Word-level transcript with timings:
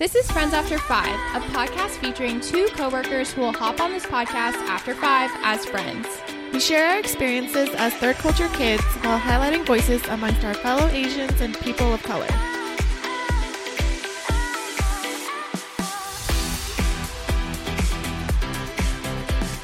This 0.00 0.14
is 0.14 0.30
Friends 0.30 0.54
After 0.54 0.78
Five, 0.78 1.14
a 1.36 1.44
podcast 1.48 1.90
featuring 2.00 2.40
two 2.40 2.68
coworkers 2.68 3.32
who 3.34 3.42
will 3.42 3.52
hop 3.52 3.80
on 3.80 3.90
this 3.90 4.06
podcast 4.06 4.54
after 4.66 4.94
five 4.94 5.30
as 5.42 5.66
friends. 5.66 6.06
We 6.54 6.58
share 6.58 6.88
our 6.88 6.98
experiences 6.98 7.68
as 7.74 7.92
third 7.92 8.16
culture 8.16 8.48
kids 8.54 8.82
while 9.02 9.20
highlighting 9.20 9.66
voices 9.66 10.02
amongst 10.08 10.42
our 10.42 10.54
fellow 10.54 10.88
Asians 10.88 11.38
and 11.42 11.54
people 11.60 11.92
of 11.92 12.02
color. 12.02 12.26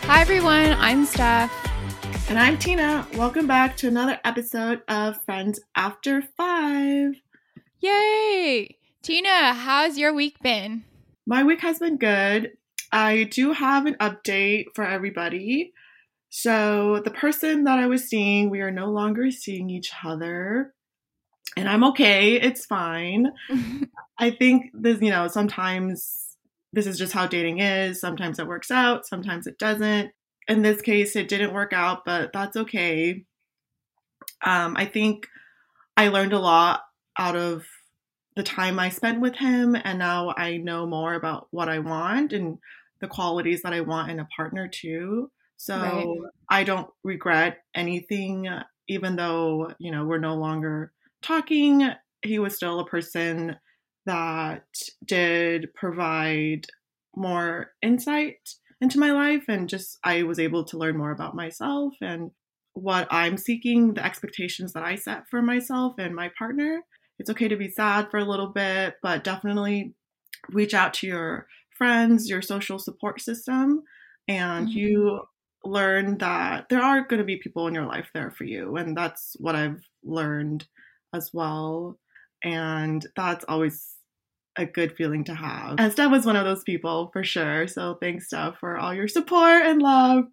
Hi, 0.03 0.21
everyone. 0.21 0.75
I'm 0.75 1.07
Steph. 1.07 1.51
And 2.29 2.39
I'm 2.39 2.59
Tina. 2.59 3.09
Welcome 3.15 3.47
back 3.47 3.75
to 3.79 3.89
another 3.89 4.21
episode 4.23 4.83
of 4.87 5.17
Friends 5.25 5.61
After 5.75 6.21
Five. 6.21 7.23
Yay! 7.81 8.77
Tina, 9.07 9.55
how's 9.55 9.97
your 9.97 10.13
week 10.13 10.41
been? 10.41 10.83
My 11.29 11.45
week 11.45 11.61
has 11.61 11.79
been 11.79 11.97
good. 11.97 12.55
I 12.91 13.23
do 13.31 13.53
have 13.53 13.87
an 13.87 13.95
update 14.01 14.65
for 14.75 14.85
everybody. 14.85 15.73
So, 16.29 17.01
the 17.05 17.13
person 17.13 17.63
that 17.63 17.79
I 17.79 17.87
was 17.87 18.09
seeing, 18.09 18.51
we 18.51 18.63
are 18.63 18.73
no 18.73 18.87
longer 18.87 19.31
seeing 19.31 19.71
each 19.71 19.93
other. 20.05 20.75
And 21.57 21.69
I'm 21.69 21.85
okay. 21.85 22.33
It's 22.33 22.67
fine. 22.67 23.31
I 24.19 24.31
think 24.31 24.73
this, 24.75 25.01
you 25.01 25.11
know, 25.11 25.29
sometimes 25.29 26.37
this 26.73 26.89
is 26.89 26.99
just 26.99 27.13
how 27.13 27.29
dating 27.29 27.61
is. 27.61 28.01
Sometimes 28.01 28.41
it 28.41 28.49
works 28.49 28.73
out, 28.73 29.07
sometimes 29.07 29.47
it 29.47 29.57
doesn't. 29.57 30.11
In 30.49 30.63
this 30.63 30.83
case, 30.83 31.15
it 31.15 31.29
didn't 31.29 31.55
work 31.55 31.73
out, 31.73 32.05
but 32.05 32.33
that's 32.33 32.57
okay. 32.57 33.25
Um, 34.45 34.77
I 34.77 34.85
think 34.85 35.29
I 35.97 36.09
learned 36.09 36.33
a 36.33 36.41
lot 36.41 36.81
out 37.17 37.37
of 37.37 37.67
the 38.37 38.43
time 38.43 38.79
I 38.79 38.91
spent 38.91 39.21
with 39.21 39.35
him, 39.35 39.77
and 39.83 39.99
now 39.99 40.35
I 40.37 40.59
know 40.59 40.87
more 40.87 41.15
about 41.15 41.49
what 41.51 41.69
I 41.69 41.79
want 41.79 42.33
and 42.33 42.59
the 43.01 43.09
qualities 43.09 43.63
that 43.63 43.73
I 43.73 43.81
want 43.81 44.11
in 44.11 44.21
a 44.21 44.29
partner 44.37 44.69
too. 44.69 45.31
So 45.57 45.77
right. 45.77 46.07
I 46.51 46.65
don't 46.65 46.89
regret 47.03 47.59
anything, 47.75 48.49
even 48.89 49.17
though, 49.17 49.73
you 49.79 49.91
know, 49.91 50.05
we're 50.05 50.19
no 50.19 50.35
longer 50.35 50.93
talking. 51.23 51.91
He 52.23 52.39
was 52.39 52.55
still 52.55 52.81
a 52.81 52.87
person 52.87 53.57
that 54.05 54.65
did 55.05 55.73
provide 55.75 56.67
more 57.17 57.71
insight 57.81 58.37
into 58.81 58.99
my 58.99 59.13
life 59.13 59.45
and 59.49 59.69
just 59.69 59.99
I 60.05 60.23
was 60.25 60.39
able 60.39 60.65
to 60.65 60.79
learn 60.79 60.99
more 60.99 61.11
about 61.11 61.35
myself 61.35 61.95
and 62.03 62.31
what 62.75 63.09
I'm 63.11 63.39
seeking, 63.39 63.95
the 63.95 64.05
expectations 64.05 64.75
that 64.75 64.83
I 64.83 64.97
set 64.97 65.29
for 65.31 65.41
myself 65.41 65.95
and 65.99 66.15
my 66.15 66.31
partner. 66.39 66.83
It's 67.19 67.31
okay 67.31 67.49
to 67.49 67.57
be 67.57 67.71
sad 67.71 68.11
for 68.11 68.19
a 68.19 68.25
little 68.25 68.49
bit, 68.49 68.97
but 69.03 69.25
definitely 69.25 69.95
reach 70.51 70.75
out 70.75 70.95
to 70.95 71.07
your 71.07 71.47
friends, 71.77 72.29
your 72.29 72.43
social 72.43 72.79
support 72.79 73.21
system, 73.21 73.83
and 74.29 74.69
mm-hmm. 74.69 74.79
you 74.79 75.21
learn 75.65 76.19
that 76.19 76.69
there 76.69 76.83
are 76.83 77.03
going 77.03 77.19
to 77.19 77.25
be 77.25 77.37
people 77.37 77.67
in 77.67 77.75
your 77.75 77.87
life 77.87 78.09
there 78.15 78.31
for 78.31 78.45
you. 78.45 78.77
And 78.77 78.97
that's 78.97 79.37
what 79.39 79.57
I've 79.57 79.83
learned 80.05 80.67
as 81.15 81.31
well. 81.33 81.99
And 82.45 83.05
that's 83.17 83.45
always 83.49 83.95
a 84.57 84.65
good 84.65 84.97
feeling 84.97 85.25
to 85.25 85.35
have. 85.35 85.77
And 85.79 85.93
Steph 85.93 86.11
was 86.11 86.25
one 86.25 86.37
of 86.37 86.45
those 86.45 86.63
people 86.63 87.11
for 87.13 87.25
sure. 87.25 87.69
So 87.69 87.99
thanks, 88.01 88.27
Steph, 88.27 88.59
for 88.59 88.79
all 88.79 88.95
your 88.95 89.09
support 89.09 89.67
and 89.67 89.83
love. 89.83 90.25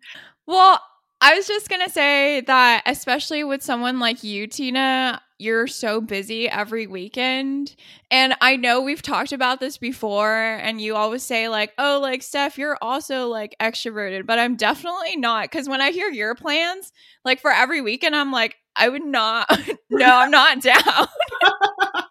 Well, 0.47 0.81
I 1.25 1.35
was 1.35 1.47
just 1.47 1.69
going 1.69 1.81
to 1.81 1.89
say 1.89 2.41
that, 2.41 2.83
especially 2.85 3.45
with 3.45 3.63
someone 3.63 3.97
like 3.97 4.25
you, 4.25 4.45
Tina, 4.45 5.21
you're 5.39 5.67
so 5.67 6.01
busy 6.01 6.49
every 6.49 6.85
weekend. 6.85 7.77
And 8.11 8.35
I 8.41 8.57
know 8.57 8.81
we've 8.81 9.01
talked 9.01 9.31
about 9.31 9.61
this 9.61 9.77
before, 9.77 10.33
and 10.33 10.81
you 10.81 10.97
always 10.97 11.23
say, 11.23 11.47
like, 11.47 11.71
oh, 11.77 11.99
like, 12.01 12.23
Steph, 12.23 12.57
you're 12.57 12.77
also 12.81 13.29
like 13.29 13.55
extroverted, 13.61 14.25
but 14.25 14.37
I'm 14.37 14.57
definitely 14.57 15.15
not. 15.15 15.49
Cause 15.49 15.69
when 15.69 15.79
I 15.79 15.91
hear 15.91 16.09
your 16.09 16.35
plans, 16.35 16.91
like 17.23 17.39
for 17.39 17.51
every 17.51 17.79
weekend, 17.79 18.17
I'm 18.17 18.33
like, 18.33 18.57
I 18.75 18.89
would 18.89 19.05
not, 19.05 19.47
no, 19.89 20.05
I'm 20.05 20.29
not 20.29 20.61
down. 20.61 21.07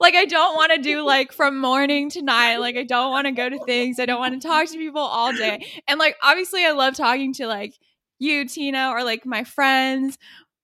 like 0.00 0.14
I 0.14 0.24
don't 0.24 0.56
want 0.56 0.72
to 0.72 0.78
do 0.78 1.02
like 1.02 1.32
from 1.32 1.60
morning 1.60 2.10
to 2.10 2.22
night. 2.22 2.58
Like 2.58 2.76
I 2.76 2.84
don't 2.84 3.10
want 3.10 3.26
to 3.26 3.32
go 3.32 3.48
to 3.48 3.58
things. 3.64 3.98
I 3.98 4.06
don't 4.06 4.20
want 4.20 4.40
to 4.40 4.46
talk 4.46 4.68
to 4.68 4.76
people 4.76 5.02
all 5.02 5.32
day. 5.32 5.64
And 5.88 5.98
like 5.98 6.16
obviously 6.22 6.64
I 6.64 6.72
love 6.72 6.94
talking 6.94 7.32
to 7.34 7.46
like 7.46 7.74
you, 8.18 8.46
Tina, 8.46 8.90
or 8.90 9.04
like 9.04 9.26
my 9.26 9.44
friends, 9.44 10.18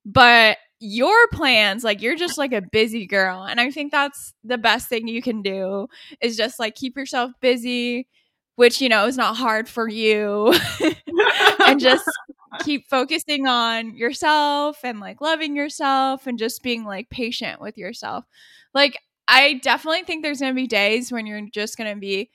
but 0.05 0.57
your 0.79 1.27
plans, 1.31 1.83
like 1.83 2.01
you're 2.01 2.15
just 2.15 2.37
like 2.37 2.51
a 2.51 2.61
busy 2.61 3.05
girl. 3.05 3.43
And 3.43 3.59
I 3.59 3.71
think 3.71 3.91
that's 3.91 4.33
the 4.43 4.57
best 4.57 4.89
thing 4.89 5.07
you 5.07 5.21
can 5.21 5.41
do 5.41 5.87
is 6.19 6.35
just 6.35 6.59
like 6.59 6.75
keep 6.75 6.97
yourself 6.97 7.31
busy, 7.39 8.07
which 8.55 8.81
you 8.81 8.89
know 8.89 9.07
is 9.07 9.17
not 9.17 9.37
hard 9.37 9.69
for 9.69 9.87
you. 9.87 10.53
and 11.65 11.79
just 11.79 12.03
keep 12.63 12.89
focusing 12.89 13.47
on 13.47 13.95
yourself 13.95 14.79
and 14.83 14.99
like 14.99 15.21
loving 15.21 15.55
yourself 15.55 16.27
and 16.27 16.37
just 16.37 16.61
being 16.61 16.83
like 16.83 17.09
patient 17.09 17.61
with 17.61 17.77
yourself. 17.77 18.25
Like 18.73 18.99
I 19.27 19.55
definitely 19.61 20.03
think 20.03 20.23
there's 20.23 20.39
going 20.39 20.53
to 20.53 20.55
be 20.55 20.67
days 20.67 21.11
when 21.11 21.25
you're 21.25 21.41
just 21.51 21.77
going 21.77 21.93
to 21.93 21.99
be 21.99 22.29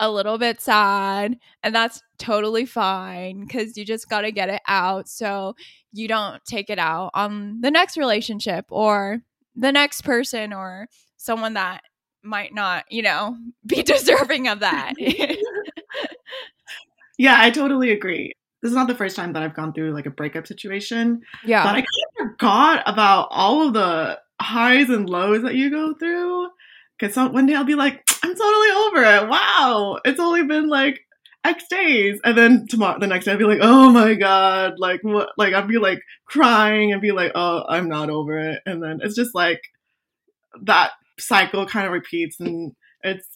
a 0.00 0.10
little 0.10 0.36
bit 0.38 0.60
sad, 0.60 1.36
and 1.62 1.74
that's 1.74 2.02
totally 2.18 2.66
fine 2.66 3.46
because 3.46 3.76
you 3.76 3.84
just 3.84 4.08
got 4.08 4.22
to 4.22 4.32
get 4.32 4.48
it 4.48 4.62
out 4.66 5.08
so 5.08 5.54
you 5.92 6.08
don't 6.08 6.44
take 6.44 6.70
it 6.70 6.78
out 6.78 7.10
on 7.14 7.60
the 7.60 7.70
next 7.70 7.96
relationship 7.96 8.64
or 8.70 9.22
the 9.54 9.70
next 9.70 10.02
person 10.02 10.52
or 10.52 10.88
someone 11.16 11.54
that 11.54 11.82
might 12.22 12.54
not, 12.54 12.84
you 12.90 13.02
know, 13.02 13.36
be 13.66 13.82
deserving 13.82 14.48
of 14.48 14.60
that. 14.60 14.94
yeah, 17.18 17.36
I 17.38 17.50
totally 17.50 17.90
agree. 17.90 18.32
This 18.62 18.70
is 18.70 18.76
not 18.76 18.86
the 18.86 18.94
first 18.94 19.16
time 19.16 19.32
that 19.32 19.42
I've 19.42 19.56
gone 19.56 19.72
through 19.72 19.92
like 19.92 20.06
a 20.06 20.10
breakup 20.10 20.46
situation. 20.46 21.22
Yeah. 21.44 21.64
But 21.64 21.70
I 21.70 21.78
kind 21.78 21.86
of 22.20 22.26
forgot 22.30 22.82
about 22.86 23.28
all 23.30 23.66
of 23.66 23.72
the 23.72 24.20
highs 24.40 24.88
and 24.90 25.08
lows 25.08 25.42
that 25.42 25.54
you 25.54 25.70
go 25.70 25.94
through. 25.94 26.48
Because 26.98 27.16
one 27.16 27.46
day 27.46 27.54
I'll 27.54 27.64
be 27.64 27.74
like, 27.74 28.02
I'm 28.22 28.34
totally 28.34 28.70
over 28.70 29.02
it. 29.02 29.28
Wow, 29.28 29.98
it's 30.04 30.20
only 30.20 30.44
been 30.44 30.68
like 30.68 31.00
X 31.44 31.64
days, 31.68 32.20
and 32.24 32.38
then 32.38 32.66
tomorrow, 32.68 33.00
the 33.00 33.06
next 33.08 33.24
day, 33.24 33.32
I'll 33.32 33.38
be 33.38 33.44
like, 33.44 33.58
oh 33.60 33.90
my 33.90 34.14
god, 34.14 34.74
like 34.78 35.00
what? 35.02 35.30
Like 35.36 35.54
I'll 35.54 35.66
be 35.66 35.78
like 35.78 36.00
crying 36.26 36.92
and 36.92 37.02
be 37.02 37.10
like, 37.10 37.32
oh, 37.34 37.64
I'm 37.68 37.88
not 37.88 38.10
over 38.10 38.38
it, 38.38 38.60
and 38.64 38.82
then 38.82 39.00
it's 39.02 39.16
just 39.16 39.34
like 39.34 39.60
that 40.62 40.92
cycle 41.18 41.66
kind 41.66 41.86
of 41.86 41.92
repeats, 41.92 42.38
and 42.38 42.72
it's 43.02 43.26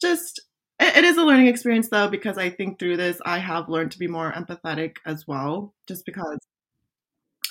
just 0.00 0.40
it, 0.80 0.96
it 0.96 1.04
is 1.04 1.16
a 1.16 1.22
learning 1.22 1.46
experience 1.46 1.88
though 1.88 2.08
because 2.08 2.38
I 2.38 2.50
think 2.50 2.78
through 2.78 2.96
this 2.96 3.20
I 3.24 3.38
have 3.38 3.68
learned 3.68 3.92
to 3.92 3.98
be 3.98 4.08
more 4.08 4.32
empathetic 4.32 4.96
as 5.06 5.24
well, 5.28 5.74
just 5.86 6.04
because 6.04 6.38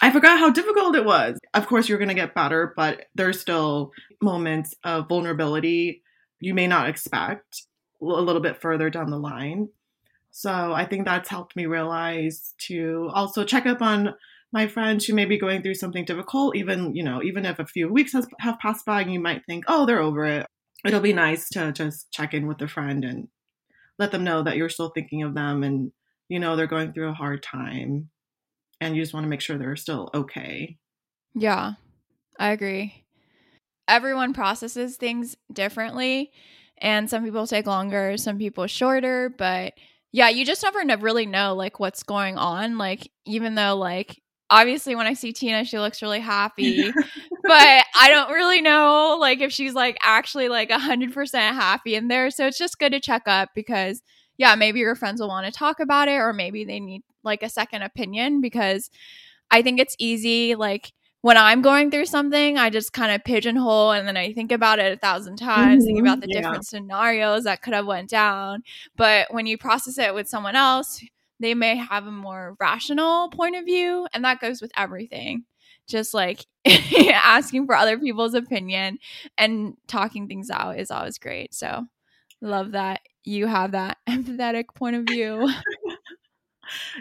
I 0.01 0.11
forgot 0.11 0.39
how 0.39 0.49
difficult 0.49 0.95
it 0.95 1.05
was. 1.05 1.37
Of 1.53 1.67
course, 1.67 1.87
you're 1.87 1.99
going 1.99 2.09
to 2.09 2.15
get 2.15 2.33
better, 2.33 2.73
but 2.75 3.05
there's 3.13 3.39
still 3.39 3.91
moments 4.21 4.73
of 4.83 5.07
vulnerability 5.07 6.03
you 6.41 6.53
may 6.53 6.67
not 6.67 6.89
expect 6.89 7.63
a 8.01 8.05
little 8.05 8.41
bit 8.41 8.59
further 8.59 8.89
down 8.89 9.11
the 9.11 9.19
line. 9.19 9.69
So 10.31 10.73
I 10.73 10.85
think 10.85 11.05
that's 11.05 11.29
helped 11.29 11.55
me 11.55 11.67
realize 11.67 12.53
to 12.67 13.09
also 13.13 13.43
check 13.43 13.65
up 13.65 13.81
on 13.81 14.15
my 14.51 14.67
friends 14.67 15.05
who 15.05 15.13
may 15.13 15.25
be 15.25 15.37
going 15.37 15.61
through 15.61 15.75
something 15.75 16.03
difficult, 16.03 16.55
even, 16.55 16.95
you 16.95 17.03
know, 17.03 17.21
even 17.23 17.45
if 17.45 17.59
a 17.59 17.65
few 17.65 17.87
weeks 17.91 18.13
has, 18.13 18.27
have 18.39 18.59
passed 18.59 18.85
by 18.85 19.01
and 19.01 19.13
you 19.13 19.19
might 19.19 19.45
think, 19.45 19.65
oh, 19.67 19.85
they're 19.85 20.01
over 20.01 20.25
it. 20.25 20.47
It'll 20.83 20.99
be 20.99 21.13
nice 21.13 21.47
to 21.49 21.71
just 21.71 22.11
check 22.11 22.33
in 22.33 22.47
with 22.47 22.61
a 22.61 22.67
friend 22.67 23.05
and 23.05 23.27
let 23.99 24.11
them 24.11 24.23
know 24.23 24.41
that 24.41 24.57
you're 24.57 24.67
still 24.67 24.89
thinking 24.89 25.21
of 25.21 25.35
them 25.35 25.63
and, 25.63 25.91
you 26.27 26.39
know, 26.39 26.55
they're 26.55 26.65
going 26.65 26.91
through 26.91 27.09
a 27.09 27.13
hard 27.13 27.43
time 27.43 28.09
and 28.81 28.95
you 28.95 29.01
just 29.01 29.13
want 29.13 29.23
to 29.23 29.29
make 29.29 29.39
sure 29.41 29.57
they're 29.57 29.75
still 29.77 30.09
okay. 30.13 30.77
Yeah, 31.33 31.73
I 32.37 32.51
agree. 32.51 33.05
Everyone 33.87 34.33
processes 34.33 34.97
things 34.97 35.37
differently, 35.53 36.31
and 36.77 37.09
some 37.09 37.23
people 37.23 37.47
take 37.47 37.67
longer, 37.67 38.17
some 38.17 38.37
people 38.37 38.67
shorter, 38.67 39.33
but 39.37 39.73
yeah, 40.11 40.27
you 40.27 40.45
just 40.45 40.63
never 40.63 40.97
really 40.97 41.25
know 41.25 41.55
like 41.55 41.79
what's 41.79 42.03
going 42.03 42.37
on. 42.37 42.77
Like, 42.77 43.09
even 43.25 43.55
though, 43.55 43.77
like, 43.77 44.21
obviously 44.49 44.95
when 44.95 45.07
I 45.07 45.13
see 45.13 45.31
Tina, 45.31 45.63
she 45.63 45.79
looks 45.79 46.01
really 46.01 46.19
happy, 46.19 46.91
but 47.43 47.85
I 47.95 48.09
don't 48.09 48.31
really 48.31 48.61
know 48.61 49.17
like 49.19 49.39
if 49.39 49.51
she's 49.51 49.73
like 49.73 49.97
actually 50.03 50.49
like 50.49 50.69
100% 50.69 51.33
happy 51.33 51.95
in 51.95 52.09
there. 52.09 52.29
So 52.29 52.45
it's 52.45 52.57
just 52.57 52.77
good 52.77 52.91
to 52.91 52.99
check 52.99 53.23
up 53.25 53.49
because 53.55 54.01
yeah, 54.37 54.55
maybe 54.55 54.79
your 54.79 54.95
friends 54.95 55.21
will 55.21 55.29
want 55.29 55.45
to 55.45 55.51
talk 55.51 55.79
about 55.79 56.07
it 56.07 56.15
or 56.15 56.33
maybe 56.33 56.65
they 56.65 56.79
need 56.79 57.03
like 57.23 57.43
a 57.43 57.49
second 57.49 57.83
opinion 57.83 58.41
because 58.41 58.89
I 59.49 59.61
think 59.61 59.79
it's 59.79 59.95
easy 59.99 60.55
like 60.55 60.93
when 61.21 61.37
I'm 61.37 61.61
going 61.61 61.91
through 61.91 62.07
something, 62.07 62.57
I 62.57 62.71
just 62.71 62.93
kind 62.93 63.11
of 63.11 63.23
pigeonhole 63.23 63.91
and 63.91 64.07
then 64.07 64.17
I 64.17 64.33
think 64.33 64.51
about 64.51 64.79
it 64.79 64.91
a 64.91 64.97
thousand 64.97 65.35
times, 65.35 65.83
mm-hmm, 65.83 65.95
think 65.95 65.99
about 65.99 66.19
the 66.21 66.27
yeah. 66.29 66.41
different 66.41 66.65
scenarios 66.65 67.43
that 67.43 67.61
could 67.61 67.75
have 67.75 67.85
went 67.85 68.09
down. 68.09 68.63
But 68.95 69.31
when 69.31 69.45
you 69.45 69.57
process 69.57 69.99
it 69.99 70.15
with 70.15 70.27
someone 70.27 70.55
else, 70.55 71.03
they 71.39 71.53
may 71.53 71.75
have 71.75 72.07
a 72.07 72.11
more 72.11 72.55
rational 72.59 73.29
point 73.29 73.55
of 73.55 73.65
view, 73.65 74.07
and 74.13 74.23
that 74.25 74.39
goes 74.39 74.61
with 74.61 74.71
everything. 74.77 75.45
just 75.87 76.13
like 76.13 76.45
asking 76.65 77.65
for 77.65 77.75
other 77.75 77.99
people's 77.99 78.33
opinion 78.33 78.97
and 79.37 79.75
talking 79.87 80.27
things 80.27 80.49
out 80.49 80.79
is 80.79 80.89
always 80.89 81.17
great. 81.17 81.53
So 81.53 81.85
love 82.41 82.71
that 82.71 83.01
you 83.23 83.45
have 83.47 83.71
that 83.71 83.97
empathetic 84.09 84.65
point 84.75 84.95
of 84.95 85.03
view. 85.03 85.49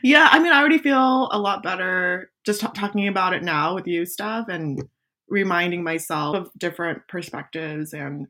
yeah, 0.02 0.28
I 0.30 0.38
mean, 0.38 0.52
I 0.52 0.60
already 0.60 0.78
feel 0.78 1.28
a 1.32 1.38
lot 1.38 1.62
better 1.62 2.30
just 2.44 2.60
t- 2.60 2.66
talking 2.74 3.08
about 3.08 3.34
it 3.34 3.42
now 3.42 3.74
with 3.74 3.86
you, 3.86 4.06
Steph, 4.06 4.48
and 4.48 4.82
reminding 5.28 5.82
myself 5.82 6.36
of 6.36 6.50
different 6.58 7.02
perspectives. 7.08 7.92
And 7.92 8.26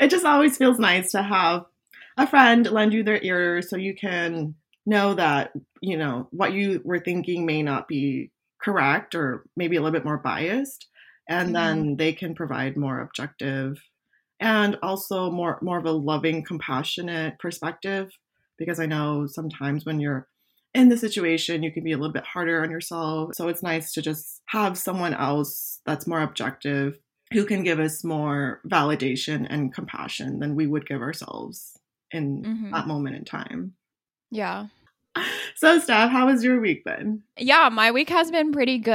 it 0.00 0.10
just 0.10 0.24
always 0.24 0.56
feels 0.56 0.78
nice 0.78 1.12
to 1.12 1.22
have 1.22 1.66
a 2.16 2.26
friend 2.26 2.68
lend 2.70 2.92
you 2.92 3.02
their 3.02 3.22
ear 3.22 3.62
so 3.62 3.76
you 3.76 3.94
can 3.94 4.54
know 4.86 5.14
that, 5.14 5.52
you 5.80 5.96
know, 5.96 6.28
what 6.30 6.52
you 6.52 6.80
were 6.84 6.98
thinking 6.98 7.44
may 7.44 7.62
not 7.62 7.86
be 7.86 8.30
correct 8.60 9.14
or 9.14 9.44
maybe 9.56 9.76
a 9.76 9.80
little 9.80 9.92
bit 9.92 10.04
more 10.04 10.18
biased. 10.18 10.88
And 11.28 11.48
mm-hmm. 11.48 11.54
then 11.54 11.96
they 11.96 12.12
can 12.12 12.34
provide 12.34 12.76
more 12.76 13.00
objective 13.00 13.78
and 14.40 14.78
also 14.82 15.30
more 15.30 15.58
more 15.62 15.78
of 15.78 15.84
a 15.84 15.92
loving, 15.92 16.44
compassionate 16.44 17.38
perspective. 17.38 18.10
Because 18.56 18.80
I 18.80 18.86
know 18.86 19.26
sometimes 19.26 19.84
when 19.84 20.00
you're 20.00 20.26
in 20.74 20.88
the 20.88 20.96
situation, 20.96 21.62
you 21.62 21.72
can 21.72 21.84
be 21.84 21.92
a 21.92 21.96
little 21.96 22.12
bit 22.12 22.24
harder 22.24 22.62
on 22.62 22.70
yourself. 22.70 23.34
So 23.34 23.48
it's 23.48 23.62
nice 23.62 23.92
to 23.92 24.02
just 24.02 24.42
have 24.46 24.78
someone 24.78 25.14
else 25.14 25.80
that's 25.86 26.06
more 26.06 26.20
objective 26.20 26.98
who 27.32 27.44
can 27.44 27.62
give 27.62 27.78
us 27.78 28.04
more 28.04 28.60
validation 28.66 29.46
and 29.48 29.74
compassion 29.74 30.38
than 30.38 30.54
we 30.54 30.66
would 30.66 30.86
give 30.86 31.02
ourselves 31.02 31.78
in 32.10 32.42
mm-hmm. 32.42 32.70
that 32.72 32.86
moment 32.86 33.16
in 33.16 33.24
time. 33.24 33.74
Yeah. 34.30 34.66
So, 35.56 35.80
Steph, 35.80 36.12
how 36.12 36.28
has 36.28 36.44
your 36.44 36.60
week 36.60 36.84
been? 36.84 37.24
Yeah, 37.36 37.68
my 37.72 37.90
week 37.90 38.10
has 38.10 38.30
been 38.30 38.52
pretty 38.52 38.78
good. 38.78 38.92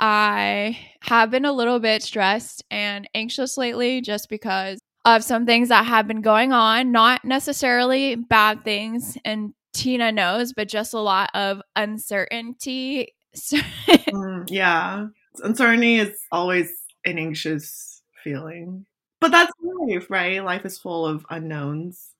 I 0.00 0.76
have 1.02 1.30
been 1.30 1.44
a 1.44 1.52
little 1.52 1.78
bit 1.78 2.02
stressed 2.02 2.64
and 2.68 3.08
anxious 3.14 3.56
lately 3.56 4.00
just 4.00 4.28
because 4.28 4.80
of 5.04 5.22
some 5.22 5.46
things 5.46 5.68
that 5.68 5.86
have 5.86 6.08
been 6.08 6.20
going 6.20 6.52
on, 6.52 6.90
not 6.90 7.24
necessarily 7.24 8.16
bad 8.16 8.64
things. 8.64 9.16
And 9.24 9.54
Tina 9.74 10.12
knows, 10.12 10.52
but 10.52 10.68
just 10.68 10.94
a 10.94 11.00
lot 11.00 11.30
of 11.34 11.60
uncertainty. 11.76 13.14
mm, 13.36 14.48
yeah. 14.48 15.08
Uncertainty 15.42 15.98
is 15.98 16.18
always 16.32 16.72
an 17.04 17.18
anxious 17.18 18.02
feeling. 18.22 18.86
But 19.20 19.32
that's 19.32 19.52
life, 19.62 20.10
right? 20.10 20.42
Life 20.42 20.64
is 20.64 20.78
full 20.78 21.06
of 21.06 21.26
unknowns. 21.28 22.10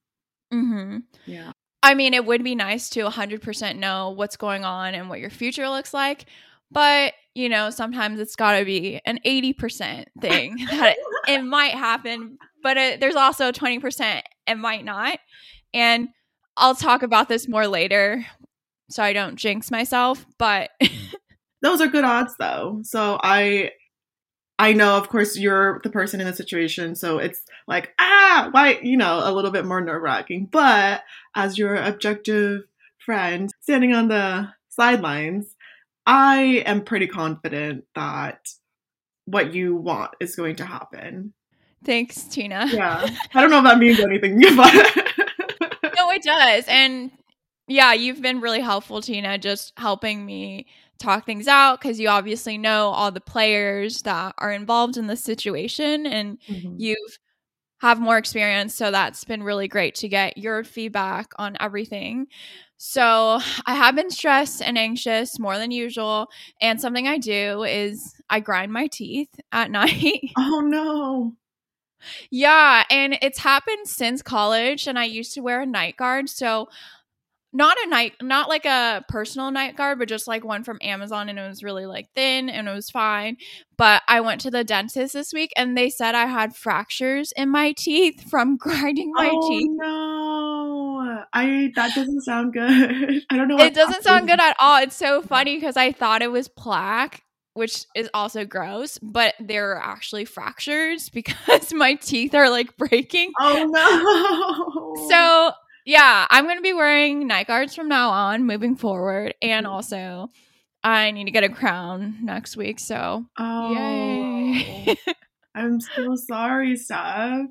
Mm-hmm. 0.52 0.98
Yeah. 1.26 1.52
I 1.82 1.94
mean, 1.94 2.14
it 2.14 2.24
would 2.24 2.42
be 2.42 2.54
nice 2.54 2.88
to 2.90 3.00
100% 3.00 3.76
know 3.76 4.10
what's 4.10 4.36
going 4.36 4.64
on 4.64 4.94
and 4.94 5.08
what 5.08 5.20
your 5.20 5.30
future 5.30 5.68
looks 5.68 5.92
like. 5.92 6.26
But, 6.70 7.12
you 7.34 7.48
know, 7.48 7.70
sometimes 7.70 8.18
it's 8.18 8.36
got 8.36 8.58
to 8.58 8.64
be 8.64 9.00
an 9.04 9.20
80% 9.24 10.06
thing 10.20 10.56
that 10.70 10.96
it, 10.96 11.30
it 11.30 11.42
might 11.42 11.74
happen, 11.74 12.38
but 12.62 12.76
it, 12.76 13.00
there's 13.00 13.16
also 13.16 13.52
20% 13.52 14.22
it 14.46 14.54
might 14.56 14.84
not. 14.84 15.18
And 15.72 16.08
I'll 16.56 16.74
talk 16.74 17.02
about 17.02 17.28
this 17.28 17.48
more 17.48 17.66
later 17.66 18.24
so 18.90 19.02
I 19.02 19.12
don't 19.12 19.36
jinx 19.36 19.70
myself, 19.70 20.26
but 20.38 20.70
those 21.62 21.80
are 21.80 21.88
good 21.88 22.04
odds 22.04 22.34
though. 22.38 22.80
So 22.82 23.18
I 23.22 23.72
I 24.58 24.72
know 24.72 24.96
of 24.96 25.08
course 25.08 25.36
you're 25.36 25.80
the 25.82 25.90
person 25.90 26.20
in 26.20 26.26
the 26.26 26.34
situation, 26.34 26.94
so 26.94 27.18
it's 27.18 27.42
like, 27.66 27.92
ah, 27.98 28.48
why, 28.52 28.78
you 28.82 28.96
know, 28.96 29.20
a 29.24 29.32
little 29.32 29.50
bit 29.50 29.64
more 29.64 29.80
nerve-wracking. 29.80 30.48
But 30.50 31.02
as 31.34 31.58
your 31.58 31.74
objective 31.74 32.62
friend 33.04 33.50
standing 33.60 33.94
on 33.94 34.08
the 34.08 34.48
sidelines, 34.68 35.56
I 36.06 36.62
am 36.66 36.84
pretty 36.84 37.06
confident 37.06 37.84
that 37.94 38.48
what 39.24 39.54
you 39.54 39.74
want 39.74 40.12
is 40.20 40.36
going 40.36 40.56
to 40.56 40.66
happen. 40.66 41.32
Thanks, 41.84 42.22
Tina. 42.24 42.66
Yeah. 42.70 43.08
I 43.34 43.40
don't 43.40 43.50
know 43.50 43.58
if 43.58 43.64
that 43.64 43.78
means 43.78 44.00
anything, 44.00 44.40
but 44.56 45.23
it 46.14 46.22
does. 46.22 46.64
And 46.68 47.10
yeah, 47.66 47.92
you've 47.92 48.22
been 48.22 48.40
really 48.40 48.60
helpful, 48.60 49.00
Tina, 49.00 49.38
just 49.38 49.72
helping 49.76 50.24
me 50.24 50.66
talk 50.98 51.26
things 51.26 51.48
out 51.48 51.80
because 51.80 51.98
you 51.98 52.08
obviously 52.08 52.58
know 52.58 52.88
all 52.88 53.10
the 53.10 53.20
players 53.20 54.02
that 54.02 54.34
are 54.38 54.52
involved 54.52 54.96
in 54.96 55.06
the 55.06 55.16
situation 55.16 56.06
and 56.06 56.38
mm-hmm. 56.48 56.74
you've 56.78 57.18
have 57.80 58.00
more 58.00 58.16
experience 58.16 58.74
so 58.74 58.90
that's 58.90 59.24
been 59.24 59.42
really 59.42 59.68
great 59.68 59.94
to 59.94 60.08
get 60.08 60.38
your 60.38 60.64
feedback 60.64 61.32
on 61.36 61.56
everything 61.60 62.26
so 62.78 63.40
i 63.66 63.74
have 63.74 63.94
been 63.94 64.08
stressed 64.08 64.62
and 64.62 64.78
anxious 64.78 65.38
more 65.38 65.58
than 65.58 65.70
usual 65.70 66.28
and 66.62 66.80
something 66.80 67.06
i 67.06 67.18
do 67.18 67.62
is 67.64 68.14
i 68.30 68.40
grind 68.40 68.72
my 68.72 68.86
teeth 68.86 69.28
at 69.52 69.70
night 69.70 70.30
oh 70.38 70.60
no 70.60 71.32
yeah, 72.30 72.84
and 72.90 73.18
it's 73.22 73.38
happened 73.38 73.86
since 73.86 74.22
college 74.22 74.86
and 74.86 74.98
I 74.98 75.04
used 75.04 75.34
to 75.34 75.40
wear 75.40 75.62
a 75.62 75.66
night 75.66 75.96
guard. 75.96 76.28
So 76.28 76.68
not 77.54 77.76
a 77.84 77.88
night 77.88 78.14
not 78.20 78.48
like 78.48 78.66
a 78.66 79.04
personal 79.08 79.50
night 79.50 79.76
guard 79.76 79.98
but 79.98 80.08
just 80.08 80.26
like 80.26 80.44
one 80.44 80.64
from 80.64 80.76
amazon 80.82 81.28
and 81.28 81.38
it 81.38 81.48
was 81.48 81.62
really 81.62 81.86
like 81.86 82.08
thin 82.14 82.50
and 82.50 82.68
it 82.68 82.72
was 82.72 82.90
fine 82.90 83.36
but 83.78 84.02
i 84.08 84.20
went 84.20 84.40
to 84.40 84.50
the 84.50 84.64
dentist 84.64 85.14
this 85.14 85.32
week 85.32 85.50
and 85.56 85.78
they 85.78 85.88
said 85.88 86.16
i 86.16 86.26
had 86.26 86.54
fractures 86.54 87.32
in 87.36 87.48
my 87.48 87.72
teeth 87.78 88.28
from 88.28 88.56
grinding 88.58 89.12
my 89.12 89.30
oh, 89.32 89.48
teeth. 89.48 89.70
no. 89.72 91.24
I 91.32 91.70
that 91.76 91.94
doesn't 91.94 92.22
sound 92.22 92.52
good. 92.52 93.22
I 93.30 93.36
don't 93.36 93.48
know 93.48 93.58
it 93.58 93.74
doesn't 93.74 94.02
sound 94.02 94.26
good 94.26 94.40
at 94.40 94.56
all. 94.58 94.82
It's 94.82 94.96
so 94.96 95.22
funny 95.22 95.56
because 95.56 95.76
i 95.76 95.92
thought 95.92 96.22
it 96.22 96.32
was 96.32 96.48
plaque 96.48 97.23
which 97.54 97.86
is 97.94 98.10
also 98.12 98.44
gross, 98.44 98.98
but 98.98 99.34
there 99.40 99.72
are 99.72 99.82
actually 99.82 100.24
fractures 100.24 101.08
because 101.14 101.72
my 101.72 101.94
teeth 101.94 102.34
are 102.34 102.50
like 102.50 102.76
breaking. 102.76 103.32
Oh 103.40 103.64
no. 103.70 104.94
So, 105.10 105.52
yeah, 105.84 106.26
I'm 106.30 106.44
going 106.44 106.56
to 106.56 106.62
be 106.62 106.72
wearing 106.72 107.26
night 107.26 107.48
guards 107.48 107.74
from 107.74 107.88
now 107.88 108.10
on 108.10 108.46
moving 108.46 108.76
forward. 108.76 109.34
And 109.42 109.66
mm-hmm. 109.66 109.74
also, 109.74 110.30
I 110.82 111.10
need 111.10 111.24
to 111.24 111.30
get 111.30 111.44
a 111.44 111.48
crown 111.48 112.18
next 112.22 112.56
week. 112.56 112.78
So, 112.78 113.24
oh, 113.38 113.74
yay. 113.74 114.96
I'm 115.54 115.80
so 115.80 116.14
sorry, 116.14 116.76
Steph. 116.76 117.46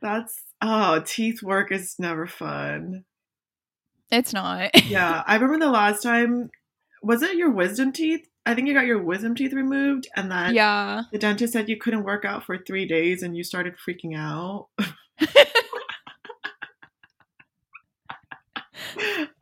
That's, 0.00 0.42
oh, 0.60 1.02
teeth 1.06 1.42
work 1.42 1.70
is 1.70 1.94
never 1.98 2.26
fun. 2.26 3.04
It's 4.10 4.32
not. 4.32 4.84
yeah. 4.84 5.22
I 5.26 5.34
remember 5.36 5.64
the 5.64 5.70
last 5.70 6.02
time, 6.02 6.50
was 7.02 7.22
it 7.22 7.36
your 7.36 7.50
wisdom 7.50 7.92
teeth? 7.92 8.26
I 8.44 8.54
think 8.54 8.66
you 8.66 8.74
got 8.74 8.86
your 8.86 9.02
wisdom 9.02 9.34
teeth 9.34 9.52
removed, 9.52 10.08
and 10.16 10.30
then 10.30 10.54
yeah, 10.54 11.02
the 11.12 11.18
dentist 11.18 11.52
said 11.52 11.68
you 11.68 11.76
couldn't 11.76 12.04
work 12.04 12.24
out 12.24 12.44
for 12.44 12.58
three 12.58 12.86
days, 12.86 13.22
and 13.22 13.36
you 13.36 13.44
started 13.44 13.74
freaking 13.76 14.16
out. 14.16 14.68
uh, 14.78 14.86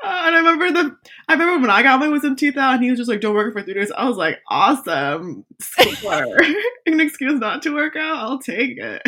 and 0.04 0.34
I 0.34 0.36
remember 0.36 0.70
the 0.70 0.96
I 1.28 1.32
remember 1.32 1.60
when 1.60 1.70
I 1.70 1.82
got 1.82 2.00
my 2.00 2.08
wisdom 2.08 2.36
teeth 2.36 2.58
out, 2.58 2.74
and 2.74 2.84
he 2.84 2.90
was 2.90 2.98
just 2.98 3.08
like, 3.08 3.20
"Don't 3.20 3.34
work 3.34 3.54
for 3.54 3.62
three 3.62 3.74
days." 3.74 3.90
I 3.92 4.06
was 4.06 4.18
like, 4.18 4.40
"Awesome, 4.48 5.46
an 6.86 7.00
excuse 7.00 7.40
not 7.40 7.62
to 7.62 7.74
work 7.74 7.96
out. 7.96 8.16
I'll 8.16 8.38
take 8.38 8.76
it." 8.76 9.02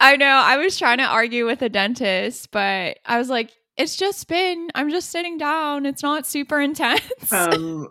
I 0.00 0.16
know. 0.16 0.26
I 0.26 0.58
was 0.58 0.78
trying 0.78 0.98
to 0.98 1.04
argue 1.04 1.46
with 1.46 1.62
a 1.62 1.68
dentist, 1.68 2.50
but 2.50 2.98
I 3.06 3.18
was 3.18 3.30
like, 3.30 3.50
"It's 3.78 3.96
just 3.96 4.28
been. 4.28 4.68
I'm 4.74 4.90
just 4.90 5.10
sitting 5.10 5.38
down. 5.38 5.86
It's 5.86 6.02
not 6.02 6.26
super 6.26 6.60
intense." 6.60 7.32
Um, 7.32 7.88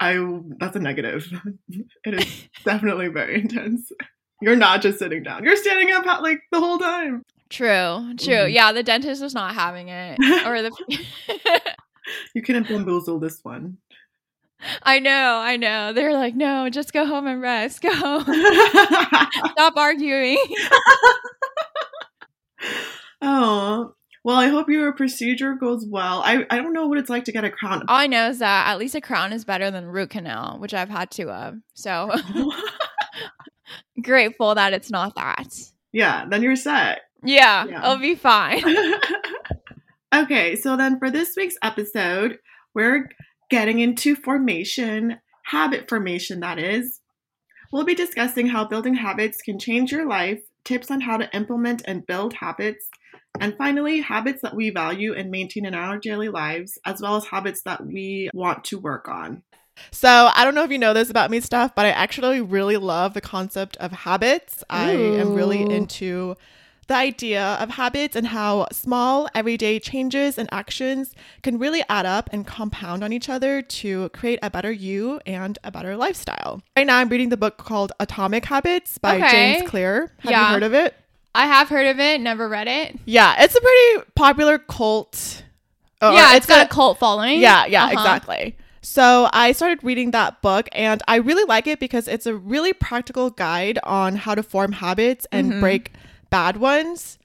I 0.00 0.40
that's 0.58 0.76
a 0.76 0.80
negative. 0.80 1.30
It 2.04 2.14
is 2.14 2.48
definitely 2.64 3.08
very 3.08 3.40
intense. 3.40 3.90
You're 4.40 4.56
not 4.56 4.82
just 4.82 4.98
sitting 4.98 5.22
down. 5.22 5.44
You're 5.44 5.56
standing 5.56 5.92
up 5.92 6.04
like 6.22 6.40
the 6.52 6.60
whole 6.60 6.78
time. 6.78 7.22
True. 7.50 8.14
True. 8.18 8.34
Mm-hmm. 8.34 8.52
Yeah, 8.52 8.72
the 8.72 8.82
dentist 8.82 9.22
was 9.22 9.34
not 9.34 9.54
having 9.54 9.88
it. 9.88 10.18
Or 10.46 10.62
the 10.62 10.70
You 12.34 12.42
couldn't 12.42 12.68
bamboozle 12.68 13.18
this 13.18 13.40
one. 13.42 13.78
I 14.82 14.98
know, 14.98 15.36
I 15.36 15.56
know. 15.56 15.92
They're 15.92 16.14
like, 16.14 16.34
no, 16.34 16.68
just 16.68 16.92
go 16.92 17.04
home 17.04 17.26
and 17.26 17.40
rest. 17.40 17.80
Go. 17.80 17.92
Home. 17.92 18.24
Stop 19.52 19.76
arguing. 19.76 20.38
oh, 23.22 23.94
well, 24.24 24.36
I 24.36 24.48
hope 24.48 24.68
your 24.68 24.92
procedure 24.92 25.54
goes 25.54 25.86
well. 25.86 26.22
I, 26.24 26.44
I 26.50 26.56
don't 26.56 26.72
know 26.72 26.86
what 26.86 26.98
it's 26.98 27.10
like 27.10 27.24
to 27.24 27.32
get 27.32 27.44
a 27.44 27.50
crown. 27.50 27.84
All 27.88 27.96
I 27.96 28.06
know 28.06 28.28
is 28.28 28.40
that 28.40 28.68
at 28.68 28.78
least 28.78 28.94
a 28.94 29.00
crown 29.00 29.32
is 29.32 29.44
better 29.44 29.70
than 29.70 29.86
root 29.86 30.10
canal, 30.10 30.58
which 30.58 30.74
I've 30.74 30.90
had 30.90 31.10
to 31.12 31.30
of. 31.30 31.56
So 31.74 32.10
grateful 34.02 34.54
that 34.54 34.72
it's 34.72 34.90
not 34.90 35.14
that. 35.14 35.48
Yeah, 35.92 36.26
then 36.28 36.42
you're 36.42 36.56
set. 36.56 37.02
Yeah, 37.24 37.64
yeah. 37.64 37.84
it'll 37.84 37.98
be 37.98 38.14
fine. 38.14 38.62
okay, 40.14 40.56
so 40.56 40.76
then 40.76 40.98
for 40.98 41.10
this 41.10 41.34
week's 41.36 41.56
episode, 41.62 42.38
we're 42.74 43.08
getting 43.50 43.80
into 43.80 44.14
formation, 44.14 45.18
habit 45.44 45.88
formation, 45.88 46.40
that 46.40 46.58
is. 46.58 47.00
We'll 47.72 47.84
be 47.84 47.94
discussing 47.94 48.46
how 48.46 48.64
building 48.64 48.94
habits 48.94 49.42
can 49.42 49.58
change 49.58 49.92
your 49.92 50.06
life, 50.06 50.40
tips 50.64 50.90
on 50.90 51.00
how 51.00 51.16
to 51.18 51.34
implement 51.34 51.82
and 51.86 52.06
build 52.06 52.34
habits, 52.34 52.88
and 53.40 53.56
finally, 53.56 54.00
habits 54.00 54.42
that 54.42 54.54
we 54.54 54.70
value 54.70 55.14
and 55.14 55.30
maintain 55.30 55.64
in 55.64 55.74
our 55.74 55.98
daily 55.98 56.28
lives, 56.28 56.78
as 56.84 57.00
well 57.00 57.16
as 57.16 57.26
habits 57.26 57.62
that 57.62 57.84
we 57.86 58.30
want 58.34 58.64
to 58.64 58.78
work 58.78 59.08
on. 59.08 59.42
So 59.90 60.30
I 60.34 60.44
don't 60.44 60.54
know 60.54 60.64
if 60.64 60.70
you 60.72 60.78
know 60.78 60.92
this 60.92 61.10
about 61.10 61.30
me 61.30 61.40
Steph, 61.40 61.74
but 61.74 61.86
I 61.86 61.90
actually 61.90 62.40
really 62.40 62.76
love 62.76 63.14
the 63.14 63.20
concept 63.20 63.76
of 63.76 63.92
habits. 63.92 64.64
I 64.68 64.92
am 64.92 65.34
really 65.34 65.70
into 65.70 66.34
the 66.88 66.94
idea 66.94 67.42
of 67.60 67.70
habits 67.70 68.16
and 68.16 68.26
how 68.26 68.66
small 68.72 69.28
everyday 69.34 69.78
changes 69.78 70.38
and 70.38 70.48
actions 70.50 71.14
can 71.42 71.58
really 71.58 71.82
add 71.88 72.06
up 72.06 72.30
and 72.32 72.46
compound 72.46 73.04
on 73.04 73.12
each 73.12 73.28
other 73.28 73.60
to 73.62 74.08
create 74.08 74.38
a 74.42 74.50
better 74.50 74.72
you 74.72 75.20
and 75.26 75.58
a 75.62 75.70
better 75.70 75.96
lifestyle. 75.96 76.62
Right 76.76 76.86
now 76.86 76.96
I'm 76.96 77.08
reading 77.10 77.28
the 77.28 77.36
book 77.36 77.58
called 77.58 77.92
Atomic 78.00 78.46
Habits 78.46 78.98
by 78.98 79.18
Okay. 79.18 79.30
James 79.30 79.68
Clear. 79.68 80.10
Have 80.20 80.30
Yeah. 80.32 80.46
you 80.48 80.54
heard 80.54 80.62
of 80.62 80.74
it? 80.74 80.94
I 81.34 81.46
have 81.46 81.68
heard 81.68 81.86
of 81.86 82.00
it, 82.00 82.20
never 82.20 82.48
read 82.48 82.68
it. 82.68 82.98
Yeah, 83.04 83.36
it's 83.42 83.54
a 83.54 83.60
pretty 83.60 84.10
popular 84.14 84.58
cult. 84.58 85.44
or 86.00 86.12
yeah, 86.12 86.36
it's 86.36 86.46
got 86.46 86.60
a- 86.60 86.64
a 86.64 86.68
cult 86.68 86.98
following. 86.98 87.40
Yeah, 87.40 87.66
yeah, 87.66 87.84
Uh-huh. 87.84 87.92
exactly. 87.92 88.56
So 88.82 89.28
I 89.32 89.52
started 89.52 89.82
reading 89.82 90.12
that 90.12 90.40
book 90.42 90.68
and 90.72 91.02
I 91.08 91.16
really 91.16 91.44
like 91.44 91.66
it 91.66 91.78
because 91.80 92.06
it's 92.08 92.24
a 92.26 92.34
really 92.34 92.72
practical 92.72 93.30
guide 93.30 93.78
on 93.82 94.16
how 94.16 94.34
to 94.34 94.42
form 94.42 94.72
habits 94.72 95.26
and 95.32 95.52
Mhm. 95.54 95.60
break 95.60 95.92
bad 96.30 96.56
ones. 96.58 97.18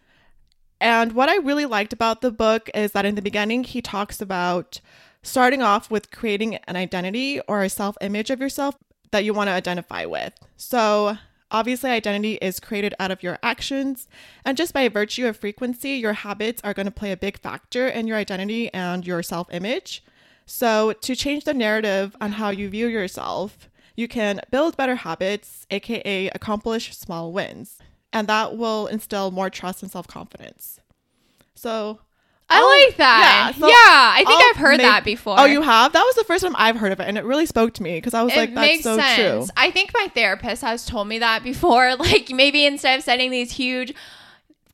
And 0.82 1.14
what 1.14 1.30
I 1.30 1.38
really 1.38 1.66
liked 1.66 1.94
about 1.94 2.22
the 2.22 2.32
book 2.32 2.70
is 2.74 2.92
that 2.92 3.06
in 3.06 3.16
the 3.16 3.22
beginning, 3.22 3.64
he 3.64 3.82
talks 3.82 4.20
about 4.20 4.82
starting 5.22 5.62
off 5.62 5.90
with 5.90 6.12
creating 6.12 6.56
an 6.68 6.76
identity 6.76 7.40
or 7.48 7.64
a 7.64 7.70
self 7.70 7.96
image 8.02 8.30
of 8.30 8.42
yourself 8.42 8.76
that 9.12 9.24
you 9.24 9.34
want 9.34 9.48
to 9.48 9.52
identify 9.54 10.06
with. 10.06 10.34
So, 10.58 11.18
obviously, 11.54 11.92
identity 11.92 12.34
is 12.42 12.60
created 12.60 12.94
out 13.00 13.12
of 13.12 13.24
your 13.24 13.40
actions. 13.44 14.08
And 14.44 14.58
just 14.58 14.74
by 14.74 14.90
virtue 14.90 15.28
of 15.28 15.38
frequency, 15.38 15.92
your 15.92 16.14
habits 16.14 16.62
are 16.64 16.74
going 16.74 16.88
to 16.88 16.92
play 16.92 17.12
a 17.12 17.18
big 17.18 17.38
factor 17.40 17.88
in 17.88 18.08
your 18.08 18.18
identity 18.18 18.74
and 18.74 19.06
your 19.06 19.24
self 19.24 19.48
image. 19.54 20.04
So, 20.46 20.94
to 20.94 21.16
change 21.16 21.46
the 21.46 21.54
narrative 21.54 22.16
on 22.20 22.34
how 22.34 22.50
you 22.50 22.68
view 22.68 22.88
yourself, 22.88 23.70
you 23.96 24.08
can 24.08 24.42
build 24.52 24.76
better 24.76 24.96
habits, 24.96 25.66
aka 25.70 26.30
accomplish 26.30 26.98
small 26.98 27.32
wins. 27.32 27.78
And 28.12 28.28
that 28.28 28.58
will 28.58 28.88
instill 28.88 29.32
more 29.32 29.50
trust 29.50 29.82
and 29.82 29.92
self 29.92 30.08
confidence. 30.08 30.80
So, 31.56 32.00
I 32.54 32.60
I'll- 32.60 32.88
like 32.88 32.98
that. 32.98 33.54
yeah, 33.56 33.60
so 33.60 33.68
yeah, 33.68 33.74
I 33.76 34.24
think 34.26 34.42
I'll 34.42 34.50
I've 34.52 34.56
heard 34.58 34.78
make- 34.78 34.86
that 34.88 35.04
before. 35.04 35.40
Oh, 35.40 35.46
you 35.46 35.62
have? 35.62 35.94
That 35.94 36.04
was 36.04 36.16
the 36.16 36.24
first 36.24 36.44
time 36.44 36.56
I've 36.58 36.78
heard 36.78 36.92
of 36.92 37.00
it, 37.00 37.08
and 37.08 37.18
it 37.18 37.24
really 37.26 37.46
spoke 37.46 37.74
to 37.76 37.84
me 37.84 37.96
because 37.98 38.14
I 38.14 38.22
was 38.24 38.34
it 38.34 38.38
like, 38.38 38.54
"That's 38.54 38.68
makes 38.68 38.84
so 38.84 38.98
sense. 38.98 39.48
true." 39.48 39.54
I 39.58 39.72
think 39.72 39.92
my 39.94 40.08
therapist 40.14 40.62
has 40.62 40.86
told 40.86 41.08
me 41.08 41.20
that 41.20 41.44
before. 41.44 41.96
Like 42.04 42.30
maybe 42.32 42.66
instead 42.66 42.98
of 43.00 43.04
setting 43.04 43.32
these 43.32 43.54
huge 43.54 43.94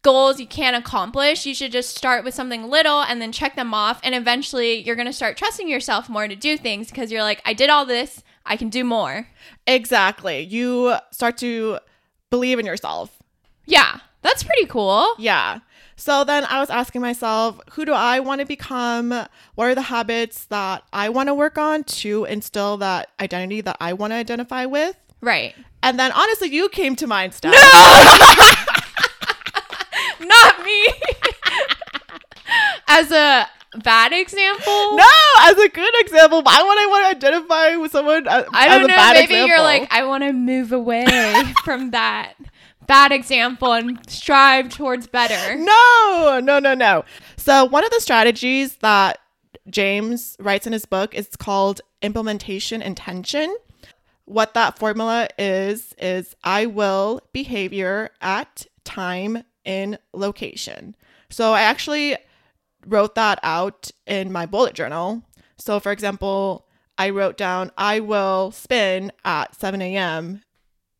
goals 0.01 0.39
you 0.39 0.47
can't 0.47 0.75
accomplish, 0.75 1.45
you 1.45 1.53
should 1.53 1.71
just 1.71 1.95
start 1.95 2.23
with 2.23 2.33
something 2.33 2.63
little 2.69 3.01
and 3.01 3.21
then 3.21 3.31
check 3.31 3.55
them 3.55 3.73
off. 3.73 3.99
And 4.03 4.15
eventually 4.15 4.75
you're 4.81 4.95
going 4.95 5.05
to 5.07 5.13
start 5.13 5.35
trusting 5.37 5.67
yourself 5.67 6.07
more 6.09 6.27
to 6.27 6.35
do 6.35 6.57
things 6.57 6.87
because 6.89 7.11
you're 7.11 7.21
like, 7.21 7.41
I 7.45 7.53
did 7.53 7.69
all 7.69 7.85
this, 7.85 8.23
I 8.45 8.55
can 8.55 8.69
do 8.69 8.83
more. 8.85 9.27
Exactly. 9.67 10.39
You 10.41 10.95
start 11.11 11.37
to 11.39 11.79
believe 12.29 12.59
in 12.59 12.65
yourself. 12.65 13.17
Yeah, 13.65 13.99
that's 14.21 14.41
pretty 14.43 14.65
cool. 14.65 15.13
Yeah. 15.17 15.59
So 15.99 16.23
then 16.23 16.45
I 16.45 16.61
was 16.61 16.69
asking 16.69 17.01
myself, 17.01 17.59
who 17.71 17.83
do 17.83 17.91
I 17.91 18.21
want 18.21 18.39
to 18.39 18.47
become? 18.47 19.09
What 19.55 19.67
are 19.67 19.75
the 19.75 19.81
habits 19.81 20.45
that 20.45 20.85
I 20.93 21.09
want 21.09 21.27
to 21.27 21.33
work 21.33 21.57
on 21.57 21.83
to 21.83 22.23
instill 22.23 22.77
that 22.77 23.09
identity 23.19 23.59
that 23.59 23.75
I 23.81 23.91
want 23.91 24.11
to 24.11 24.15
identify 24.15 24.65
with? 24.65 24.95
Right. 25.19 25.53
And 25.83 25.99
then 25.99 26.13
honestly, 26.13 26.47
you 26.47 26.69
came 26.69 26.95
to 26.95 27.05
mind, 27.05 27.33
Steph. 27.33 27.51
No! 27.51 27.59
Not 30.25 30.63
me. 30.63 30.87
As 32.87 33.11
a 33.11 33.45
bad 33.83 34.13
example. 34.13 34.95
No, 34.95 35.05
as 35.41 35.59
a 35.59 35.69
good 35.69 35.93
example, 35.99 36.41
why 36.41 36.63
would 36.63 36.81
I 36.81 36.87
want 36.87 37.03
to 37.03 37.09
identify 37.27 37.75
with 37.75 37.91
someone 37.91 38.27
as, 38.27 38.45
I 38.51 38.67
don't 38.67 38.85
a 38.85 38.87
know. 38.87 38.95
bad 38.95 39.13
Maybe 39.13 39.35
you're 39.47 39.61
like, 39.61 39.87
I 39.91 40.05
want 40.05 40.23
to 40.23 40.33
move 40.33 40.71
away 40.71 41.05
from 41.63 41.91
that 41.91 42.33
bad 42.89 43.11
example 43.11 43.71
and 43.71 43.99
strive 44.09 44.69
towards 44.69 45.05
better. 45.05 45.55
No, 45.55 46.39
no, 46.43 46.57
no, 46.57 46.73
no. 46.73 47.05
So, 47.37 47.63
one 47.63 47.85
of 47.85 47.91
the 47.91 48.01
strategies 48.01 48.77
that 48.77 49.19
James 49.69 50.35
writes 50.39 50.65
in 50.65 50.73
his 50.73 50.87
book 50.87 51.13
is 51.13 51.29
called 51.37 51.81
implementation 52.01 52.81
intention. 52.81 53.55
What 54.25 54.55
that 54.55 54.79
formula 54.79 55.29
is, 55.37 55.93
is 55.99 56.35
I 56.43 56.65
will 56.65 57.21
behavior 57.31 58.09
at 58.21 58.65
time 58.83 59.43
in 59.63 59.99
location. 60.11 60.95
So, 61.29 61.53
I 61.53 61.61
actually 61.61 62.17
wrote 62.87 63.13
that 63.13 63.39
out 63.43 63.91
in 64.07 64.31
my 64.31 64.47
bullet 64.47 64.73
journal. 64.73 65.21
So, 65.57 65.79
for 65.79 65.91
example, 65.91 66.65
I 66.97 67.11
wrote 67.11 67.37
down 67.37 67.71
I 67.77 67.99
will 67.99 68.49
spin 68.49 69.11
at 69.23 69.55
7 69.55 69.79
a.m. 69.79 70.41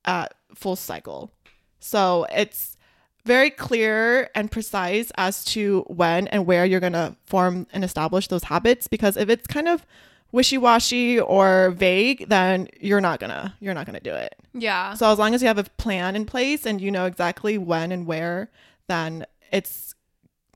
at 0.06 0.36
full 0.54 0.76
cycle. 0.76 1.34
So, 1.80 2.26
it's 2.32 2.78
very 3.26 3.50
clear 3.50 4.30
and 4.34 4.50
precise 4.50 5.12
as 5.18 5.44
to 5.46 5.84
when 5.88 6.28
and 6.30 6.46
where 6.46 6.66
you're 6.66 6.80
going 6.80 6.94
to 6.94 7.16
form 7.26 7.68
and 7.74 7.84
establish 7.84 8.28
those 8.28 8.46
habits 8.46 8.88
because 8.88 9.18
if 9.18 9.30
it's 9.30 9.46
kind 9.46 9.68
of 9.68 9.86
wishy-washy 10.32 11.20
or 11.20 11.72
vague 11.72 12.30
then 12.30 12.68
you're 12.80 13.02
not 13.02 13.20
going 13.20 13.30
to 13.32 13.52
you're 13.60 13.74
not 13.74 13.86
going 13.86 13.96
to 13.98 14.04
do 14.04 14.16
it. 14.16 14.36
Yeah. 14.54 14.94
So 14.94 15.12
as 15.12 15.20
long 15.20 15.34
as 15.36 15.42
you 15.42 15.48
have 15.48 15.58
a 15.58 15.64
plan 15.64 16.16
in 16.16 16.26
place 16.26 16.66
and 16.66 16.80
you 16.80 16.92
know 16.92 17.06
exactly 17.06 17.58
when 17.58 17.92
and 17.92 18.06
where 18.08 18.50
then 18.88 19.26
it's 19.52 19.96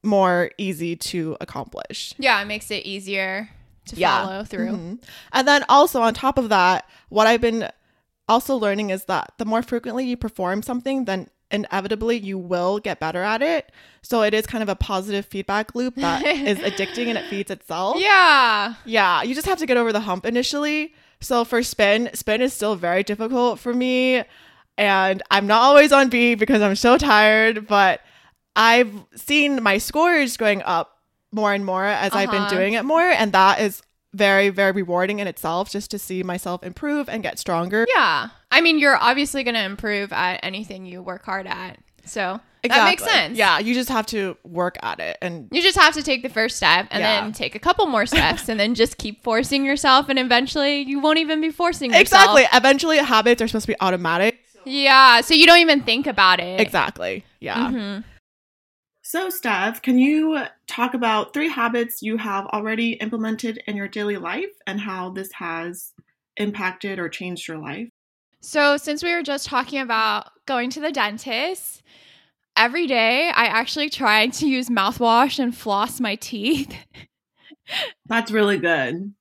more 0.04 0.52
easy 0.58 0.96
to 0.96 1.36
accomplish. 1.42 2.14
Yeah, 2.18 2.42
it 2.42 2.46
makes 2.46 2.70
it 2.72 2.86
easier 2.86 3.50
to 3.88 3.96
Yeah. 3.96 4.24
follow 4.26 4.44
through. 4.46 4.72
Mhm. 4.72 5.04
And 5.34 5.48
then 5.48 5.66
also 5.70 6.02
on 6.02 6.14
top 6.14 6.38
of 6.38 6.50
that, 6.50 6.88
what 7.10 7.28
I've 7.28 7.42
been 7.42 7.70
also 8.28 8.56
learning 8.56 8.90
is 8.90 9.06
that 9.06 9.34
the 9.38 9.46
more 9.46 9.62
frequently 9.62 10.06
you 10.06 10.18
perform 10.18 10.62
something, 10.62 11.06
then 11.06 11.30
inevitably 11.52 12.18
you 12.18 12.38
will 12.38 12.80
get 12.80 13.00
better 13.00 13.22
at 13.22 13.42
it. 13.42 13.72
So 14.02 14.22
it 14.24 14.34
is 14.34 14.48
kind 14.48 14.64
of 14.64 14.70
a 14.70 14.76
positive 14.76 15.26
feedback 15.26 15.76
loop 15.76 15.96
that 15.96 16.24
is 16.26 16.58
addicting 16.60 17.08
and 17.08 17.18
it 17.18 17.26
feeds 17.26 17.52
itself. 17.52 17.98
Yeah. 18.00 18.76
Yeah, 18.86 19.22
you 19.24 19.36
just 19.36 19.48
have 19.48 19.60
to 19.60 19.66
get 19.66 19.78
over 19.78 19.94
the 19.94 20.00
hump 20.00 20.26
initially. 20.26 20.94
So 21.22 21.46
for 21.46 21.62
spin, 21.64 22.10
spin 22.14 22.42
is 22.42 22.54
still 22.54 22.76
very 22.76 23.04
difficult 23.04 23.60
for 23.60 23.74
me. 23.74 24.24
And 24.78 25.22
I'm 25.30 25.46
not 25.46 25.62
always 25.62 25.92
on 25.92 26.10
B 26.10 26.34
because 26.36 26.62
I'm 26.62 26.76
so 26.76 26.98
tired, 26.98 27.68
but 27.68 28.02
I've 28.56 28.92
seen 29.16 29.62
my 29.62 29.78
scores 29.78 30.38
going 30.38 30.62
up 30.64 30.98
more 31.32 31.54
and 31.54 31.66
more 31.66 31.86
as 31.86 32.14
I've 32.14 32.32
been 32.32 32.42
Uh-huh. 32.44 32.56
doing 32.56 32.74
it 32.74 32.84
more. 32.86 33.02
And 33.02 33.32
that 33.34 33.60
is 33.62 33.82
very, 34.14 34.50
very 34.50 34.72
rewarding 34.72 35.20
in 35.20 35.28
itself 35.28 35.70
just 35.72 35.90
to 35.92 36.00
see 36.00 36.24
myself 36.24 36.64
improve 36.64 37.10
and 37.10 37.24
get 37.24 37.40
stronger. 37.40 37.86
Yeah. 37.96 38.30
I 38.52 38.62
mean, 38.62 38.78
you're 38.80 38.98
obviously 38.98 39.44
going 39.44 39.56
to 39.56 39.64
improve 39.64 40.14
at 40.14 40.40
anything 40.44 40.86
you 40.86 41.02
work 41.02 41.24
hard 41.26 41.48
at. 41.48 41.80
So 42.06 42.40
that 42.64 42.86
makes 42.86 43.04
sense. 43.04 43.38
Yeah, 43.38 43.60
you 43.60 43.74
just 43.74 43.90
have 43.90 44.06
to 44.08 44.38
work 44.44 44.78
at 44.84 45.00
it. 45.00 45.18
And 45.22 45.48
You 45.52 45.62
just 45.62 45.78
have 45.80 45.94
to 45.96 46.04
take 46.04 46.22
the 46.22 46.30
first 46.30 46.58
step 46.58 46.88
and 46.92 47.02
Yeah. 47.02 47.22
then 47.22 47.32
take 47.32 47.56
a 47.56 47.60
couple 47.60 47.86
more 47.88 48.06
steps 48.06 48.50
and 48.50 48.60
then 48.60 48.76
just 48.84 48.98
keep 48.98 49.24
forcing 49.24 49.66
yourself. 49.66 50.10
And 50.10 50.20
eventually 50.20 50.82
you 50.82 51.00
won't 51.00 51.18
even 51.20 51.42
be 51.42 51.50
forcing 51.50 51.90
yourself. 51.92 52.02
exactly. 52.02 52.44
Eventually, 52.54 52.98
habits 52.98 53.42
are 53.42 53.48
supposed 53.48 53.66
to 53.66 53.72
be 53.72 53.78
automatic. 53.82 54.40
Yeah. 54.66 55.22
So 55.22 55.34
you 55.34 55.46
don't 55.46 55.60
even 55.60 55.82
think 55.82 56.06
about 56.08 56.40
it. 56.40 56.60
Exactly. 56.60 57.26
Yeah. 57.40 57.70
Mhm. 57.72 58.04
So, 59.14 59.30
Steph, 59.30 59.84
can 59.84 60.00
you 60.00 60.40
talk 60.66 60.96
about 60.96 61.36
three 61.36 61.48
habits 61.48 62.02
you 62.02 62.18
have 62.18 62.48
already 62.48 62.94
implemented 62.94 63.62
in 63.68 63.76
your 63.76 63.88
daily 63.88 64.18
life 64.18 64.50
and 64.66 64.80
how 64.80 65.12
this 65.12 65.32
has 65.34 65.94
impacted 66.38 66.98
or 66.98 67.10
changed 67.10 67.48
your 67.48 67.60
life? 67.60 67.90
So, 68.42 68.76
since 68.76 69.04
we 69.04 69.14
were 69.14 69.22
just 69.22 69.46
talking 69.46 69.80
about 69.80 70.32
going 70.48 70.72
to 70.72 70.80
the 70.80 70.92
dentist, 70.92 71.84
every 72.58 72.88
day 72.88 73.30
I 73.30 73.46
actually 73.46 73.92
try 73.92 74.30
to 74.30 74.50
use 74.50 74.68
mouthwash 74.68 75.38
and 75.38 75.56
floss 75.56 76.00
my 76.00 76.16
teeth. 76.16 76.76
That's 78.08 78.32
really 78.32 78.58
good. 78.58 79.14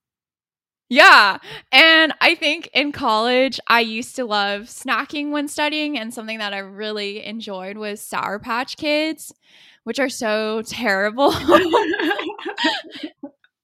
yeah. 0.88 1.37
And 1.70 2.14
I 2.22 2.34
think 2.34 2.70
in 2.72 2.92
college, 2.92 3.61
I 3.66 3.80
used 3.80 4.16
to 4.16 4.25
love 4.25 4.62
snacking 4.62 5.32
when 5.32 5.49
studying, 5.49 5.99
and 5.99 6.14
something 6.14 6.38
that 6.38 6.54
I 6.54 6.61
really 6.61 7.22
enjoyed 7.22 7.76
was 7.76 8.00
Sour 8.00 8.38
Patch 8.38 8.78
Kids, 8.78 9.34
which 9.84 9.98
are 9.98 10.08
so 10.08 10.62
terrible. 10.66 11.32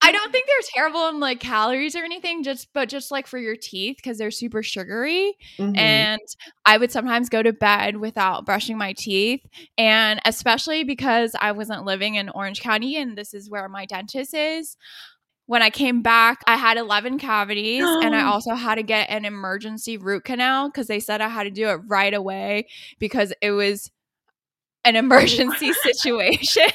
I 0.00 0.12
don't 0.12 0.30
think 0.32 0.46
they're 0.46 0.68
terrible 0.74 1.08
in 1.08 1.18
like 1.20 1.40
calories 1.40 1.96
or 1.96 2.04
anything, 2.04 2.42
just 2.42 2.68
but 2.72 2.88
just 2.88 3.10
like 3.10 3.26
for 3.26 3.36
your 3.36 3.56
teeth 3.60 3.96
because 3.96 4.16
they're 4.16 4.30
super 4.30 4.62
sugary. 4.62 5.34
Mhm. 5.58 5.76
and 5.76 6.20
I 6.64 6.78
would 6.78 6.92
sometimes 6.92 7.28
go 7.28 7.42
to 7.42 7.52
bed 7.52 7.96
without 7.96 8.46
brushing 8.46 8.78
my 8.78 8.94
teeth. 8.96 9.40
And 9.76 10.20
especially 10.24 10.84
because 10.84 11.34
I 11.40 11.52
wasn't 11.52 11.84
living 11.84 12.14
in 12.14 12.28
Orange 12.30 12.62
County 12.62 12.96
and 12.96 13.18
this 13.18 13.34
is 13.34 13.50
where 13.50 13.68
my 13.68 13.86
dentist 13.86 14.34
is. 14.34 14.76
When 15.46 15.62
I 15.62 15.70
came 15.70 16.02
back, 16.02 16.42
I 16.46 16.56
had 16.56 16.76
11 16.76 17.18
cavities 17.18 17.82
and 17.84 18.14
I 18.14 18.22
also 18.30 18.54
had 18.54 18.76
to 18.76 18.82
get 18.82 19.10
an 19.10 19.24
emergency 19.24 19.96
root 19.96 20.24
canal 20.24 20.68
because 20.68 20.86
they 20.86 21.00
said 21.00 21.20
I 21.20 21.28
had 21.28 21.44
to 21.44 21.50
do 21.50 21.68
it 21.70 21.80
right 21.86 22.14
away 22.14 22.68
because 22.98 23.32
it 23.42 23.50
was 23.50 23.90
an 24.88 24.96
emergency 24.96 25.72
situation. 25.72 26.66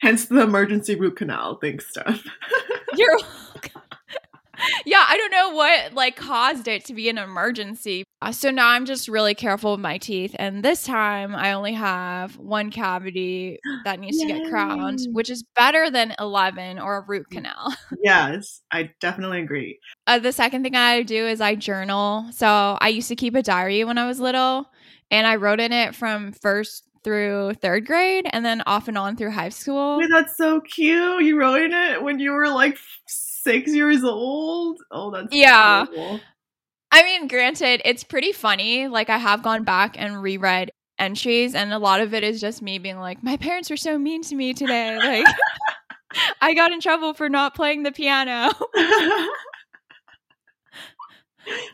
Hence 0.00 0.26
the 0.26 0.42
emergency 0.42 0.94
root 0.94 1.16
canal. 1.16 1.58
Thanks, 1.60 1.88
Steph. 1.88 2.24
You're 2.96 3.18
welcome. 3.18 3.82
yeah, 4.84 5.04
I 5.08 5.16
don't 5.16 5.30
know 5.30 5.54
what 5.54 5.94
like 5.94 6.16
caused 6.16 6.68
it 6.68 6.84
to 6.86 6.94
be 6.94 7.08
an 7.08 7.18
emergency. 7.18 8.04
Uh, 8.20 8.32
so 8.32 8.50
now 8.50 8.68
I'm 8.68 8.84
just 8.84 9.08
really 9.08 9.34
careful 9.34 9.72
with 9.72 9.80
my 9.80 9.98
teeth. 9.98 10.34
And 10.38 10.64
this 10.64 10.82
time 10.82 11.34
I 11.34 11.52
only 11.52 11.72
have 11.72 12.36
one 12.36 12.70
cavity 12.70 13.58
that 13.84 13.98
needs 13.98 14.18
to 14.20 14.26
get 14.26 14.48
crowned, 14.48 15.00
which 15.12 15.30
is 15.30 15.44
better 15.56 15.90
than 15.90 16.14
11 16.20 16.78
or 16.78 16.98
a 16.98 17.04
root 17.06 17.28
canal. 17.30 17.74
yes, 18.02 18.60
I 18.70 18.90
definitely 19.00 19.40
agree. 19.40 19.78
Uh, 20.06 20.18
the 20.18 20.32
second 20.32 20.62
thing 20.62 20.76
I 20.76 21.02
do 21.02 21.26
is 21.26 21.40
I 21.40 21.54
journal. 21.54 22.26
So 22.32 22.78
I 22.80 22.88
used 22.88 23.08
to 23.08 23.16
keep 23.16 23.34
a 23.34 23.42
diary 23.42 23.82
when 23.84 23.98
I 23.98 24.06
was 24.06 24.20
little, 24.20 24.66
and 25.12 25.26
I 25.26 25.36
wrote 25.36 25.60
in 25.60 25.72
it 25.72 25.94
from 25.94 26.32
first 26.32 26.82
through 27.04 27.54
third 27.54 27.86
grade 27.86 28.26
and 28.32 28.44
then 28.44 28.62
off 28.66 28.88
and 28.88 28.96
on 28.98 29.16
through 29.16 29.30
high 29.30 29.48
school. 29.50 29.98
Wait, 29.98 30.08
that's 30.10 30.36
so 30.36 30.60
cute. 30.60 31.22
You 31.22 31.38
wrote 31.38 31.60
in 31.62 31.72
it 31.72 32.02
when 32.02 32.18
you 32.18 32.32
were 32.32 32.48
like 32.48 32.78
six 33.06 33.72
years 33.74 34.02
old. 34.04 34.80
Oh, 34.90 35.10
that's 35.10 35.28
Yeah. 35.32 35.84
cool. 35.86 36.20
I 36.90 37.02
mean, 37.02 37.26
granted, 37.28 37.80
it's 37.84 38.04
pretty 38.04 38.32
funny. 38.32 38.86
Like, 38.86 39.08
I 39.10 39.16
have 39.18 39.42
gone 39.42 39.64
back 39.64 39.96
and 39.98 40.22
reread 40.22 40.70
entries, 40.98 41.54
and 41.54 41.72
a 41.72 41.78
lot 41.78 42.00
of 42.00 42.12
it 42.14 42.22
is 42.22 42.40
just 42.40 42.60
me 42.62 42.78
being 42.78 42.98
like, 42.98 43.22
my 43.22 43.36
parents 43.36 43.70
were 43.70 43.76
so 43.78 43.98
mean 43.98 44.22
to 44.24 44.34
me 44.34 44.52
today. 44.54 44.96
Like, 44.98 45.26
I 46.42 46.52
got 46.54 46.70
in 46.72 46.80
trouble 46.80 47.14
for 47.14 47.28
not 47.28 47.54
playing 47.54 47.82
the 47.82 47.92
piano. 47.92 48.52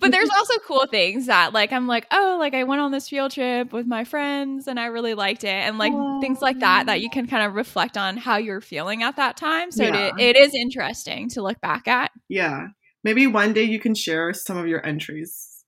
But 0.01 0.13
there's 0.13 0.31
also 0.31 0.55
cool 0.67 0.87
things 0.87 1.27
that, 1.27 1.53
like, 1.53 1.73
I'm 1.73 1.87
like, 1.87 2.07
oh, 2.11 2.37
like, 2.41 2.55
I 2.55 2.65
went 2.65 2.81
on 2.81 2.91
this 2.91 3.09
field 3.09 3.33
trip 3.33 3.73
with 3.73 3.87
my 3.87 4.05
friends 4.05 4.67
and 4.67 4.81
I 4.81 4.87
really 4.87 5.15
liked 5.15 5.45
it. 5.45 5.49
And, 5.49 5.77
like, 5.77 5.93
things 6.23 6.41
like 6.41 6.61
that, 6.61 6.87
that 6.87 7.01
you 7.01 7.11
can 7.11 7.27
kind 7.27 7.45
of 7.45 7.55
reflect 7.55 7.99
on 7.99 8.17
how 8.17 8.37
you're 8.39 8.61
feeling 8.63 9.03
at 9.03 9.17
that 9.17 9.37
time. 9.37 9.71
So 9.71 9.85
Yeah. 9.85 10.17
it, 10.17 10.21
it 10.21 10.37
is 10.37 10.55
interesting 10.55 11.29
to 11.31 11.43
look 11.43 11.61
back 11.61 11.87
at. 11.89 12.11
yeah. 12.29 12.69
Maybe 13.05 13.27
one 13.29 13.53
day 13.53 13.63
you 13.63 13.79
can 13.79 13.95
share 13.95 14.33
some 14.33 14.57
of 14.57 14.67
your 14.67 14.85
entries. 14.85 15.65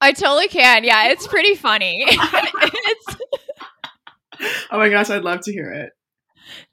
I 0.00 0.12
totally 0.12 0.46
can. 0.48 0.84
Yeah, 0.84 1.08
it's 1.08 1.26
pretty 1.26 1.54
funny. 1.56 2.04
it's, 2.08 3.16
Oh 4.70 4.78
my 4.78 4.88
gosh, 4.88 5.10
I'd 5.10 5.24
love 5.24 5.40
to 5.42 5.52
hear 5.52 5.70
it. 5.72 5.90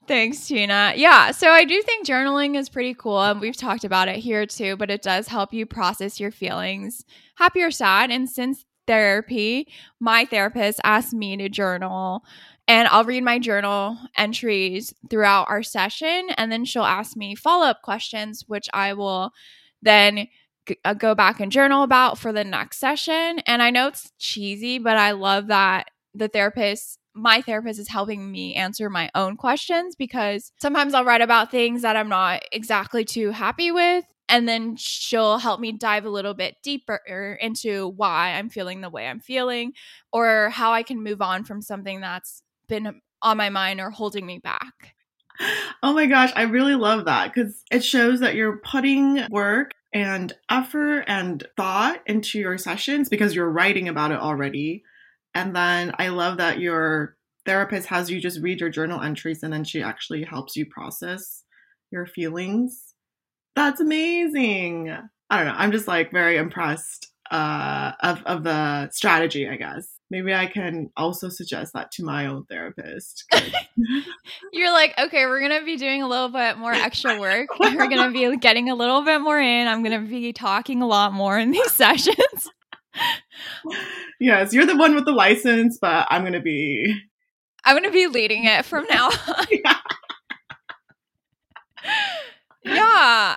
Thanks, 0.06 0.46
Tina. 0.46 0.94
Yeah, 0.96 1.32
so 1.32 1.50
I 1.50 1.64
do 1.64 1.80
think 1.82 2.06
journaling 2.06 2.56
is 2.56 2.68
pretty 2.68 2.94
cool. 2.94 3.22
And 3.22 3.40
we've 3.40 3.56
talked 3.56 3.84
about 3.84 4.08
it 4.08 4.16
here 4.16 4.46
too, 4.46 4.76
but 4.76 4.90
it 4.90 5.02
does 5.02 5.28
help 5.28 5.52
you 5.52 5.66
process 5.66 6.18
your 6.18 6.30
feelings, 6.30 7.04
happy 7.36 7.62
or 7.62 7.70
sad. 7.70 8.10
And 8.10 8.28
since 8.28 8.64
therapy, 8.86 9.68
my 10.00 10.24
therapist 10.24 10.80
asked 10.82 11.12
me 11.12 11.36
to 11.36 11.48
journal. 11.48 12.24
And 12.66 12.88
I'll 12.88 13.04
read 13.04 13.22
my 13.22 13.38
journal 13.38 13.96
entries 14.16 14.92
throughout 15.08 15.48
our 15.48 15.62
session. 15.62 16.28
And 16.36 16.50
then 16.52 16.64
she'll 16.64 16.82
ask 16.82 17.16
me 17.16 17.34
follow 17.34 17.66
up 17.66 17.82
questions, 17.82 18.44
which 18.46 18.68
I 18.72 18.94
will 18.94 19.30
then 19.80 20.28
uh, 20.84 20.94
go 20.94 21.14
back 21.14 21.40
and 21.40 21.52
journal 21.52 21.82
about 21.82 22.18
for 22.18 22.32
the 22.32 22.44
next 22.44 22.78
session. 22.78 23.38
And 23.46 23.62
I 23.62 23.70
know 23.70 23.88
it's 23.88 24.12
cheesy, 24.18 24.78
but 24.78 24.96
I 24.96 25.12
love 25.12 25.46
that 25.46 25.90
the 26.14 26.28
therapist 26.28 26.97
my 27.18 27.42
therapist 27.42 27.78
is 27.80 27.88
helping 27.88 28.30
me 28.30 28.54
answer 28.54 28.88
my 28.88 29.10
own 29.14 29.36
questions 29.36 29.96
because 29.96 30.52
sometimes 30.60 30.94
I'll 30.94 31.04
write 31.04 31.20
about 31.20 31.50
things 31.50 31.82
that 31.82 31.96
I'm 31.96 32.08
not 32.08 32.42
exactly 32.52 33.04
too 33.04 33.30
happy 33.30 33.70
with. 33.70 34.04
And 34.30 34.46
then 34.46 34.76
she'll 34.76 35.38
help 35.38 35.58
me 35.58 35.72
dive 35.72 36.04
a 36.04 36.10
little 36.10 36.34
bit 36.34 36.56
deeper 36.62 37.38
into 37.40 37.88
why 37.88 38.34
I'm 38.34 38.50
feeling 38.50 38.82
the 38.82 38.90
way 38.90 39.08
I'm 39.08 39.20
feeling 39.20 39.72
or 40.12 40.50
how 40.50 40.72
I 40.72 40.82
can 40.82 41.02
move 41.02 41.22
on 41.22 41.44
from 41.44 41.62
something 41.62 42.00
that's 42.00 42.42
been 42.68 43.00
on 43.22 43.36
my 43.36 43.48
mind 43.48 43.80
or 43.80 43.90
holding 43.90 44.26
me 44.26 44.38
back. 44.38 44.94
Oh 45.82 45.94
my 45.94 46.06
gosh, 46.06 46.32
I 46.34 46.42
really 46.42 46.74
love 46.74 47.04
that 47.06 47.32
because 47.32 47.64
it 47.70 47.84
shows 47.84 48.20
that 48.20 48.34
you're 48.34 48.58
putting 48.58 49.26
work 49.30 49.70
and 49.92 50.32
effort 50.50 51.04
and 51.06 51.46
thought 51.56 52.02
into 52.06 52.38
your 52.38 52.58
sessions 52.58 53.08
because 53.08 53.34
you're 53.34 53.50
writing 53.50 53.88
about 53.88 54.10
it 54.10 54.18
already. 54.18 54.84
And 55.34 55.54
then 55.54 55.92
I 55.98 56.08
love 56.08 56.38
that 56.38 56.58
your 56.58 57.16
therapist 57.44 57.86
has 57.88 58.10
you 58.10 58.20
just 58.20 58.40
read 58.40 58.60
your 58.60 58.70
journal 58.70 59.00
entries 59.00 59.42
and 59.42 59.52
then 59.52 59.64
she 59.64 59.82
actually 59.82 60.22
helps 60.22 60.56
you 60.56 60.66
process 60.66 61.44
your 61.90 62.06
feelings. 62.06 62.94
That's 63.56 63.80
amazing. 63.80 64.90
I 65.30 65.36
don't 65.36 65.46
know. 65.46 65.54
I'm 65.56 65.72
just 65.72 65.88
like 65.88 66.12
very 66.12 66.36
impressed 66.36 67.12
uh, 67.30 67.92
of, 68.02 68.22
of 68.24 68.42
the 68.44 68.90
strategy, 68.90 69.48
I 69.48 69.56
guess. 69.56 69.88
Maybe 70.10 70.32
I 70.32 70.46
can 70.46 70.90
also 70.96 71.28
suggest 71.28 71.74
that 71.74 71.90
to 71.92 72.04
my 72.04 72.26
own 72.26 72.44
therapist. 72.46 73.24
You're 74.52 74.72
like, 74.72 74.94
okay, 74.98 75.26
we're 75.26 75.40
going 75.40 75.58
to 75.58 75.64
be 75.66 75.76
doing 75.76 76.02
a 76.02 76.08
little 76.08 76.30
bit 76.30 76.56
more 76.56 76.72
extra 76.72 77.20
work. 77.20 77.48
We're 77.58 77.88
going 77.88 77.98
to 77.98 78.10
be 78.10 78.36
getting 78.38 78.70
a 78.70 78.74
little 78.74 79.02
bit 79.02 79.20
more 79.20 79.38
in. 79.38 79.68
I'm 79.68 79.82
going 79.82 80.00
to 80.00 80.08
be 80.08 80.32
talking 80.32 80.80
a 80.80 80.86
lot 80.86 81.12
more 81.12 81.38
in 81.38 81.50
these 81.50 81.72
sessions. 81.72 82.50
Yes, 84.20 84.52
you're 84.52 84.66
the 84.66 84.76
one 84.76 84.94
with 84.94 85.04
the 85.04 85.12
license, 85.12 85.78
but 85.80 86.06
I'm 86.10 86.22
going 86.22 86.32
to 86.34 86.40
be. 86.40 86.94
I'm 87.64 87.74
going 87.74 87.84
to 87.84 87.90
be 87.90 88.06
leading 88.06 88.44
it 88.44 88.64
from 88.64 88.86
now 88.90 89.08
on. 89.08 89.46
Yeah. 89.50 89.76
yeah. 92.64 93.36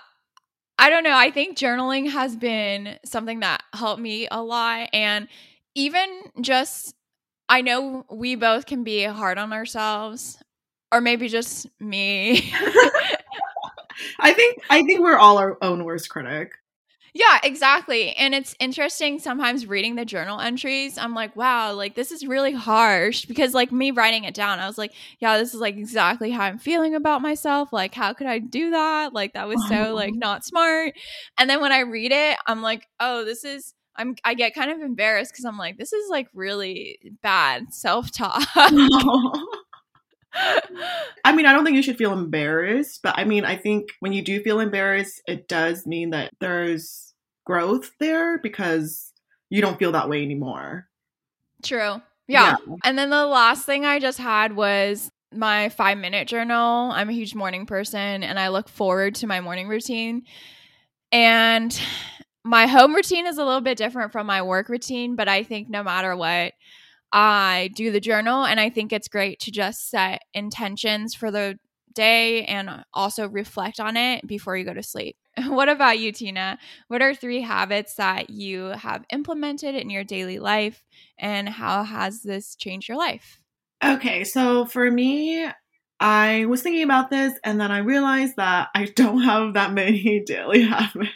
I 0.77 0.89
don't 0.89 1.03
know. 1.03 1.15
I 1.15 1.29
think 1.31 1.57
journaling 1.57 2.09
has 2.09 2.35
been 2.35 2.97
something 3.05 3.41
that 3.41 3.61
helped 3.73 4.01
me 4.01 4.27
a 4.31 4.41
lot. 4.41 4.89
And 4.93 5.27
even 5.75 6.23
just, 6.41 6.95
I 7.47 7.61
know 7.61 8.05
we 8.09 8.35
both 8.35 8.65
can 8.65 8.83
be 8.83 9.03
hard 9.03 9.37
on 9.37 9.53
ourselves, 9.53 10.41
or 10.91 10.99
maybe 10.99 11.27
just 11.27 11.67
me. 11.79 12.51
I 14.19 14.33
think 14.33 14.57
I 14.69 14.81
think 14.83 15.01
we're 15.01 15.17
all 15.17 15.37
our 15.37 15.57
own 15.61 15.83
worst 15.83 16.09
critic. 16.09 16.53
Yeah, 17.13 17.39
exactly. 17.43 18.11
And 18.15 18.33
it's 18.33 18.55
interesting 18.59 19.19
sometimes 19.19 19.65
reading 19.67 19.95
the 19.95 20.05
journal 20.05 20.39
entries. 20.39 20.97
I'm 20.97 21.13
like, 21.13 21.35
wow, 21.35 21.73
like 21.73 21.93
this 21.95 22.09
is 22.11 22.25
really 22.25 22.53
harsh 22.53 23.25
because, 23.25 23.53
like, 23.53 23.69
me 23.71 23.91
writing 23.91 24.23
it 24.23 24.33
down, 24.33 24.59
I 24.59 24.67
was 24.67 24.77
like, 24.77 24.93
yeah, 25.19 25.37
this 25.37 25.53
is 25.53 25.59
like 25.59 25.75
exactly 25.75 26.31
how 26.31 26.43
I'm 26.43 26.57
feeling 26.57 26.95
about 26.95 27.21
myself. 27.21 27.73
Like, 27.73 27.93
how 27.93 28.13
could 28.13 28.27
I 28.27 28.39
do 28.39 28.71
that? 28.71 29.13
Like, 29.13 29.33
that 29.33 29.47
was 29.49 29.61
so, 29.67 29.93
like, 29.93 30.13
not 30.15 30.45
smart. 30.45 30.93
And 31.37 31.49
then 31.49 31.59
when 31.59 31.73
I 31.73 31.79
read 31.81 32.13
it, 32.13 32.37
I'm 32.47 32.61
like, 32.61 32.87
oh, 32.99 33.25
this 33.25 33.43
is. 33.43 33.73
I'm 33.97 34.15
I 34.23 34.35
get 34.35 34.55
kind 34.55 34.71
of 34.71 34.79
embarrassed 34.79 35.33
because 35.33 35.43
I'm 35.43 35.57
like, 35.57 35.77
this 35.77 35.91
is 35.91 36.09
like 36.09 36.29
really 36.33 36.97
bad 37.21 37.73
self-talk. 37.73 38.41
I 41.23 41.33
mean, 41.33 41.45
I 41.45 41.53
don't 41.53 41.63
think 41.63 41.75
you 41.75 41.83
should 41.83 41.97
feel 41.97 42.13
embarrassed, 42.13 43.01
but 43.03 43.17
I 43.17 43.23
mean, 43.23 43.45
I 43.45 43.55
think 43.55 43.89
when 43.99 44.13
you 44.13 44.23
do 44.23 44.41
feel 44.41 44.59
embarrassed, 44.59 45.21
it 45.27 45.47
does 45.47 45.85
mean 45.85 46.11
that 46.11 46.31
there's 46.39 47.13
growth 47.45 47.91
there 47.99 48.37
because 48.39 49.11
you 49.49 49.61
don't 49.61 49.77
feel 49.77 49.91
that 49.91 50.09
way 50.09 50.23
anymore. 50.23 50.87
True. 51.63 52.01
yeah. 52.27 52.55
And 52.83 52.97
then 52.97 53.09
the 53.09 53.25
last 53.25 53.65
thing 53.65 53.85
I 53.85 53.99
just 53.99 54.17
had 54.17 54.55
was 54.55 55.11
my 55.33 55.69
five 55.69 55.97
minute 55.97 56.27
journal. 56.27 56.91
I'm 56.91 57.09
a 57.09 57.13
huge 57.13 57.35
morning 57.35 57.65
person 57.65 58.23
and 58.23 58.39
I 58.39 58.49
look 58.49 58.69
forward 58.69 59.15
to 59.15 59.27
my 59.27 59.41
morning 59.41 59.67
routine. 59.67 60.23
And 61.11 61.79
my 62.43 62.67
home 62.67 62.95
routine 62.95 63.27
is 63.27 63.37
a 63.37 63.45
little 63.45 63.61
bit 63.61 63.77
different 63.77 64.11
from 64.11 64.25
my 64.25 64.41
work 64.41 64.69
routine, 64.69 65.15
but 65.15 65.27
I 65.27 65.43
think 65.43 65.69
no 65.69 65.83
matter 65.83 66.15
what, 66.15 66.53
I 67.13 67.69
do 67.75 67.91
the 67.91 67.99
journal. 67.99 68.45
And 68.45 68.59
I 68.59 68.69
think 68.69 68.93
it's 68.93 69.07
great 69.07 69.39
to 69.41 69.51
just 69.51 69.89
set 69.89 70.21
intentions 70.33 71.13
for 71.13 71.31
the 71.31 71.57
day 71.93 72.45
and 72.45 72.85
also 72.93 73.27
reflect 73.27 73.79
on 73.79 73.97
it 73.97 74.25
before 74.25 74.55
you 74.55 74.63
go 74.63 74.73
to 74.73 74.83
sleep. 74.83 75.17
What 75.47 75.69
about 75.69 75.99
you, 75.99 76.11
Tina? 76.11 76.57
What 76.87 77.01
are 77.01 77.15
three 77.15 77.41
habits 77.41 77.95
that 77.95 78.29
you 78.29 78.65
have 78.65 79.05
implemented 79.11 79.75
in 79.75 79.89
your 79.89 80.03
daily 80.03 80.39
life 80.39 80.83
and 81.17 81.47
how 81.47 81.83
has 81.83 82.21
this 82.21 82.55
changed 82.55 82.87
your 82.89 82.97
life? 82.97 83.39
Okay, 83.83 84.23
so 84.23 84.65
for 84.65 84.91
me, 84.91 85.47
I 85.99 86.45
was 86.45 86.61
thinking 86.61 86.83
about 86.83 87.09
this 87.09 87.33
and 87.43 87.59
then 87.59 87.71
I 87.71 87.79
realized 87.79 88.35
that 88.37 88.69
I 88.75 88.85
don't 88.95 89.21
have 89.21 89.53
that 89.53 89.73
many 89.73 90.19
daily 90.25 90.63
habits. 90.63 91.11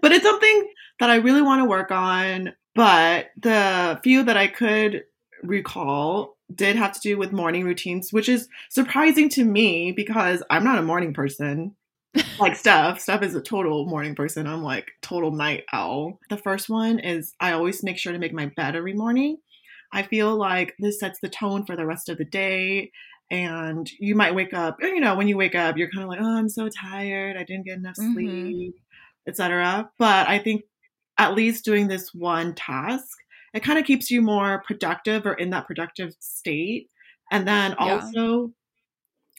but 0.00 0.12
it's 0.12 0.24
something 0.24 0.72
that 1.00 1.10
I 1.10 1.16
really 1.16 1.42
want 1.42 1.60
to 1.60 1.64
work 1.64 1.90
on. 1.90 2.52
But 2.78 3.30
the 3.36 3.98
few 4.04 4.22
that 4.22 4.36
I 4.36 4.46
could 4.46 5.02
recall 5.42 6.36
did 6.54 6.76
have 6.76 6.92
to 6.92 7.00
do 7.00 7.18
with 7.18 7.32
morning 7.32 7.64
routines, 7.64 8.12
which 8.12 8.28
is 8.28 8.48
surprising 8.70 9.28
to 9.30 9.44
me 9.44 9.90
because 9.90 10.44
I'm 10.48 10.62
not 10.62 10.78
a 10.78 10.82
morning 10.82 11.12
person. 11.12 11.74
like 12.38 12.54
Steph, 12.54 13.00
Steph 13.00 13.24
is 13.24 13.34
a 13.34 13.40
total 13.40 13.86
morning 13.86 14.14
person. 14.14 14.46
I'm 14.46 14.62
like 14.62 14.92
total 15.02 15.32
night 15.32 15.64
owl. 15.72 16.20
The 16.30 16.36
first 16.36 16.68
one 16.68 17.00
is 17.00 17.34
I 17.40 17.50
always 17.50 17.82
make 17.82 17.98
sure 17.98 18.12
to 18.12 18.18
make 18.20 18.32
my 18.32 18.46
bed 18.56 18.76
every 18.76 18.94
morning. 18.94 19.38
I 19.92 20.04
feel 20.04 20.36
like 20.36 20.76
this 20.78 21.00
sets 21.00 21.18
the 21.18 21.28
tone 21.28 21.66
for 21.66 21.74
the 21.74 21.84
rest 21.84 22.08
of 22.08 22.16
the 22.16 22.24
day. 22.26 22.92
And 23.28 23.90
you 23.98 24.14
might 24.14 24.36
wake 24.36 24.54
up, 24.54 24.76
you 24.80 25.00
know, 25.00 25.16
when 25.16 25.26
you 25.26 25.36
wake 25.36 25.56
up, 25.56 25.76
you're 25.76 25.90
kind 25.90 26.04
of 26.04 26.10
like, 26.10 26.20
oh, 26.22 26.38
I'm 26.38 26.48
so 26.48 26.68
tired. 26.68 27.36
I 27.36 27.42
didn't 27.42 27.66
get 27.66 27.78
enough 27.78 27.96
Mhm. 27.96 28.12
sleep, 28.12 28.74
etc. 29.26 29.90
But 29.98 30.28
I 30.28 30.38
think 30.38 30.62
at 31.18 31.34
least 31.34 31.64
doing 31.64 31.88
this 31.88 32.14
one 32.14 32.54
task, 32.54 33.18
it 33.54 33.62
kind 33.62 33.78
of 33.78 33.84
keeps 33.84 34.10
you 34.10 34.22
more 34.22 34.62
productive 34.66 35.26
or 35.26 35.34
in 35.34 35.50
that 35.50 35.66
productive 35.66 36.14
state. 36.20 36.88
And 37.30 37.46
then 37.46 37.74
Yeah. 37.80 38.00
also, 38.00 38.52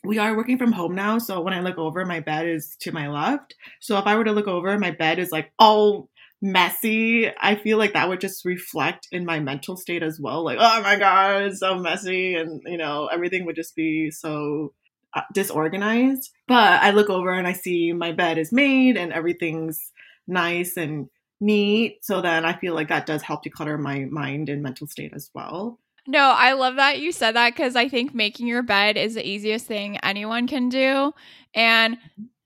we 0.04 0.18
are 0.18 0.36
working 0.36 0.58
from 0.58 0.72
home 0.72 0.96
now, 0.96 1.18
so 1.18 1.42
when 1.42 1.54
I 1.54 1.60
look 1.60 1.78
over, 1.78 2.06
my 2.06 2.22
bed 2.22 2.48
is 2.48 2.76
to 2.82 2.92
my 2.92 3.10
left. 3.10 3.56
So 3.82 3.98
if 3.98 4.06
I 4.08 4.16
were 4.16 4.24
to 4.24 4.32
look 4.32 4.48
over, 4.48 4.78
my 4.80 4.92
bed 4.92 5.20
is 5.20 5.32
like 5.32 5.52
all 5.60 6.10
messy. 6.42 7.30
I 7.38 7.56
feel 7.56 7.78
like 7.78 7.94
that 7.94 8.08
would 8.08 8.22
just 8.22 8.46
reflect 8.46 9.08
in 9.12 9.26
my 9.26 9.40
mental 9.42 9.76
state 9.76 10.02
as 10.04 10.18
well. 10.20 10.46
Like, 10.46 10.58
oh 10.62 10.82
my 10.82 10.96
god, 10.98 11.44
it's 11.44 11.60
so 11.60 11.76
messy, 11.76 12.36
and 12.36 12.62
you 12.66 12.78
know, 12.78 13.08
everything 13.08 13.46
would 13.46 13.58
just 13.58 13.76
be 13.76 14.10
so 14.10 14.74
uh, 15.14 15.22
disorganized. 15.34 16.30
But 16.48 16.82
I 16.82 16.92
look 16.92 17.10
over 17.10 17.32
and 17.34 17.48
I 17.48 17.54
see 17.54 17.92
my 17.92 18.14
bed 18.14 18.38
is 18.38 18.54
made 18.54 18.96
and 18.96 19.12
everything's 19.12 19.92
nice 20.28 20.78
and 20.78 21.10
neat. 21.40 22.04
So 22.04 22.22
then 22.22 22.46
I 22.46 22.54
feel 22.54 22.74
like 22.76 22.90
that 22.90 23.06
does 23.06 23.22
help 23.22 23.44
declutter 23.44 23.80
my 23.80 24.06
mind 24.06 24.50
and 24.50 24.62
mental 24.62 24.88
state 24.88 25.14
as 25.14 25.30
well. 25.34 25.80
No, 26.08 26.34
I 26.36 26.54
love 26.54 26.78
that 26.78 27.00
you 27.00 27.12
said 27.12 27.36
that 27.36 27.56
because 27.56 27.76
I 27.76 27.88
think 27.88 28.16
making 28.16 28.48
your 28.48 28.64
bed 28.64 28.98
is 28.98 29.16
the 29.16 29.28
easiest 29.28 29.66
thing 29.68 29.98
anyone 29.98 30.48
can 30.48 30.70
do. 30.70 31.14
And 31.54 31.98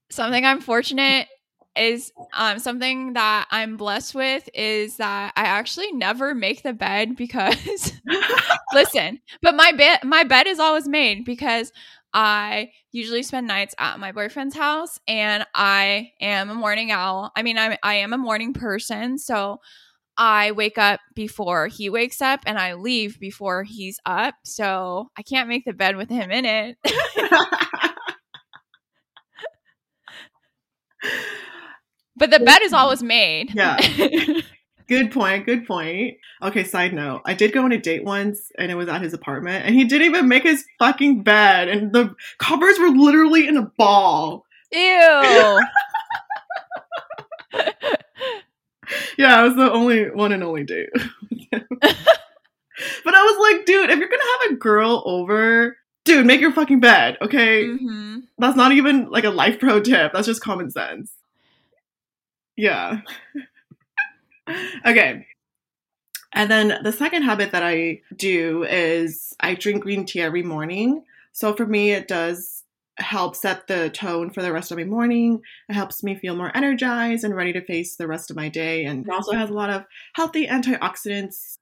something 0.10 0.44
I'm 0.46 0.60
fortunate 0.60 1.28
is 1.76 2.12
um, 2.34 2.60
something 2.60 3.14
that 3.14 3.48
I'm 3.50 3.78
blessed 3.78 4.14
with 4.16 4.48
is 4.54 4.98
that 4.98 5.34
I 5.36 5.44
actually 5.44 5.92
never 5.92 6.36
make 6.36 6.62
the 6.62 6.74
bed 6.74 7.16
because 7.16 7.94
listen, 8.74 9.20
but 9.42 9.56
my 9.56 9.72
bed 9.72 10.00
my 10.04 10.24
bed 10.24 10.46
is 10.48 10.60
always 10.60 10.88
made 10.88 11.26
because 11.26 11.72
I 12.14 12.72
usually 12.92 13.24
spend 13.24 13.48
nights 13.48 13.74
at 13.80 14.00
my 14.00 14.12
boyfriend's 14.12 14.56
house 14.56 15.00
and 15.08 15.46
I 15.56 16.12
am 16.22 16.50
a 16.50 16.56
morning 16.56 16.92
owl. 16.92 17.32
I 17.36 17.42
mean, 17.44 17.58
I'm 17.58 17.76
I 17.82 17.96
am 17.96 18.14
a 18.14 18.18
morning 18.18 18.54
person, 18.54 19.18
so 19.18 19.60
I 20.18 20.52
wake 20.52 20.78
up 20.78 21.00
before 21.16 21.68
he 21.68 21.90
wakes 21.90 22.22
up 22.22 22.42
and 22.46 22.60
I 22.60 22.76
leave 22.76 23.20
before 23.20 23.64
he's 23.64 24.00
up. 24.06 24.36
So 24.44 25.10
I 25.18 25.24
can't 25.24 25.50
make 25.50 25.66
the 25.66 25.74
bed 25.74 25.96
with 25.96 26.10
him 26.10 26.30
in 26.32 26.46
it. 26.46 26.78
but 32.16 32.30
the 32.30 32.40
bed 32.40 32.62
is 32.62 32.74
always 32.74 33.02
made. 33.02 33.56
Yeah. 33.56 33.78
Good 34.94 35.12
point. 35.12 35.48
Good 35.48 35.66
point. 35.66 36.18
Okay, 36.44 36.64
side 36.64 36.94
note. 36.94 37.24
I 37.26 37.34
did 37.34 37.52
go 37.52 37.64
on 37.64 37.72
a 37.72 37.80
date 37.80 38.04
once 38.04 38.52
and 38.60 38.72
it 38.72 38.76
was 38.76 38.88
at 38.88 39.02
his 39.02 39.12
apartment 39.12 39.66
and 39.66 39.74
he 39.74 39.86
didn't 39.86 40.06
even 40.06 40.28
make 40.28 40.44
his 40.44 40.66
fucking 40.78 41.24
bed 41.24 41.68
and 41.68 41.92
the 41.92 42.14
covers 42.38 42.78
were 42.78 42.90
literally 42.90 43.48
in 43.48 43.58
a 43.58 43.64
ball. 43.64 44.46
Ew. 44.72 44.80
yeah, 49.18 49.40
I 49.40 49.44
was 49.44 49.56
the 49.56 49.72
only 49.72 50.12
one 50.12 50.32
and 50.32 50.44
only 50.44 50.64
date. 50.64 50.90
but 51.52 51.56
I 51.56 53.24
was 53.24 53.52
like, 53.52 53.66
dude, 53.66 53.90
if 53.90 53.98
you're 53.98 54.10
gonna 54.10 54.24
have 54.42 54.52
a 54.52 54.56
girl 54.58 55.02
over, 55.08 55.76
dude, 56.06 56.28
make 56.28 56.40
your 56.40 56.54
fucking 56.54 56.82
bed, 56.82 57.18
okay? 57.20 57.64
Mm-hmm. 57.64 58.20
That's 58.38 58.56
not 58.56 58.74
even 58.74 59.10
like 59.10 59.24
a 59.24 59.32
life 59.32 59.60
pro 59.60 59.80
tip. 59.80 60.14
That's 60.14 60.28
just 60.28 60.44
common 60.44 60.70
sense. 60.70 61.12
Yeah. 62.56 63.02
Okay. 64.86 65.28
And 66.34 66.50
then 66.50 66.80
the 66.84 66.92
second 66.92 67.24
habit 67.24 67.52
that 67.52 67.64
I 67.64 68.02
do 68.16 68.64
is 68.64 69.36
I 69.40 69.54
drink 69.56 69.84
green 69.84 70.06
tea 70.06 70.22
every 70.22 70.44
morning. 70.44 71.04
So 71.32 71.54
for 71.54 71.66
me, 71.66 71.92
it 71.92 72.08
does 72.08 72.64
help 72.98 73.36
set 73.36 73.68
the 73.68 73.90
tone 73.90 74.30
for 74.30 74.42
the 74.42 74.52
rest 74.52 74.72
of 74.72 74.78
my 74.78 74.84
morning. 74.84 75.42
It 75.70 75.74
helps 75.74 76.04
me 76.04 76.16
feel 76.16 76.36
more 76.36 76.56
energized 76.56 77.24
and 77.24 77.36
ready 77.36 77.54
to 77.54 77.62
face 77.62 77.96
the 77.96 78.08
rest 78.08 78.30
of 78.30 78.36
my 78.36 78.50
day. 78.50 78.86
And 78.86 79.06
it 79.06 79.12
also 79.12 79.34
has 79.34 79.50
a 79.50 79.54
lot 79.54 79.70
of 79.70 79.86
healthy 80.14 80.48
antioxidants 80.48 81.58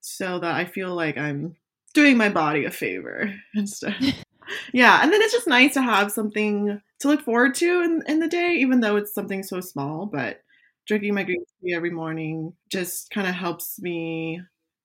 so 0.00 0.38
that 0.40 0.54
I 0.54 0.64
feel 0.64 0.94
like 0.94 1.16
I'm 1.16 1.56
doing 1.94 2.16
my 2.16 2.28
body 2.28 2.64
a 2.64 2.70
favor 2.70 3.32
instead. 3.54 4.14
yeah, 4.72 5.00
and 5.02 5.12
then 5.12 5.22
it's 5.22 5.32
just 5.32 5.48
nice 5.48 5.74
to 5.74 5.82
have 5.82 6.12
something 6.12 6.80
to 7.00 7.08
look 7.08 7.22
forward 7.22 7.54
to 7.56 7.82
in, 7.82 8.02
in 8.06 8.18
the 8.20 8.28
day, 8.28 8.56
even 8.58 8.80
though 8.80 8.96
it's 8.96 9.14
something 9.14 9.42
so 9.42 9.60
small. 9.60 10.06
But 10.06 10.41
drinking 10.86 11.14
my 11.14 11.22
green 11.22 11.44
tea 11.62 11.74
every 11.74 11.90
morning 11.90 12.52
just 12.70 13.10
kind 13.10 13.26
of 13.26 13.34
helps 13.34 13.80
me 13.80 14.40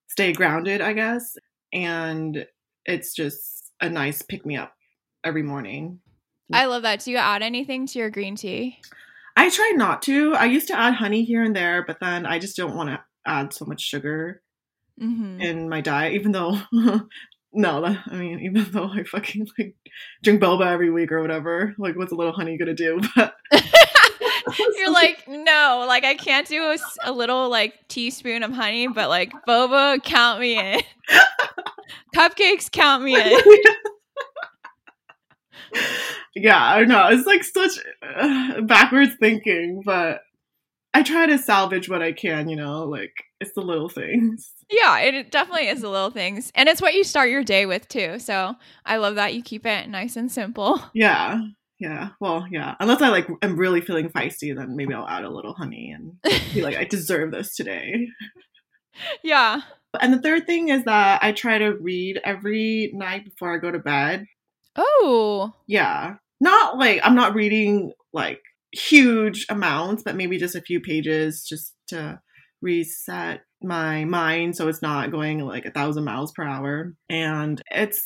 stay 0.08 0.32
grounded, 0.32 0.80
I 0.80 0.92
guess. 0.92 1.36
And 1.72 2.46
it's 2.84 3.14
just 3.14 3.72
a 3.80 3.88
nice 3.88 4.22
pick 4.22 4.46
me 4.46 4.56
up 4.56 4.72
every 5.24 5.42
morning. 5.42 6.00
I 6.52 6.64
love 6.64 6.82
that. 6.82 7.00
Do 7.00 7.10
you 7.10 7.18
add 7.18 7.42
anything 7.42 7.86
to 7.88 7.98
your 7.98 8.10
green 8.10 8.36
tea? 8.36 8.78
I 9.36 9.50
try 9.50 9.72
not 9.76 10.02
to. 10.02 10.34
I 10.34 10.46
used 10.46 10.68
to 10.68 10.78
add 10.78 10.94
honey 10.94 11.24
here 11.24 11.42
and 11.42 11.54
there, 11.54 11.84
but 11.86 12.00
then 12.00 12.26
I 12.26 12.38
just 12.38 12.56
don't 12.56 12.74
want 12.74 12.90
to 12.90 13.00
add 13.26 13.52
so 13.52 13.66
much 13.66 13.82
sugar 13.82 14.42
mm-hmm. 15.00 15.40
in 15.40 15.68
my 15.68 15.80
diet, 15.80 16.14
even 16.14 16.32
though. 16.32 16.58
no, 17.52 17.80
that, 17.80 18.02
I 18.06 18.16
mean, 18.16 18.40
even 18.40 18.66
though 18.72 18.90
I 18.92 19.04
fucking 19.04 19.48
like 19.58 19.76
drink 20.22 20.42
boba 20.42 20.66
every 20.66 20.90
week 20.90 21.12
or 21.12 21.20
whatever, 21.20 21.74
like 21.78 21.96
what's 21.96 22.12
a 22.12 22.16
little 22.16 22.32
honey 22.32 22.56
gonna 22.56 22.74
do? 22.74 23.00
But 23.16 23.34
you're 24.76 24.92
like, 24.92 25.24
no, 25.28 25.84
like 25.86 26.04
I 26.04 26.14
can't 26.14 26.46
do 26.46 26.62
a, 26.62 26.78
a, 27.04 27.12
little 27.12 27.48
like 27.48 27.88
teaspoon 27.88 28.42
of 28.42 28.52
honey, 28.52 28.88
but 28.88 29.08
like 29.08 29.32
boba, 29.46 30.02
count 30.02 30.40
me 30.40 30.58
in. 30.58 30.80
Cupcakes, 32.14 32.70
count 32.70 33.02
me 33.02 33.16
in 33.16 33.40
yeah, 36.34 36.62
I 36.62 36.84
know. 36.84 37.08
It's 37.08 37.26
like 37.26 37.44
such 37.44 37.72
uh, 38.02 38.60
backwards 38.62 39.12
thinking, 39.20 39.82
but 39.84 40.20
I 40.94 41.02
try 41.02 41.26
to 41.26 41.38
salvage 41.38 41.88
what 41.88 42.02
I 42.02 42.12
can, 42.12 42.48
you 42.48 42.56
know, 42.56 42.84
like 42.84 43.12
it's 43.40 43.52
the 43.52 43.60
little 43.60 43.88
things. 43.88 44.52
Yeah, 44.70 44.98
it 44.98 45.30
definitely 45.30 45.68
is 45.68 45.80
the 45.80 45.88
little 45.88 46.10
things. 46.10 46.50
And 46.54 46.68
it's 46.68 46.82
what 46.82 46.94
you 46.94 47.04
start 47.04 47.30
your 47.30 47.44
day 47.44 47.66
with 47.66 47.88
too. 47.88 48.18
So 48.18 48.56
I 48.84 48.96
love 48.96 49.14
that 49.14 49.34
you 49.34 49.42
keep 49.42 49.64
it 49.66 49.88
nice 49.88 50.16
and 50.16 50.30
simple. 50.30 50.80
Yeah. 50.94 51.40
Yeah. 51.78 52.10
Well, 52.20 52.46
yeah. 52.50 52.74
Unless 52.80 53.02
I 53.02 53.08
like 53.08 53.28
am 53.42 53.56
really 53.56 53.80
feeling 53.80 54.08
feisty, 54.08 54.54
then 54.54 54.74
maybe 54.76 54.94
I'll 54.94 55.08
add 55.08 55.24
a 55.24 55.30
little 55.30 55.54
honey 55.54 55.94
and 55.94 56.20
be 56.52 56.62
like, 56.62 56.76
I 56.76 56.84
deserve 56.90 57.30
this 57.30 57.54
today. 57.54 58.08
Yeah. 59.22 59.60
And 60.00 60.12
the 60.12 60.20
third 60.20 60.46
thing 60.46 60.68
is 60.68 60.84
that 60.84 61.22
I 61.22 61.32
try 61.32 61.58
to 61.58 61.76
read 61.80 62.20
every 62.24 62.90
night 62.94 63.24
before 63.24 63.54
I 63.54 63.58
go 63.58 63.70
to 63.70 63.78
bed. 63.78 64.26
Oh. 64.76 65.52
Yeah. 65.66 66.16
Not 66.40 66.78
like 66.78 67.00
I'm 67.04 67.14
not 67.14 67.34
reading 67.34 67.92
like 68.12 68.40
huge 68.72 69.46
amounts, 69.48 70.02
but 70.02 70.16
maybe 70.16 70.38
just 70.38 70.56
a 70.56 70.60
few 70.60 70.80
pages 70.80 71.44
just 71.44 71.74
to 71.88 72.20
reset 72.60 73.42
my 73.62 74.04
mind 74.04 74.56
so 74.56 74.68
it's 74.68 74.82
not 74.82 75.10
going 75.10 75.40
like 75.40 75.64
a 75.64 75.70
thousand 75.70 76.04
miles 76.04 76.32
per 76.32 76.44
hour. 76.44 76.94
And 77.08 77.62
it's 77.70 78.04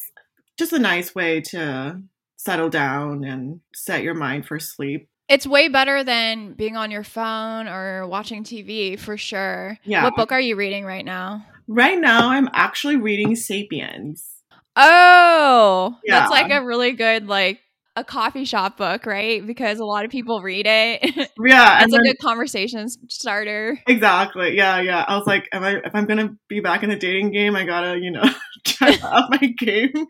just 0.59 0.73
a 0.73 0.79
nice 0.79 1.15
way 1.15 1.41
to 1.41 2.03
settle 2.45 2.69
down 2.69 3.25
and 3.25 3.61
set 3.75 4.03
your 4.03 4.15
mind 4.15 4.47
for 4.47 4.59
sleep. 4.59 5.09
It's 5.29 5.47
way 5.47 5.69
better 5.69 6.03
than 6.03 6.55
being 6.55 6.77
on 6.77 6.91
your 6.91 7.05
phone 7.05 7.69
or 7.69 8.07
watching 8.09 8.43
TV 8.45 8.99
for 8.99 9.17
sure. 9.17 9.79
Yeah. 9.85 10.05
What 10.05 10.17
book 10.17 10.33
are 10.33 10.41
you 10.41 10.57
reading 10.57 10.85
right 10.85 11.05
now? 11.05 11.47
Right 11.69 11.99
now, 11.99 12.31
I'm 12.31 12.49
actually 12.53 12.97
reading 12.97 13.37
Sapiens. 13.37 14.29
Oh, 14.77 15.97
Yeah. 16.05 16.21
that's 16.21 16.31
like 16.31 16.51
a 16.51 16.65
really 16.65 16.93
good 16.93 17.29
like 17.29 17.61
a 17.95 18.03
coffee 18.03 18.45
shop 18.47 18.77
book, 18.79 19.05
right? 19.07 19.47
Because 19.47 19.79
a 19.79 19.85
lot 19.85 20.05
of 20.05 20.11
people 20.11 20.41
read 20.43 20.67
it. 20.67 21.31
Yeah, 21.45 21.83
it's 21.85 21.95
a 21.95 21.99
good 21.99 22.19
conversation 22.21 22.89
starter. 23.09 23.79
exactly. 23.87 24.57
Yeah, 24.57 24.81
yeah. 24.81 25.05
I 25.07 25.17
was 25.17 25.27
like, 25.27 25.49
am 25.53 25.63
I 25.65 25.77
if 25.85 25.95
I'm 25.95 26.07
gonna 26.07 26.37
be 26.49 26.61
back 26.61 26.83
in 26.83 26.91
the 26.91 26.97
dating 26.97 27.33
game, 27.33 27.55
I 27.57 27.65
gotta, 27.65 27.99
you 27.99 28.11
know, 28.11 28.25
try 28.65 28.97
up 29.03 29.31
my 29.41 29.47
game. 29.59 30.07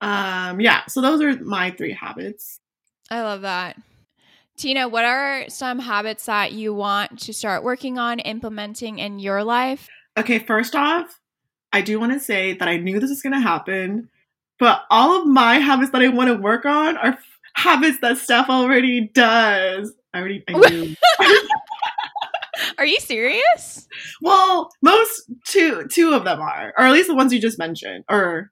Um, 0.00 0.60
yeah. 0.60 0.86
So 0.86 1.00
those 1.00 1.20
are 1.20 1.38
my 1.42 1.70
three 1.70 1.92
habits. 1.92 2.60
I 3.10 3.22
love 3.22 3.42
that. 3.42 3.76
Tina, 4.56 4.88
what 4.88 5.04
are 5.04 5.48
some 5.48 5.78
habits 5.78 6.26
that 6.26 6.52
you 6.52 6.74
want 6.74 7.20
to 7.20 7.32
start 7.32 7.64
working 7.64 7.98
on 7.98 8.18
implementing 8.18 8.98
in 8.98 9.18
your 9.18 9.42
life? 9.42 9.88
Okay, 10.18 10.38
first 10.38 10.76
off, 10.76 11.18
I 11.72 11.80
do 11.80 11.98
want 11.98 12.12
to 12.12 12.20
say 12.20 12.52
that 12.54 12.68
I 12.68 12.76
knew 12.76 13.00
this 13.00 13.10
was 13.10 13.22
gonna 13.22 13.40
happen, 13.40 14.10
but 14.58 14.82
all 14.90 15.20
of 15.20 15.26
my 15.26 15.58
habits 15.58 15.92
that 15.92 16.02
I 16.02 16.08
want 16.08 16.28
to 16.28 16.34
work 16.34 16.66
on 16.66 16.96
are 16.98 17.18
habits 17.54 17.98
that 18.00 18.18
Steph 18.18 18.50
already 18.50 19.08
does. 19.14 19.94
I 20.12 20.18
already 20.18 20.44
I 20.46 20.52
knew. 20.70 20.94
Are 22.78 22.86
you 22.86 22.98
serious? 23.00 23.88
Well, 24.20 24.70
most 24.82 25.30
two 25.46 25.86
two 25.88 26.12
of 26.14 26.24
them 26.24 26.40
are, 26.40 26.72
or 26.76 26.84
at 26.84 26.92
least 26.92 27.08
the 27.08 27.14
ones 27.14 27.32
you 27.32 27.40
just 27.40 27.58
mentioned, 27.58 28.04
or, 28.08 28.50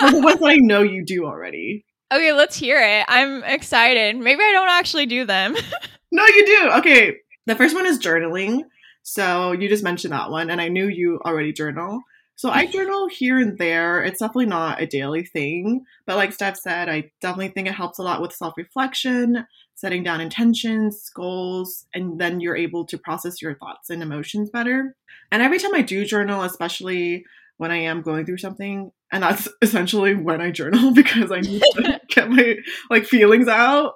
or 0.00 0.10
the 0.10 0.20
ones 0.20 0.40
that 0.40 0.48
I 0.48 0.56
know 0.56 0.82
you 0.82 1.04
do 1.04 1.24
already. 1.26 1.84
Okay, 2.12 2.32
let's 2.32 2.56
hear 2.56 2.80
it. 2.80 3.04
I'm 3.08 3.44
excited. 3.44 4.16
Maybe 4.16 4.42
I 4.42 4.52
don't 4.52 4.70
actually 4.70 5.06
do 5.06 5.24
them. 5.24 5.56
No, 6.10 6.24
you 6.24 6.46
do. 6.46 6.70
Okay, 6.78 7.16
the 7.44 7.54
first 7.54 7.74
one 7.74 7.84
is 7.84 7.98
journaling. 7.98 8.62
So 9.02 9.52
you 9.52 9.68
just 9.68 9.84
mentioned 9.84 10.12
that 10.12 10.30
one, 10.30 10.50
and 10.50 10.60
I 10.60 10.68
knew 10.68 10.88
you 10.88 11.20
already 11.24 11.52
journal. 11.52 12.00
So 12.36 12.50
I 12.50 12.66
journal 12.72 13.08
here 13.08 13.38
and 13.38 13.58
there. 13.58 14.02
It's 14.02 14.20
definitely 14.20 14.46
not 14.46 14.80
a 14.80 14.86
daily 14.86 15.24
thing, 15.24 15.84
but 16.06 16.16
like 16.16 16.32
Steph 16.32 16.56
said, 16.56 16.88
I 16.88 17.10
definitely 17.20 17.48
think 17.48 17.68
it 17.68 17.74
helps 17.74 17.98
a 17.98 18.02
lot 18.02 18.22
with 18.22 18.32
self 18.32 18.54
reflection, 18.56 19.46
setting 19.78 20.02
down 20.02 20.20
intentions, 20.20 21.08
goals, 21.14 21.86
and 21.94 22.20
then 22.20 22.40
you're 22.40 22.56
able 22.56 22.84
to 22.84 22.98
process 22.98 23.40
your 23.40 23.54
thoughts 23.54 23.90
and 23.90 24.02
emotions 24.02 24.50
better. 24.50 24.96
And 25.30 25.40
every 25.40 25.60
time 25.60 25.72
I 25.72 25.82
do 25.82 26.04
journal, 26.04 26.42
especially 26.42 27.24
when 27.58 27.70
I 27.70 27.76
am 27.76 28.02
going 28.02 28.26
through 28.26 28.38
something. 28.38 28.90
And 29.12 29.22
that's 29.22 29.46
essentially 29.62 30.16
when 30.16 30.40
I 30.40 30.50
journal 30.50 30.92
because 30.94 31.30
I 31.30 31.40
need 31.40 31.62
to 31.74 32.00
get 32.08 32.28
my 32.28 32.56
like 32.90 33.04
feelings 33.04 33.46
out. 33.46 33.94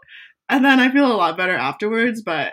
And 0.49 0.65
then 0.65 0.79
I 0.79 0.89
feel 0.93 1.11
a 1.11 1.17
lot 1.17 1.37
better 1.37 1.57
afterwards, 1.57 2.23
but 2.23 2.53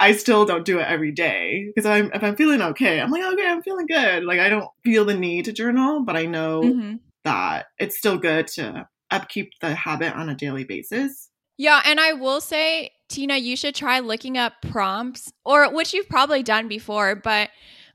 I 0.00 0.12
still 0.12 0.46
don't 0.46 0.64
do 0.64 0.78
it 0.78 0.86
every 0.88 1.12
day 1.12 1.66
because 1.66 1.84
I'm 1.86 2.10
if 2.14 2.22
I'm 2.22 2.36
feeling 2.36 2.62
okay, 2.62 2.98
I'm 2.98 3.10
like 3.10 3.24
okay, 3.34 3.46
I'm 3.46 3.62
feeling 3.62 3.86
good. 3.86 4.24
Like 4.24 4.40
I 4.40 4.48
don't 4.48 4.68
feel 4.84 5.04
the 5.04 5.14
need 5.14 5.44
to 5.46 5.52
journal, 5.52 6.02
but 6.02 6.16
I 6.16 6.24
know 6.24 6.62
mm-hmm. 6.62 6.94
that 7.24 7.66
it's 7.78 7.98
still 7.98 8.16
good 8.16 8.46
to 8.48 8.88
upkeep 9.10 9.50
the 9.60 9.74
habit 9.74 10.14
on 10.14 10.30
a 10.30 10.34
daily 10.34 10.64
basis. 10.64 11.28
Yeah, 11.56 11.80
and 11.84 12.00
I 12.00 12.14
will 12.14 12.40
say, 12.40 12.90
Tina, 13.08 13.36
you 13.36 13.56
should 13.56 13.74
try 13.74 14.00
looking 14.00 14.36
up 14.36 14.54
prompts 14.62 15.32
or 15.44 15.72
which 15.72 15.94
you've 15.94 16.08
probably 16.08 16.42
done 16.42 16.68
before, 16.68 17.14
but 17.14 17.50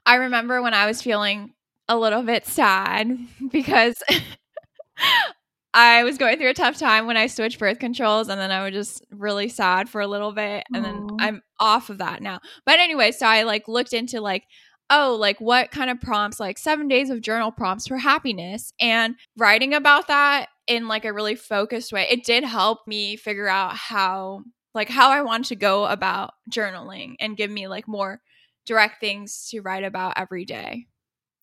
I 0.06 0.16
remember 0.16 0.62
when 0.62 0.74
I 0.74 0.86
was 0.86 1.02
feeling 1.02 1.54
a 1.88 1.98
little 1.98 2.24
bit 2.24 2.46
sad 2.46 3.18
because 3.52 4.02
I 5.74 6.04
was 6.04 6.18
going 6.18 6.38
through 6.38 6.50
a 6.50 6.54
tough 6.54 6.78
time 6.78 7.06
when 7.06 7.18
I 7.18 7.28
switched 7.28 7.60
birth 7.60 7.80
controls 7.80 8.30
and 8.30 8.40
then 8.40 8.52
I 8.52 8.64
was 8.64 8.74
just 8.74 9.06
really 9.12 9.50
sad 9.50 9.90
for 9.90 10.02
a 10.02 10.08
little 10.08 10.32
bit 10.32 10.64
and 10.74 10.86
Aww. 10.86 11.10
then 11.10 11.18
I'm 11.20 11.42
off 11.60 11.90
of 11.90 12.00
that 12.00 12.22
now. 12.22 12.40
But 12.66 12.80
anyway, 12.80 13.12
so 13.12 13.28
I 13.28 13.44
like 13.44 13.68
looked 13.68 13.94
into 13.94 14.22
like 14.22 14.46
oh, 14.90 15.16
like 15.20 15.40
what 15.40 15.72
kind 15.72 15.90
of 15.90 16.02
prompts, 16.02 16.40
like 16.40 16.58
seven 16.58 16.88
days 16.88 17.10
of 17.10 17.22
journal 17.22 17.52
prompts 17.52 17.88
for 17.88 17.98
happiness, 17.98 18.74
and 18.80 19.16
writing 19.38 19.74
about 19.74 20.08
that 20.08 20.48
in 20.70 20.88
like 20.88 21.04
a 21.04 21.12
really 21.12 21.36
focused 21.36 21.92
way. 21.92 22.08
It 22.10 22.24
did 22.24 22.46
help 22.46 22.88
me 22.88 23.18
figure 23.18 23.50
out 23.50 23.76
how, 23.76 24.44
like, 24.74 24.88
how 24.88 25.10
I 25.10 25.24
want 25.24 25.46
to 25.46 25.56
go 25.56 25.86
about 25.86 26.36
journaling 26.50 27.16
and 27.20 27.36
give 27.36 27.52
me 27.52 27.68
like 27.68 27.88
more 27.88 28.22
direct 28.66 29.02
things 29.02 29.50
to 29.50 29.62
write 29.62 29.84
about 29.84 30.14
every 30.16 30.46
day. 30.46 30.86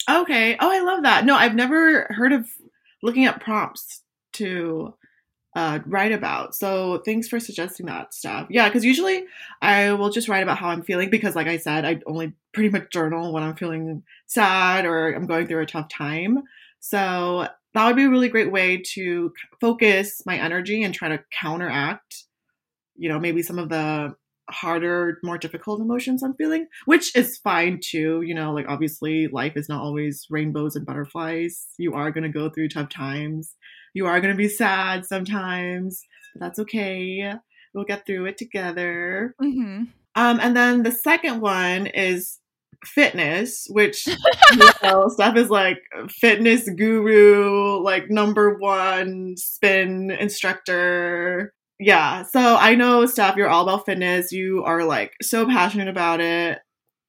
Okay. 0.08 0.56
Oh, 0.60 0.70
I 0.70 0.80
love 0.80 1.02
that. 1.02 1.24
No, 1.24 1.34
I've 1.34 1.56
never 1.56 2.06
heard 2.10 2.32
of 2.32 2.48
looking 3.02 3.24
at 3.24 3.40
prompts 3.40 4.02
to 4.34 4.94
uh, 5.56 5.80
write 5.86 6.12
about. 6.12 6.54
So 6.54 7.02
thanks 7.04 7.26
for 7.26 7.40
suggesting 7.40 7.86
that 7.86 8.14
stuff. 8.14 8.46
Yeah, 8.50 8.68
because 8.68 8.84
usually 8.84 9.24
I 9.60 9.92
will 9.94 10.10
just 10.10 10.28
write 10.28 10.42
about 10.42 10.58
how 10.58 10.68
I'm 10.68 10.82
feeling 10.82 11.10
because, 11.10 11.34
like 11.34 11.48
I 11.48 11.56
said, 11.56 11.84
I 11.84 12.00
only 12.06 12.34
pretty 12.52 12.68
much 12.68 12.90
journal 12.90 13.32
when 13.32 13.42
I'm 13.42 13.56
feeling 13.56 14.04
sad 14.26 14.84
or 14.84 15.12
I'm 15.12 15.26
going 15.26 15.46
through 15.46 15.62
a 15.62 15.66
tough 15.66 15.88
time. 15.88 16.44
So 16.78 17.48
that 17.76 17.86
would 17.86 17.96
be 17.96 18.04
a 18.04 18.10
really 18.10 18.30
great 18.30 18.50
way 18.50 18.82
to 18.94 19.32
focus 19.60 20.22
my 20.24 20.38
energy 20.38 20.82
and 20.82 20.94
try 20.94 21.08
to 21.08 21.22
counteract, 21.30 22.24
you 22.96 23.06
know, 23.06 23.20
maybe 23.20 23.42
some 23.42 23.58
of 23.58 23.68
the 23.68 24.14
harder, 24.48 25.18
more 25.22 25.36
difficult 25.36 25.80
emotions 25.80 26.22
I'm 26.22 26.34
feeling, 26.36 26.68
which 26.86 27.14
is 27.14 27.36
fine 27.36 27.80
too. 27.84 28.22
You 28.22 28.34
know, 28.34 28.54
like 28.54 28.64
obviously 28.66 29.28
life 29.28 29.52
is 29.56 29.68
not 29.68 29.82
always 29.82 30.26
rainbows 30.30 30.74
and 30.74 30.86
butterflies. 30.86 31.66
You 31.76 31.92
are 31.92 32.10
going 32.10 32.24
to 32.24 32.30
go 32.30 32.48
through 32.48 32.70
tough 32.70 32.88
times. 32.88 33.54
You 33.92 34.06
are 34.06 34.20
going 34.22 34.32
to 34.32 34.38
be 34.38 34.48
sad 34.48 35.04
sometimes, 35.04 36.02
but 36.32 36.40
that's 36.40 36.58
okay. 36.60 37.34
We'll 37.74 37.84
get 37.84 38.06
through 38.06 38.24
it 38.24 38.38
together. 38.38 39.34
Mm-hmm. 39.42 39.84
Um, 40.14 40.40
and 40.40 40.56
then 40.56 40.82
the 40.82 40.92
second 40.92 41.42
one 41.42 41.88
is 41.88 42.38
fitness, 42.84 43.66
which 43.70 44.06
you 44.52 44.70
know, 44.82 45.08
Steph 45.08 45.36
is 45.36 45.50
like 45.50 45.78
fitness 46.08 46.68
guru, 46.68 47.80
like 47.82 48.10
number 48.10 48.58
one 48.58 49.36
spin 49.36 50.10
instructor. 50.10 51.52
Yeah. 51.78 52.22
So 52.22 52.56
I 52.56 52.74
know, 52.74 53.06
Steph, 53.06 53.36
you're 53.36 53.48
all 53.48 53.68
about 53.68 53.86
fitness. 53.86 54.32
You 54.32 54.64
are 54.64 54.84
like 54.84 55.12
so 55.22 55.46
passionate 55.46 55.88
about 55.88 56.20
it. 56.20 56.58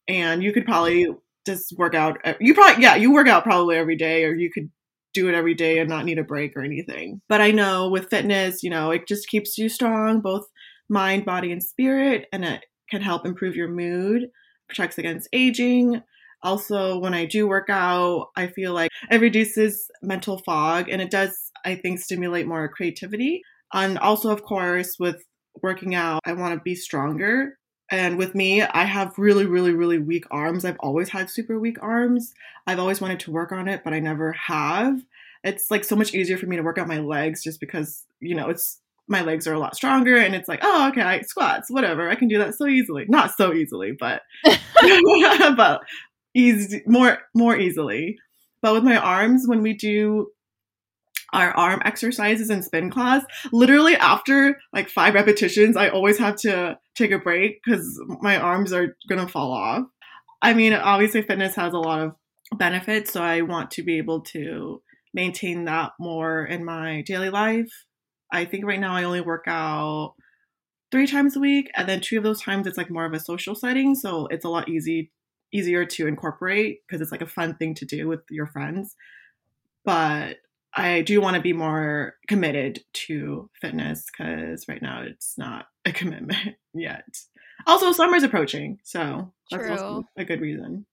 And 0.10 0.44
you 0.44 0.54
could 0.54 0.66
probably 0.66 1.08
just 1.46 1.74
work 1.78 1.96
out. 1.96 2.18
Uh, 2.24 2.34
you 2.40 2.54
probably, 2.54 2.84
yeah, 2.84 2.96
you 2.96 3.12
work 3.12 3.28
out 3.28 3.44
probably 3.44 3.76
every 3.76 3.96
day, 3.96 4.24
or 4.24 4.36
you 4.36 4.52
could 4.52 4.70
do 5.14 5.28
it 5.28 5.36
every 5.36 5.56
day 5.56 5.80
and 5.80 5.90
not 5.90 6.06
need 6.06 6.20
a 6.20 6.24
break 6.24 6.56
or 6.56 6.62
anything. 6.62 7.22
But 7.28 7.42
I 7.42 7.52
know 7.52 7.90
with 7.90 8.10
fitness, 8.10 8.62
you 8.62 8.70
know, 8.70 8.92
it 8.92 9.08
just 9.08 9.28
keeps 9.28 9.58
you 9.58 9.68
strong, 9.68 10.22
both 10.22 10.46
mind, 10.90 11.26
body, 11.26 11.52
and 11.52 11.64
spirit, 11.64 12.28
and 12.32 12.46
it 12.46 12.66
can 12.90 13.02
help 13.02 13.26
improve 13.26 13.56
your 13.56 13.70
mood, 13.70 14.28
protects 14.68 14.98
against 14.98 15.30
aging. 15.34 16.02
Also, 16.44 17.00
when 17.00 17.14
I 17.14 17.26
do 17.26 17.48
work 17.48 17.70
out, 17.70 18.30
I 18.36 18.48
feel 18.48 18.74
like 18.74 18.92
it 19.10 19.22
reduces 19.22 19.90
mental 20.02 20.38
fog 20.40 20.88
and 20.90 21.02
it 21.02 21.10
does, 21.10 21.52
I 21.66 21.76
think, 21.76 22.00
stimulate 22.00 22.48
more 22.48 22.68
creativity. 22.68 23.42
And 23.74 23.98
also, 23.98 24.30
of 24.30 24.44
course, 24.44 24.98
with 25.00 25.24
working 25.62 25.96
out, 25.96 26.22
I 26.26 26.34
want 26.34 26.54
to 26.54 26.62
be 26.62 26.76
stronger. 26.76 27.58
And 27.90 28.18
with 28.18 28.36
me, 28.36 28.62
I 28.62 28.84
have 28.84 29.18
really, 29.18 29.46
really, 29.46 29.72
really 29.72 29.98
weak 29.98 30.26
arms. 30.30 30.66
I've 30.66 30.80
always 30.80 31.10
had 31.10 31.30
super 31.30 31.60
weak 31.60 31.82
arms. 31.82 32.34
I've 32.66 32.80
always 32.80 33.02
wanted 33.02 33.20
to 33.22 33.32
work 33.32 33.52
on 33.52 33.68
it, 33.68 33.82
but 33.84 33.94
I 33.94 34.00
never 34.00 34.34
have. 34.34 35.02
It's 35.44 35.72
like 35.72 35.84
so 35.84 35.96
much 35.96 36.14
easier 36.14 36.38
for 36.38 36.48
me 36.48 36.58
to 36.58 36.64
work 36.64 36.78
out 36.78 36.88
my 36.88 37.00
legs 37.00 37.44
just 37.44 37.60
because, 37.60 38.06
you 38.20 38.36
know, 38.36 38.50
it's 38.50 38.82
my 39.08 39.22
legs 39.22 39.48
are 39.48 39.54
a 39.54 39.60
lot 39.60 39.76
stronger 39.76 40.18
and 40.18 40.36
it's 40.36 40.48
like, 40.48 40.60
oh, 40.62 40.90
okay, 40.90 41.02
I, 41.02 41.22
squats, 41.22 41.72
whatever. 41.72 42.10
I 42.10 42.16
can 42.16 42.28
do 42.28 42.38
that 42.40 42.56
so 42.56 42.68
easily. 42.68 43.06
Not 43.08 43.36
so 43.36 43.54
easily, 43.54 43.94
but 43.98 44.22
but 45.56 45.82
easy 46.34 46.84
more 46.86 47.20
more 47.34 47.58
easily. 47.58 48.18
But 48.62 48.74
with 48.74 48.84
my 48.84 48.98
arms, 48.98 49.44
when 49.48 49.62
we 49.62 49.74
do 49.74 50.28
our 51.34 51.52
arm 51.52 51.82
exercises 51.86 52.50
in 52.50 52.64
spin 52.64 52.90
class, 52.90 53.24
literally 53.52 53.96
after 53.96 54.60
like 54.74 54.90
five 54.90 55.14
repetitions, 55.14 55.78
I 55.78 55.90
always 55.90 56.18
have 56.18 56.36
to 56.38 56.78
take 56.96 57.12
a 57.12 57.20
break 57.20 57.62
because 57.64 58.02
my 58.22 58.38
arms 58.38 58.74
are 58.74 58.96
gonna 59.08 59.28
fall 59.28 59.52
off. 59.52 59.86
I 60.42 60.54
mean, 60.54 60.74
obviously, 60.74 61.22
fitness 61.22 61.56
has 61.56 61.74
a 61.74 61.80
lot 61.80 62.02
of 62.02 62.58
benefits, 62.58 63.12
so 63.12 63.22
I 63.22 63.42
want 63.42 63.72
to 63.72 63.84
be 63.84 63.98
able 63.98 64.22
to 64.22 64.82
maintain 65.14 65.66
that 65.66 65.94
more 66.00 66.46
in 66.46 66.64
my 66.64 67.02
daily 67.02 67.30
life. 67.30 67.72
I 68.32 68.46
think 68.46 68.66
right 68.66 68.80
now 68.80 68.94
I 68.94 69.04
only 69.04 69.22
work 69.22 69.46
out 69.48 70.16
three 70.92 71.08
times 71.08 71.36
a 71.36 71.40
week, 71.40 71.70
and 71.76 71.88
then 71.88 72.02
two 72.02 72.18
of 72.18 72.24
those 72.24 72.42
times 72.42 72.68
it's 72.68 72.78
like 72.78 72.90
more 72.90 73.06
of 73.06 73.14
a 73.14 73.20
social 73.20 73.56
setting, 73.56 73.96
so 73.96 74.28
it's 74.28 74.46
a 74.46 74.50
lot 74.50 74.70
easy 74.70 75.12
easier 75.54 75.86
to 75.86 76.08
incorporate 76.08 76.82
because 76.86 77.00
it's 77.02 77.12
like 77.12 77.22
a 77.22 77.28
fun 77.28 77.56
thing 77.56 77.74
to 77.74 77.86
do 77.86 78.08
with 78.08 78.20
your 78.30 78.48
friends. 78.48 78.96
But 79.86 80.38
I 80.76 81.02
do 81.02 81.22
want 81.22 81.36
to 81.36 81.42
be 81.42 81.54
more 81.54 82.16
committed 82.28 82.84
to 82.94 83.50
fitness 83.60 84.06
because 84.06 84.68
right 84.68 84.82
now 84.82 85.02
it's 85.02 85.38
not 85.38 85.68
a 85.86 85.92
commitment 85.94 86.56
yet. 86.74 87.06
Also, 87.66 87.92
summer's 87.92 88.24
approaching, 88.24 88.80
so 88.84 89.34
that's 89.50 89.64
True. 89.64 89.72
also 89.72 90.04
a 90.18 90.26
good 90.26 90.42
reason. 90.42 90.86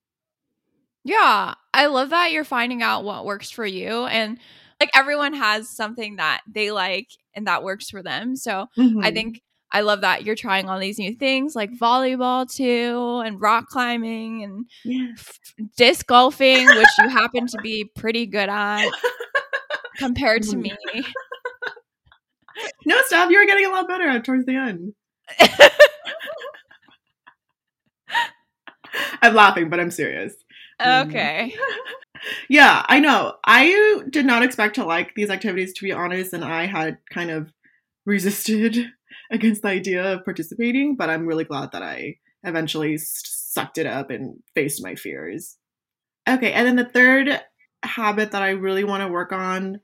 Yeah, 1.04 1.54
I 1.74 1.86
love 1.86 2.10
that 2.10 2.32
you're 2.32 2.44
finding 2.44 2.82
out 2.82 3.04
what 3.04 3.26
works 3.26 3.50
for 3.50 3.66
you 3.66 4.06
and 4.06 4.38
like 4.80 4.90
everyone 4.94 5.34
has 5.34 5.68
something 5.68 6.16
that 6.16 6.42
they 6.46 6.70
like 6.70 7.08
and 7.34 7.46
that 7.46 7.62
works 7.62 7.90
for 7.90 8.02
them. 8.02 8.36
So, 8.36 8.66
mm-hmm. 8.76 9.00
I 9.02 9.10
think 9.10 9.42
I 9.74 9.80
love 9.80 10.02
that 10.02 10.24
you're 10.24 10.36
trying 10.36 10.68
all 10.68 10.78
these 10.78 11.00
new 11.00 11.14
things 11.14 11.56
like 11.56 11.72
volleyball 11.72 12.48
too 12.48 13.22
and 13.26 13.40
rock 13.40 13.66
climbing 13.66 14.44
and 14.44 14.66
yes. 14.84 15.40
disc 15.76 16.06
golfing, 16.06 16.66
which 16.66 16.88
you 17.00 17.08
happen 17.08 17.48
to 17.48 17.58
be 17.60 17.84
pretty 17.96 18.26
good 18.26 18.48
at 18.48 18.88
compared 19.96 20.44
to 20.44 20.56
me. 20.56 20.72
no, 22.86 23.02
stop. 23.06 23.30
You 23.30 23.38
were 23.40 23.46
getting 23.46 23.66
a 23.66 23.70
lot 23.70 23.88
better 23.88 24.20
towards 24.20 24.46
the 24.46 24.54
end. 24.54 24.94
I'm 29.22 29.34
laughing, 29.34 29.70
but 29.70 29.80
I'm 29.80 29.90
serious. 29.90 30.34
Okay. 30.80 31.52
yeah, 32.48 32.84
I 32.88 33.00
know. 33.00 33.34
I 33.44 34.02
did 34.10 34.26
not 34.26 34.42
expect 34.42 34.76
to 34.76 34.84
like 34.84 35.14
these 35.14 35.30
activities, 35.30 35.72
to 35.74 35.84
be 35.84 35.92
honest, 35.92 36.32
and 36.32 36.44
I 36.44 36.66
had 36.66 36.98
kind 37.12 37.30
of 37.30 37.52
resisted 38.06 38.90
against 39.30 39.62
the 39.62 39.68
idea 39.68 40.14
of 40.14 40.24
participating, 40.24 40.96
but 40.96 41.10
I'm 41.10 41.26
really 41.26 41.44
glad 41.44 41.72
that 41.72 41.82
I 41.82 42.16
eventually 42.42 42.98
sucked 42.98 43.78
it 43.78 43.86
up 43.86 44.10
and 44.10 44.42
faced 44.54 44.82
my 44.82 44.94
fears. 44.94 45.56
Okay, 46.28 46.52
and 46.52 46.66
then 46.66 46.76
the 46.76 46.84
third 46.84 47.40
habit 47.82 48.32
that 48.32 48.42
I 48.42 48.50
really 48.50 48.84
want 48.84 49.02
to 49.02 49.08
work 49.08 49.32
on 49.32 49.80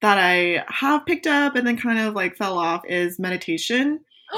that 0.00 0.18
I 0.18 0.64
have 0.68 1.06
picked 1.06 1.26
up 1.26 1.56
and 1.56 1.66
then 1.66 1.76
kind 1.76 1.98
of 1.98 2.14
like 2.14 2.36
fell 2.36 2.58
off 2.58 2.82
is 2.88 3.18
meditation. 3.18 4.00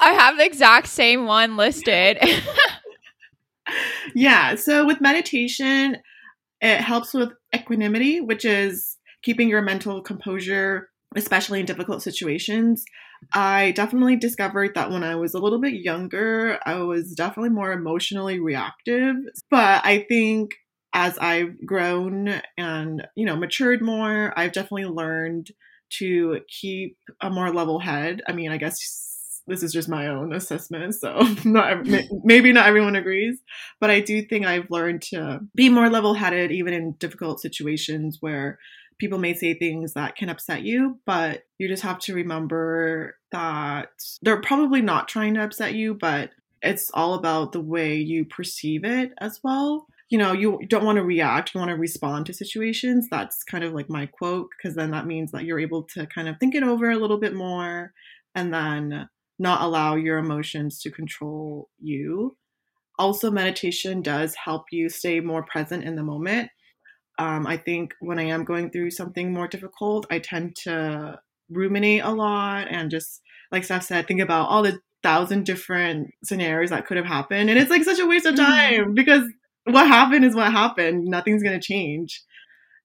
I 0.00 0.12
have 0.12 0.36
the 0.36 0.46
exact 0.46 0.86
same 0.86 1.26
one 1.26 1.56
listed. 1.56 2.18
yeah, 4.14 4.54
so 4.54 4.86
with 4.86 5.00
meditation, 5.00 5.96
it 6.60 6.80
helps 6.80 7.14
with 7.14 7.30
equanimity, 7.54 8.20
which 8.20 8.44
is 8.44 8.96
keeping 9.22 9.48
your 9.48 9.62
mental 9.62 10.02
composure, 10.02 10.88
especially 11.16 11.60
in 11.60 11.66
difficult 11.66 12.02
situations. 12.02 12.84
I 13.34 13.72
definitely 13.72 14.16
discovered 14.16 14.74
that 14.74 14.90
when 14.90 15.02
I 15.02 15.16
was 15.16 15.34
a 15.34 15.38
little 15.38 15.60
bit 15.60 15.74
younger, 15.74 16.58
I 16.64 16.76
was 16.76 17.14
definitely 17.14 17.50
more 17.50 17.72
emotionally 17.72 18.38
reactive. 18.38 19.16
But 19.50 19.84
I 19.84 20.04
think 20.08 20.52
as 20.94 21.18
I've 21.18 21.64
grown 21.66 22.40
and, 22.56 23.06
you 23.16 23.26
know, 23.26 23.36
matured 23.36 23.82
more, 23.82 24.32
I've 24.36 24.52
definitely 24.52 24.86
learned 24.86 25.48
to 25.90 26.40
keep 26.48 26.96
a 27.20 27.30
more 27.30 27.52
level 27.52 27.78
head. 27.78 28.22
I 28.28 28.32
mean, 28.32 28.52
I 28.52 28.56
guess 28.56 28.78
this 29.48 29.62
is 29.62 29.72
just 29.72 29.88
my 29.88 30.06
own 30.06 30.32
assessment, 30.32 30.94
so 30.94 31.20
not 31.44 31.86
maybe 32.24 32.52
not 32.52 32.66
everyone 32.66 32.96
agrees, 32.96 33.40
but 33.80 33.90
I 33.90 34.00
do 34.00 34.22
think 34.22 34.46
I've 34.46 34.70
learned 34.70 35.02
to 35.02 35.40
be 35.54 35.68
more 35.68 35.88
level-headed 35.88 36.52
even 36.52 36.74
in 36.74 36.92
difficult 36.92 37.40
situations 37.40 38.18
where 38.20 38.58
people 38.98 39.18
may 39.18 39.32
say 39.34 39.54
things 39.54 39.94
that 39.94 40.16
can 40.16 40.28
upset 40.28 40.62
you, 40.62 40.98
but 41.06 41.44
you 41.58 41.68
just 41.68 41.82
have 41.82 41.98
to 42.00 42.14
remember 42.14 43.16
that 43.32 43.90
they're 44.22 44.40
probably 44.40 44.82
not 44.82 45.08
trying 45.08 45.34
to 45.34 45.42
upset 45.42 45.74
you, 45.74 45.94
but 45.94 46.30
it's 46.62 46.90
all 46.92 47.14
about 47.14 47.52
the 47.52 47.60
way 47.60 47.96
you 47.96 48.24
perceive 48.24 48.84
it 48.84 49.12
as 49.18 49.40
well. 49.42 49.86
You 50.10 50.18
know, 50.18 50.32
you 50.32 50.58
don't 50.68 50.84
want 50.84 50.96
to 50.96 51.04
react, 51.04 51.54
you 51.54 51.60
want 51.60 51.70
to 51.70 51.76
respond 51.76 52.26
to 52.26 52.32
situations. 52.32 53.08
That's 53.10 53.44
kind 53.44 53.62
of 53.62 53.72
like 53.72 53.88
my 53.88 54.06
quote, 54.06 54.48
because 54.56 54.74
then 54.74 54.90
that 54.90 55.06
means 55.06 55.30
that 55.32 55.44
you're 55.44 55.60
able 55.60 55.84
to 55.94 56.06
kind 56.06 56.28
of 56.28 56.38
think 56.38 56.54
it 56.54 56.62
over 56.62 56.90
a 56.90 56.96
little 56.96 57.18
bit 57.18 57.34
more 57.34 57.92
and 58.34 58.52
then 58.54 59.08
not 59.38 59.62
allow 59.62 59.94
your 59.94 60.18
emotions 60.18 60.80
to 60.80 60.90
control 60.90 61.68
you. 61.78 62.36
Also, 62.98 63.30
meditation 63.30 64.02
does 64.02 64.34
help 64.34 64.64
you 64.72 64.88
stay 64.88 65.20
more 65.20 65.44
present 65.44 65.84
in 65.84 65.94
the 65.94 66.02
moment 66.02 66.50
um, 67.18 67.46
I 67.46 67.56
think 67.56 67.94
when 68.00 68.18
I 68.18 68.24
am 68.24 68.44
going 68.44 68.70
through 68.70 68.92
something 68.92 69.32
more 69.32 69.48
difficult, 69.48 70.06
I 70.10 70.20
tend 70.20 70.54
to 70.64 71.18
ruminate 71.50 72.02
a 72.04 72.10
lot 72.10 72.68
and 72.70 72.90
just, 72.90 73.20
like 73.50 73.64
Steph 73.64 73.84
said, 73.84 74.06
think 74.06 74.20
about 74.20 74.48
all 74.48 74.62
the 74.62 74.78
thousand 75.02 75.44
different 75.44 76.10
scenarios 76.22 76.70
that 76.70 76.86
could 76.86 76.96
have 76.96 77.06
happened. 77.06 77.50
And 77.50 77.58
it's 77.58 77.70
like 77.70 77.82
such 77.82 77.98
a 77.98 78.06
waste 78.06 78.26
of 78.26 78.34
mm-hmm. 78.34 78.44
time 78.44 78.94
because 78.94 79.24
what 79.64 79.88
happened 79.88 80.24
is 80.24 80.36
what 80.36 80.52
happened. 80.52 81.06
Nothing's 81.06 81.42
going 81.42 81.58
to 81.58 81.66
change. 81.66 82.22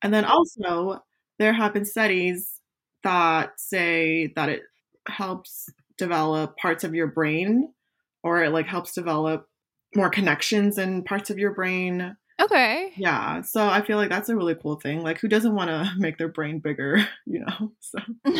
And 0.01 0.13
then 0.13 0.25
also, 0.25 0.99
there 1.37 1.53
have 1.53 1.73
been 1.73 1.85
studies 1.85 2.59
that 3.03 3.51
say 3.57 4.33
that 4.35 4.49
it 4.49 4.61
helps 5.07 5.69
develop 5.97 6.57
parts 6.57 6.83
of 6.83 6.95
your 6.95 7.07
brain 7.07 7.73
or 8.23 8.43
it 8.43 8.51
like 8.51 8.67
helps 8.67 8.93
develop 8.93 9.47
more 9.95 10.09
connections 10.09 10.77
in 10.77 11.03
parts 11.03 11.29
of 11.29 11.37
your 11.37 11.53
brain 11.53 12.15
Okay. 12.41 12.91
Yeah. 12.97 13.41
So 13.41 13.65
I 13.65 13.81
feel 13.81 13.97
like 13.97 14.09
that's 14.09 14.29
a 14.29 14.35
really 14.35 14.55
cool 14.55 14.75
thing. 14.75 15.01
Like, 15.01 15.19
who 15.19 15.27
doesn't 15.27 15.55
want 15.55 15.69
to 15.69 15.91
make 15.97 16.17
their 16.17 16.27
brain 16.27 16.59
bigger, 16.59 17.05
you 17.25 17.45
know? 17.45 17.71
So. 17.79 17.99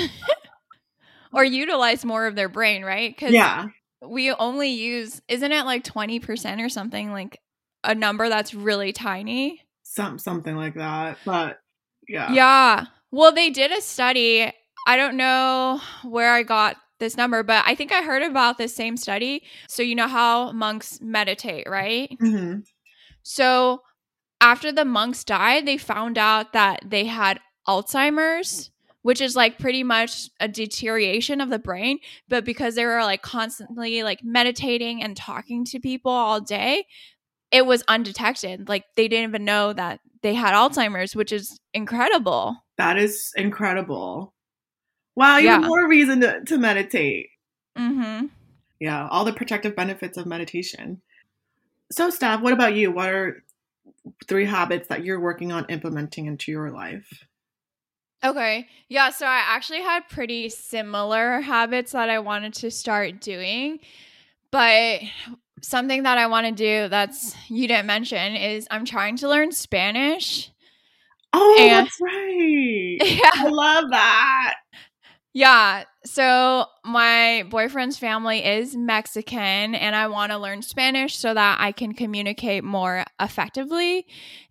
or 1.33 1.43
utilize 1.43 2.03
more 2.03 2.25
of 2.25 2.35
their 2.35 2.49
brain, 2.49 2.83
right? 2.83 3.15
Because 3.15 3.31
yeah. 3.31 3.67
we 4.05 4.31
only 4.31 4.69
use, 4.69 5.21
isn't 5.27 5.51
it 5.51 5.65
like 5.65 5.83
20% 5.83 6.63
or 6.63 6.69
something? 6.69 7.11
Like 7.11 7.39
a 7.83 7.95
number 7.95 8.29
that's 8.29 8.53
really 8.53 8.93
tiny? 8.93 9.61
Some, 9.83 10.17
something 10.17 10.55
like 10.55 10.75
that. 10.75 11.17
But 11.25 11.59
yeah. 12.07 12.31
Yeah. 12.33 12.85
Well, 13.11 13.31
they 13.31 13.51
did 13.51 13.71
a 13.71 13.81
study. 13.81 14.51
I 14.87 14.97
don't 14.97 15.17
know 15.17 15.79
where 16.03 16.33
I 16.33 16.43
got 16.43 16.77
this 16.99 17.17
number, 17.17 17.43
but 17.43 17.63
I 17.65 17.75
think 17.75 17.91
I 17.91 18.01
heard 18.01 18.23
about 18.23 18.57
this 18.57 18.75
same 18.75 18.97
study. 18.97 19.43
So, 19.67 19.83
you 19.83 19.95
know 19.95 20.07
how 20.07 20.51
monks 20.51 20.99
meditate, 21.01 21.67
right? 21.69 22.15
Mm-hmm. 22.21 22.59
So 23.23 23.81
after 24.41 24.71
the 24.71 24.85
monks 24.85 25.23
died, 25.23 25.65
they 25.65 25.77
found 25.77 26.17
out 26.17 26.53
that 26.53 26.81
they 26.85 27.05
had 27.05 27.39
Alzheimer's, 27.67 28.71
which 29.01 29.21
is 29.21 29.35
like 29.35 29.57
pretty 29.57 29.83
much 29.83 30.29
a 30.39 30.47
deterioration 30.47 31.41
of 31.41 31.49
the 31.49 31.59
brain. 31.59 31.99
But 32.27 32.45
because 32.45 32.75
they 32.75 32.85
were 32.85 33.03
like 33.03 33.21
constantly 33.21 34.03
like 34.03 34.19
meditating 34.23 35.01
and 35.01 35.15
talking 35.15 35.63
to 35.65 35.79
people 35.79 36.11
all 36.11 36.41
day, 36.41 36.85
it 37.51 37.65
was 37.65 37.83
undetected. 37.87 38.67
Like 38.67 38.83
they 38.97 39.07
didn't 39.07 39.29
even 39.29 39.45
know 39.45 39.71
that 39.73 40.01
they 40.21 40.33
had 40.33 40.53
Alzheimer's, 40.53 41.15
which 41.15 41.31
is 41.31 41.59
incredible. 41.73 42.57
That 42.77 42.97
is 42.97 43.31
incredible. 43.37 44.33
Wow, 45.15 45.37
you 45.37 45.45
yeah. 45.45 45.59
have 45.59 45.67
more 45.67 45.87
reason 45.87 46.21
to, 46.21 46.43
to 46.45 46.57
meditate. 46.57 47.29
Mm-hmm. 47.77 48.27
Yeah, 48.79 49.07
all 49.09 49.25
the 49.25 49.33
protective 49.33 49.75
benefits 49.75 50.17
of 50.17 50.25
meditation. 50.25 51.01
So, 51.91 52.09
Steph, 52.09 52.41
what 52.41 52.53
about 52.53 52.75
you? 52.75 52.91
What 52.91 53.09
are 53.09 53.43
three 54.27 54.45
habits 54.45 54.87
that 54.87 55.05
you're 55.05 55.19
working 55.19 55.51
on 55.51 55.65
implementing 55.69 56.25
into 56.25 56.51
your 56.51 56.71
life? 56.71 57.25
Okay. 58.23 58.67
Yeah. 58.87 59.09
So 59.09 59.25
I 59.25 59.41
actually 59.45 59.81
had 59.81 60.07
pretty 60.09 60.49
similar 60.49 61.41
habits 61.41 61.91
that 61.91 62.09
I 62.09 62.19
wanted 62.19 62.53
to 62.55 62.71
start 62.71 63.19
doing. 63.19 63.79
But 64.49 65.01
something 65.61 66.03
that 66.03 66.17
I 66.17 66.27
want 66.27 66.47
to 66.47 66.51
do 66.51 66.87
that's 66.89 67.35
you 67.49 67.67
didn't 67.67 67.87
mention 67.87 68.35
is 68.35 68.67
I'm 68.71 68.85
trying 68.85 69.17
to 69.17 69.29
learn 69.29 69.51
Spanish. 69.51 70.51
Oh, 71.33 71.57
and, 71.59 71.85
that's 71.85 71.97
right. 72.01 72.97
Yeah. 73.01 73.29
I 73.33 73.49
love 73.49 73.85
that. 73.89 74.55
Yeah. 75.33 75.85
So 76.05 76.65
my 76.85 77.45
boyfriend's 77.49 77.97
family 77.97 78.45
is 78.45 78.75
Mexican 78.75 79.73
and 79.73 79.95
I 79.95 80.07
want 80.07 80.31
to 80.31 80.37
learn 80.37 80.61
Spanish 80.61 81.17
so 81.17 81.33
that 81.33 81.57
I 81.59 81.71
can 81.71 81.93
communicate 81.93 82.63
more 82.63 83.03
effectively. 83.19 84.05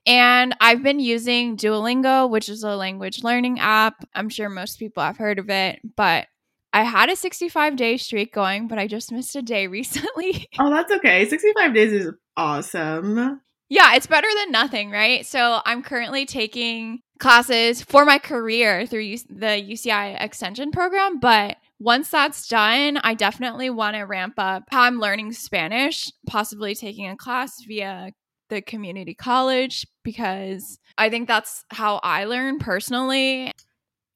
And 0.06 0.56
I've 0.60 0.82
been 0.82 0.98
using 0.98 1.56
Duolingo, 1.56 2.28
which 2.28 2.48
is 2.48 2.64
a 2.64 2.74
language 2.74 3.22
learning 3.22 3.60
app. 3.60 4.04
I'm 4.14 4.28
sure 4.28 4.48
most 4.48 4.78
people 4.78 5.02
have 5.02 5.18
heard 5.18 5.38
of 5.38 5.48
it, 5.50 5.80
but 5.96 6.26
I 6.72 6.82
had 6.82 7.10
a 7.10 7.16
65 7.16 7.76
day 7.76 7.96
streak 7.96 8.32
going, 8.32 8.66
but 8.66 8.78
I 8.78 8.88
just 8.88 9.12
missed 9.12 9.36
a 9.36 9.42
day 9.42 9.66
recently. 9.68 10.48
oh, 10.58 10.70
that's 10.70 10.92
okay. 10.92 11.28
65 11.28 11.74
days 11.74 11.92
is 11.92 12.12
awesome. 12.36 13.40
Yeah, 13.72 13.94
it's 13.94 14.06
better 14.06 14.28
than 14.36 14.52
nothing, 14.52 14.90
right? 14.90 15.24
So 15.24 15.62
I'm 15.64 15.82
currently 15.82 16.26
taking 16.26 17.00
classes 17.18 17.80
for 17.80 18.04
my 18.04 18.18
career 18.18 18.84
through 18.84 19.16
the 19.30 19.64
UCI 19.66 20.22
extension 20.22 20.70
program, 20.72 21.18
but 21.18 21.56
once 21.80 22.10
that's 22.10 22.46
done, 22.48 22.98
I 22.98 23.14
definitely 23.14 23.70
want 23.70 23.96
to 23.96 24.02
ramp 24.02 24.34
up 24.36 24.64
how 24.70 24.82
I'm 24.82 25.00
learning 25.00 25.32
Spanish, 25.32 26.12
possibly 26.26 26.74
taking 26.74 27.08
a 27.08 27.16
class 27.16 27.64
via 27.66 28.12
the 28.50 28.60
community 28.60 29.14
college 29.14 29.86
because 30.04 30.78
I 30.98 31.08
think 31.08 31.26
that's 31.26 31.64
how 31.70 31.98
I 32.02 32.24
learn 32.24 32.58
personally. 32.58 33.52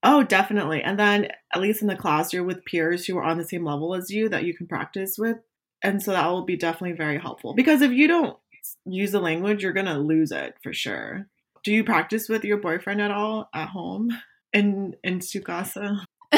Oh, 0.02 0.22
definitely. 0.22 0.82
And 0.82 0.98
then 0.98 1.28
at 1.54 1.62
least 1.62 1.80
in 1.80 1.88
the 1.88 1.96
class, 1.96 2.30
you're 2.30 2.44
with 2.44 2.66
peers 2.66 3.06
who 3.06 3.16
are 3.16 3.24
on 3.24 3.38
the 3.38 3.48
same 3.48 3.64
level 3.64 3.94
as 3.94 4.10
you 4.10 4.28
that 4.28 4.44
you 4.44 4.54
can 4.54 4.66
practice 4.66 5.16
with. 5.16 5.38
And 5.82 6.02
so 6.02 6.12
that 6.12 6.26
will 6.28 6.44
be 6.44 6.56
definitely 6.56 6.96
very 6.96 7.18
helpful 7.18 7.54
because 7.54 7.80
if 7.80 7.92
you 7.92 8.08
don't 8.08 8.36
use 8.84 9.12
the 9.12 9.20
language, 9.20 9.62
you're 9.62 9.72
going 9.72 9.86
to 9.86 9.98
lose 9.98 10.32
it 10.32 10.54
for 10.62 10.72
sure. 10.72 11.26
Do 11.64 11.72
you 11.72 11.84
practice 11.84 12.28
with 12.28 12.44
your 12.44 12.58
boyfriend 12.58 13.00
at 13.00 13.10
all 13.10 13.48
at 13.52 13.68
home 13.68 14.10
in 14.52 14.94
in 15.02 15.20
su 15.20 15.40
casa? 15.40 16.04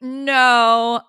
no. 0.00 1.00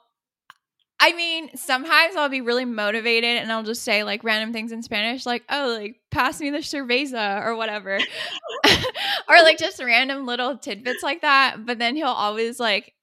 I 1.01 1.13
mean, 1.13 1.55
sometimes 1.55 2.17
I'll 2.17 2.27
be 2.27 2.41
really 2.41 2.65
motivated 2.65 3.37
and 3.37 3.51
I'll 3.51 3.63
just 3.63 3.83
say 3.83 4.03
like 4.03 4.23
random 4.25 4.51
things 4.51 4.73
in 4.73 4.83
Spanish, 4.83 5.25
like, 5.25 5.43
oh, 5.49 5.77
like 5.79 5.95
pass 6.11 6.41
me 6.41 6.49
the 6.49 6.57
cerveza 6.57 7.45
or 7.45 7.55
whatever. 7.55 7.97
or 9.29 9.41
like 9.41 9.57
just 9.57 9.81
random 9.81 10.25
little 10.25 10.57
tidbits 10.57 11.01
like 11.01 11.21
that. 11.21 11.65
But 11.65 11.79
then 11.79 11.95
he'll 11.95 12.07
always 12.07 12.59
like 12.59 12.93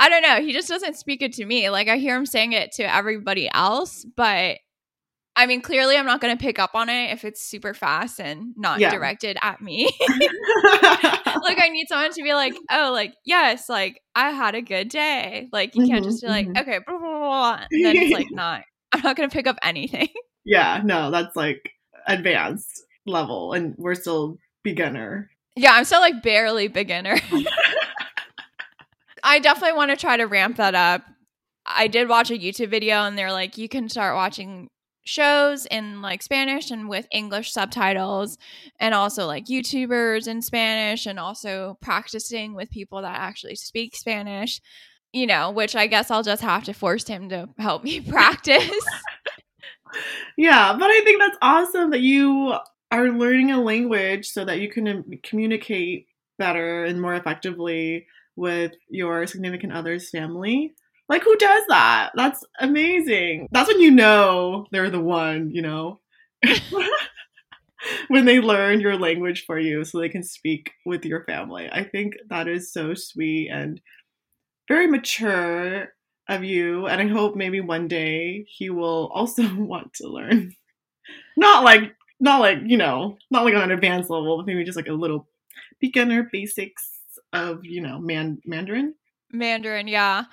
I 0.00 0.08
don't 0.08 0.22
know. 0.22 0.40
He 0.40 0.52
just 0.52 0.68
doesn't 0.68 0.96
speak 0.96 1.20
it 1.20 1.34
to 1.34 1.44
me. 1.44 1.68
Like 1.68 1.88
I 1.88 1.98
hear 1.98 2.16
him 2.16 2.24
saying 2.24 2.52
it 2.54 2.72
to 2.72 2.82
everybody 2.82 3.50
else, 3.52 4.06
but 4.16 4.56
I 5.36 5.46
mean, 5.46 5.60
clearly 5.60 5.96
I'm 5.96 6.06
not 6.06 6.20
going 6.20 6.36
to 6.36 6.42
pick 6.42 6.58
up 6.58 6.70
on 6.74 6.88
it 6.88 7.12
if 7.12 7.24
it's 7.24 7.42
super 7.42 7.74
fast 7.74 8.18
and 8.18 8.54
not 8.56 8.80
yeah. 8.80 8.90
directed 8.90 9.36
at 9.42 9.60
me. 9.60 9.84
like 10.00 11.58
I 11.58 11.68
need 11.70 11.86
someone 11.88 12.12
to 12.12 12.22
be 12.22 12.34
like, 12.34 12.54
"Oh, 12.70 12.90
like 12.92 13.14
yes, 13.24 13.68
like 13.68 14.00
I 14.14 14.30
had 14.30 14.54
a 14.54 14.62
good 14.62 14.88
day." 14.88 15.48
Like 15.52 15.76
you 15.76 15.82
mm-hmm, 15.82 15.92
can't 15.92 16.04
just 16.04 16.22
be 16.22 16.28
like, 16.28 16.46
mm-hmm. 16.46 16.56
"Okay, 16.58 16.80
blah, 16.84 16.98
blah, 16.98 17.18
blah, 17.18 17.60
and 17.70 17.84
then 17.84 17.96
it's 17.96 18.12
like 18.12 18.26
not. 18.32 18.62
I'm 18.92 19.02
not 19.02 19.16
going 19.16 19.28
to 19.28 19.34
pick 19.34 19.46
up 19.46 19.56
anything. 19.62 20.08
Yeah, 20.42 20.80
no, 20.82 21.10
that's 21.10 21.36
like 21.36 21.70
advanced 22.06 22.82
level 23.06 23.52
and 23.52 23.74
we're 23.76 23.94
still 23.94 24.38
beginner. 24.64 25.30
Yeah, 25.54 25.72
I'm 25.72 25.84
still 25.84 26.00
like 26.00 26.22
barely 26.22 26.66
beginner. 26.66 27.18
I 29.22 29.38
definitely 29.38 29.76
want 29.76 29.90
to 29.90 29.96
try 29.96 30.16
to 30.16 30.24
ramp 30.24 30.56
that 30.56 30.74
up. 30.74 31.02
I 31.66 31.88
did 31.88 32.08
watch 32.08 32.30
a 32.30 32.38
YouTube 32.38 32.70
video 32.70 33.04
and 33.04 33.16
they're 33.16 33.32
like, 33.32 33.58
you 33.58 33.68
can 33.68 33.88
start 33.88 34.14
watching 34.14 34.68
shows 35.04 35.66
in 35.66 36.02
like 36.02 36.22
Spanish 36.22 36.70
and 36.70 36.88
with 36.88 37.06
English 37.10 37.52
subtitles, 37.52 38.38
and 38.78 38.94
also 38.94 39.26
like 39.26 39.46
YouTubers 39.46 40.28
in 40.28 40.42
Spanish, 40.42 41.06
and 41.06 41.18
also 41.18 41.78
practicing 41.80 42.54
with 42.54 42.70
people 42.70 43.02
that 43.02 43.18
actually 43.18 43.56
speak 43.56 43.96
Spanish, 43.96 44.60
you 45.12 45.26
know, 45.26 45.50
which 45.50 45.74
I 45.74 45.86
guess 45.86 46.10
I'll 46.10 46.22
just 46.22 46.42
have 46.42 46.64
to 46.64 46.72
force 46.72 47.06
him 47.06 47.28
to 47.30 47.48
help 47.58 47.84
me 47.84 48.00
practice. 48.08 48.86
yeah, 50.36 50.76
but 50.78 50.90
I 50.90 51.00
think 51.04 51.20
that's 51.20 51.38
awesome 51.42 51.90
that 51.90 52.00
you 52.00 52.54
are 52.90 53.08
learning 53.08 53.52
a 53.52 53.60
language 53.60 54.28
so 54.28 54.44
that 54.44 54.60
you 54.60 54.68
can 54.68 54.88
um, 54.88 55.04
communicate 55.22 56.06
better 56.38 56.84
and 56.84 57.00
more 57.00 57.14
effectively 57.14 58.06
with 58.40 58.72
your 58.88 59.26
significant 59.26 59.74
other's 59.74 60.08
family. 60.08 60.72
Like, 61.10 61.22
who 61.22 61.36
does 61.36 61.62
that? 61.68 62.10
That's 62.16 62.42
amazing. 62.58 63.48
That's 63.52 63.68
when 63.68 63.80
you 63.80 63.90
know 63.90 64.66
they're 64.72 64.90
the 64.90 65.00
one, 65.00 65.50
you 65.50 65.60
know? 65.60 66.00
when 68.08 68.24
they 68.24 68.40
learn 68.40 68.80
your 68.80 68.96
language 68.96 69.44
for 69.44 69.58
you 69.58 69.84
so 69.84 69.98
they 69.98 70.08
can 70.08 70.22
speak 70.22 70.70
with 70.86 71.04
your 71.04 71.24
family. 71.24 71.68
I 71.70 71.84
think 71.84 72.14
that 72.30 72.48
is 72.48 72.72
so 72.72 72.94
sweet 72.94 73.50
and 73.50 73.80
very 74.68 74.86
mature 74.86 75.88
of 76.26 76.42
you, 76.42 76.86
and 76.86 77.00
I 77.02 77.08
hope 77.08 77.36
maybe 77.36 77.60
one 77.60 77.88
day 77.88 78.46
he 78.48 78.70
will 78.70 79.10
also 79.12 79.42
want 79.54 79.92
to 79.94 80.08
learn. 80.08 80.54
Not 81.36 81.64
like 81.64 81.94
not 82.20 82.40
like, 82.40 82.58
you 82.66 82.76
know, 82.76 83.16
not 83.30 83.44
like 83.44 83.54
on 83.54 83.62
an 83.62 83.70
advanced 83.70 84.10
level, 84.10 84.36
but 84.36 84.46
maybe 84.46 84.64
just 84.64 84.76
like 84.76 84.88
a 84.88 84.92
little 84.92 85.26
beginner 85.80 86.28
basics 86.30 86.89
of, 87.32 87.60
you 87.64 87.80
know, 87.82 87.98
man 87.98 88.40
Mandarin. 88.44 88.94
Mandarin, 89.32 89.88
yeah. 89.88 90.24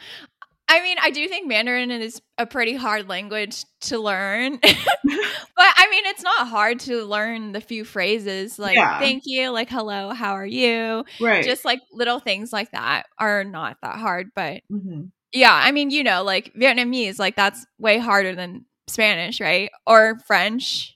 I 0.70 0.82
mean, 0.84 0.98
I 1.02 1.12
do 1.12 1.26
think 1.30 1.48
Mandarin 1.48 1.92
is 1.92 2.22
a 2.38 2.46
pretty 2.46 2.76
hard 2.76 3.08
language 3.08 3.64
to 3.82 4.00
learn. 4.00 4.60
but 4.62 4.72
I 4.74 5.88
mean, 5.90 6.06
it's 6.08 6.24
not 6.24 6.48
hard 6.48 6.80
to 6.82 7.06
learn 7.06 7.54
the 7.54 7.62
few 7.62 7.86
phrases 7.86 8.60
like 8.60 8.76
Yeah. 8.76 9.00
thank 9.00 9.24
you, 9.26 9.50
like 9.52 9.70
hello, 9.70 10.10
how 10.10 10.34
are 10.34 10.46
you? 10.46 11.06
Right. 11.22 11.44
Just 11.46 11.64
like 11.64 11.80
little 11.94 12.20
things 12.20 12.52
like 12.52 12.72
that 12.72 13.04
are 13.18 13.44
not 13.46 13.78
that 13.82 13.96
hard. 13.96 14.32
But 14.36 14.62
Mhm. 14.72 15.12
yeah, 15.32 15.54
I 15.54 15.72
mean, 15.72 15.90
you 15.90 16.04
know, 16.04 16.24
like 16.24 16.54
Vietnamese, 16.54 17.18
like 17.18 17.36
that's 17.38 17.66
way 17.80 17.98
harder 17.98 18.36
than 18.36 18.66
Spanish, 18.88 19.40
right? 19.40 19.70
Or 19.86 20.20
French. 20.28 20.96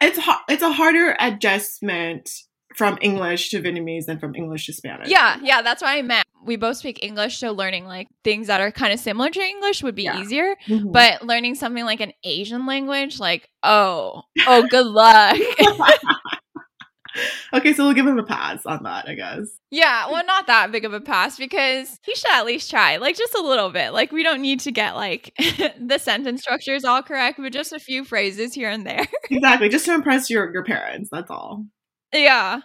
it's 0.00 0.18
har- 0.18 0.42
it's 0.48 0.62
a 0.62 0.72
harder 0.72 1.14
adjustment 1.20 2.30
from 2.76 2.98
English 3.00 3.50
to 3.50 3.60
Vietnamese 3.62 4.08
and 4.08 4.20
from 4.20 4.34
English 4.34 4.66
to 4.66 4.72
Spanish. 4.72 5.08
Yeah, 5.08 5.38
yeah, 5.42 5.62
that's 5.62 5.82
what 5.82 5.88
I 5.90 6.02
meant. 6.02 6.26
We 6.44 6.56
both 6.56 6.76
speak 6.76 7.02
English, 7.02 7.38
so 7.38 7.52
learning 7.52 7.86
like 7.86 8.08
things 8.24 8.46
that 8.46 8.60
are 8.60 8.70
kind 8.70 8.92
of 8.92 9.00
similar 9.00 9.30
to 9.30 9.40
English 9.40 9.82
would 9.82 9.94
be 9.96 10.04
Yeah. 10.04 10.20
easier. 10.20 10.54
Mhm. 10.68 10.92
But 10.92 11.22
learning 11.24 11.56
something 11.56 11.84
like 11.84 12.00
an 12.00 12.12
Asian 12.24 12.66
language, 12.66 13.18
like, 13.18 13.48
oh, 13.62 14.22
oh, 14.46 14.66
good 14.68 14.86
luck. 15.00 15.36
okay, 17.54 17.72
so 17.72 17.84
we'll 17.84 17.94
give 17.94 18.06
him 18.06 18.18
a 18.18 18.22
pass 18.24 18.64
on 18.66 18.82
that, 18.84 19.08
I 19.08 19.14
guess. 19.14 19.48
yeah, 19.70 20.08
well, 20.10 20.24
not 20.24 20.46
that 20.46 20.70
big 20.70 20.84
of 20.84 20.92
a 20.92 21.00
pass 21.00 21.36
because 21.36 21.98
he 22.04 22.14
should 22.14 22.30
at 22.30 22.46
least 22.46 22.70
try, 22.70 22.96
like, 22.98 23.16
just 23.16 23.34
a 23.34 23.42
little 23.42 23.70
bit. 23.70 23.92
Like, 23.92 24.12
we 24.12 24.22
don't 24.22 24.40
need 24.40 24.60
to 24.60 24.70
get 24.70 24.94
like 24.94 25.34
the 25.80 25.98
sentence 25.98 26.42
structures 26.42 26.84
all 26.84 27.02
correct, 27.02 27.38
but 27.42 27.52
just 27.52 27.72
a 27.72 27.80
few 27.80 28.04
phrases 28.04 28.54
here 28.54 28.68
and 28.70 28.86
there. 28.86 29.04
Exactly, 29.30 29.68
just 29.68 29.86
to 29.86 29.94
impress 29.94 30.30
your 30.30 30.52
your 30.52 30.64
parents. 30.64 31.08
That's 31.10 31.30
all. 31.30 31.64
Yeah. 32.12 32.60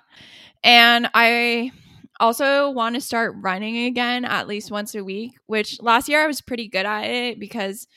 And 0.63 1.09
I 1.13 1.71
also 2.19 2.69
want 2.69 2.95
to 2.95 3.01
start 3.01 3.35
running 3.39 3.85
again 3.85 4.25
at 4.25 4.47
least 4.47 4.71
once 4.71 4.95
a 4.95 5.03
week, 5.03 5.33
which 5.47 5.81
last 5.81 6.07
year 6.07 6.23
I 6.23 6.27
was 6.27 6.41
pretty 6.41 6.67
good 6.67 6.85
at 6.85 7.03
it 7.03 7.39
because 7.39 7.87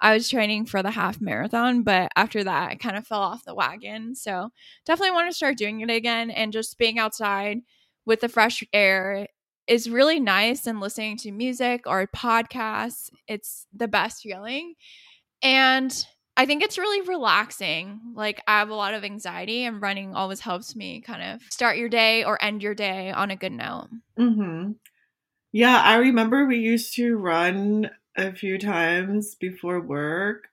I 0.00 0.14
was 0.14 0.28
training 0.28 0.66
for 0.66 0.82
the 0.82 0.90
half 0.90 1.20
marathon, 1.20 1.82
but 1.82 2.10
after 2.16 2.44
that 2.44 2.70
I 2.70 2.74
kind 2.76 2.96
of 2.96 3.06
fell 3.06 3.20
off 3.20 3.44
the 3.44 3.54
wagon. 3.54 4.14
So 4.14 4.50
definitely 4.86 5.12
want 5.12 5.30
to 5.30 5.36
start 5.36 5.56
doing 5.56 5.80
it 5.80 5.90
again 5.90 6.30
and 6.30 6.52
just 6.52 6.78
being 6.78 6.98
outside 6.98 7.60
with 8.06 8.20
the 8.20 8.28
fresh 8.28 8.62
air 8.72 9.26
is 9.66 9.88
really 9.88 10.20
nice 10.20 10.66
and 10.66 10.80
listening 10.80 11.16
to 11.18 11.32
music 11.32 11.86
or 11.86 12.06
podcasts. 12.06 13.10
It's 13.28 13.66
the 13.74 13.88
best 13.88 14.22
feeling. 14.22 14.74
And 15.42 16.06
I 16.36 16.46
think 16.46 16.62
it's 16.62 16.78
really 16.78 17.06
relaxing. 17.06 18.00
Like 18.14 18.42
I 18.48 18.58
have 18.58 18.70
a 18.70 18.74
lot 18.74 18.94
of 18.94 19.04
anxiety 19.04 19.64
and 19.64 19.80
running 19.80 20.14
always 20.14 20.40
helps 20.40 20.74
me 20.74 21.00
kind 21.00 21.22
of 21.22 21.42
start 21.50 21.76
your 21.76 21.88
day 21.88 22.24
or 22.24 22.42
end 22.42 22.62
your 22.62 22.74
day 22.74 23.12
on 23.12 23.30
a 23.30 23.36
good 23.36 23.52
note. 23.52 23.88
Mm-hmm. 24.18 24.72
Yeah, 25.52 25.80
I 25.80 25.96
remember 25.96 26.46
we 26.46 26.58
used 26.58 26.94
to 26.96 27.16
run 27.16 27.90
a 28.16 28.32
few 28.32 28.58
times 28.58 29.36
before 29.36 29.80
work 29.80 30.48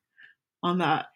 on 0.62 0.78
that 0.78 1.08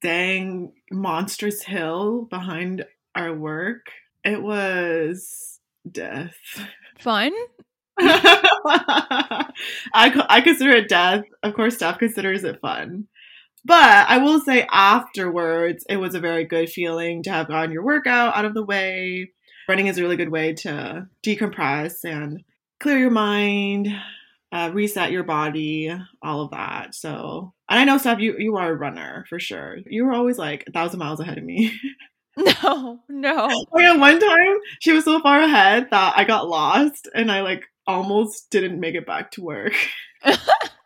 dang 0.00 0.72
monstrous 0.90 1.62
hill 1.62 2.26
behind 2.30 2.86
our 3.14 3.34
work. 3.34 3.90
It 4.24 4.42
was 4.42 5.60
death. 5.90 6.36
Fun? 6.98 7.32
I, 8.00 9.46
I 9.92 10.40
consider 10.42 10.70
it 10.70 10.88
death. 10.88 11.24
Of 11.42 11.54
course, 11.54 11.76
Steph 11.76 11.98
considers 11.98 12.44
it 12.44 12.60
fun. 12.60 13.08
But 13.68 14.08
I 14.08 14.18
will 14.18 14.40
say 14.40 14.66
afterwards, 14.70 15.84
it 15.88 15.98
was 15.98 16.14
a 16.14 16.20
very 16.20 16.44
good 16.44 16.70
feeling 16.70 17.22
to 17.24 17.30
have 17.30 17.48
gotten 17.48 17.70
your 17.70 17.84
workout 17.84 18.34
out 18.34 18.46
of 18.46 18.54
the 18.54 18.64
way. 18.64 19.30
Running 19.68 19.86
is 19.86 19.98
a 19.98 20.02
really 20.02 20.16
good 20.16 20.30
way 20.30 20.54
to 20.54 21.06
decompress 21.22 22.02
and 22.02 22.42
clear 22.80 22.98
your 22.98 23.10
mind, 23.10 23.88
uh, 24.50 24.70
reset 24.72 25.12
your 25.12 25.22
body, 25.22 25.94
all 26.22 26.40
of 26.40 26.50
that. 26.52 26.94
So, 26.94 27.52
and 27.68 27.78
I 27.78 27.84
know, 27.84 27.98
Steph, 27.98 28.20
you, 28.20 28.36
you 28.38 28.56
are 28.56 28.72
a 28.72 28.76
runner 28.76 29.26
for 29.28 29.38
sure. 29.38 29.76
You 29.86 30.06
were 30.06 30.14
always 30.14 30.38
like 30.38 30.64
a 30.66 30.72
thousand 30.72 30.98
miles 30.98 31.20
ahead 31.20 31.38
of 31.38 31.44
me. 31.44 31.78
No, 32.62 33.00
no. 33.08 33.48
Oh 33.72 33.80
yeah, 33.80 33.96
one 33.96 34.20
time 34.20 34.56
she 34.80 34.92
was 34.92 35.04
so 35.04 35.20
far 35.20 35.40
ahead 35.40 35.88
that 35.90 36.14
I 36.16 36.24
got 36.24 36.48
lost 36.48 37.08
and 37.14 37.32
I 37.32 37.40
like 37.40 37.64
almost 37.86 38.50
didn't 38.50 38.78
make 38.78 38.94
it 38.94 39.06
back 39.06 39.32
to 39.32 39.42
work. 39.42 39.74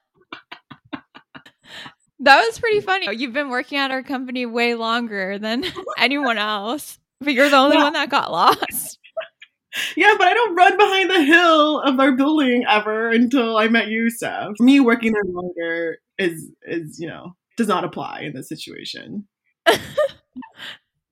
That 2.23 2.45
was 2.47 2.59
pretty 2.59 2.81
funny. 2.81 3.15
You've 3.17 3.33
been 3.33 3.51
working 3.51 3.79
at 3.79 3.91
our 3.91 4.03
company 4.03 4.47
way 4.47 4.75
longer 4.75 5.39
than 5.39 5.65
anyone 5.99 6.39
else, 6.39 6.99
but 7.21 7.35
you're 7.35 7.49
the 7.51 7.57
only 7.57 7.77
Yeah. 7.77 7.83
one 7.85 7.93
that 7.95 8.09
got 8.11 8.31
lost. 8.31 8.99
Yeah, 9.97 10.17
but 10.19 10.27
I 10.29 10.35
don't 10.35 10.55
run 10.55 10.77
behind 10.77 11.09
the 11.11 11.23
hill 11.23 11.81
of 11.81 11.99
our 11.99 12.13
building 12.13 12.63
ever 12.69 13.09
until 13.09 13.57
I 13.57 13.69
met 13.69 13.89
you, 13.89 14.11
Steph. 14.11 14.61
Me 14.61 14.81
working 14.81 15.13
there 15.15 15.23
longer 15.25 15.97
is 16.19 16.51
is, 16.67 16.99
you 17.01 17.09
know, 17.09 17.35
does 17.57 17.69
not 17.69 17.83
apply 17.83 18.21
in 18.21 18.35
this 18.35 18.51
situation. 18.51 19.27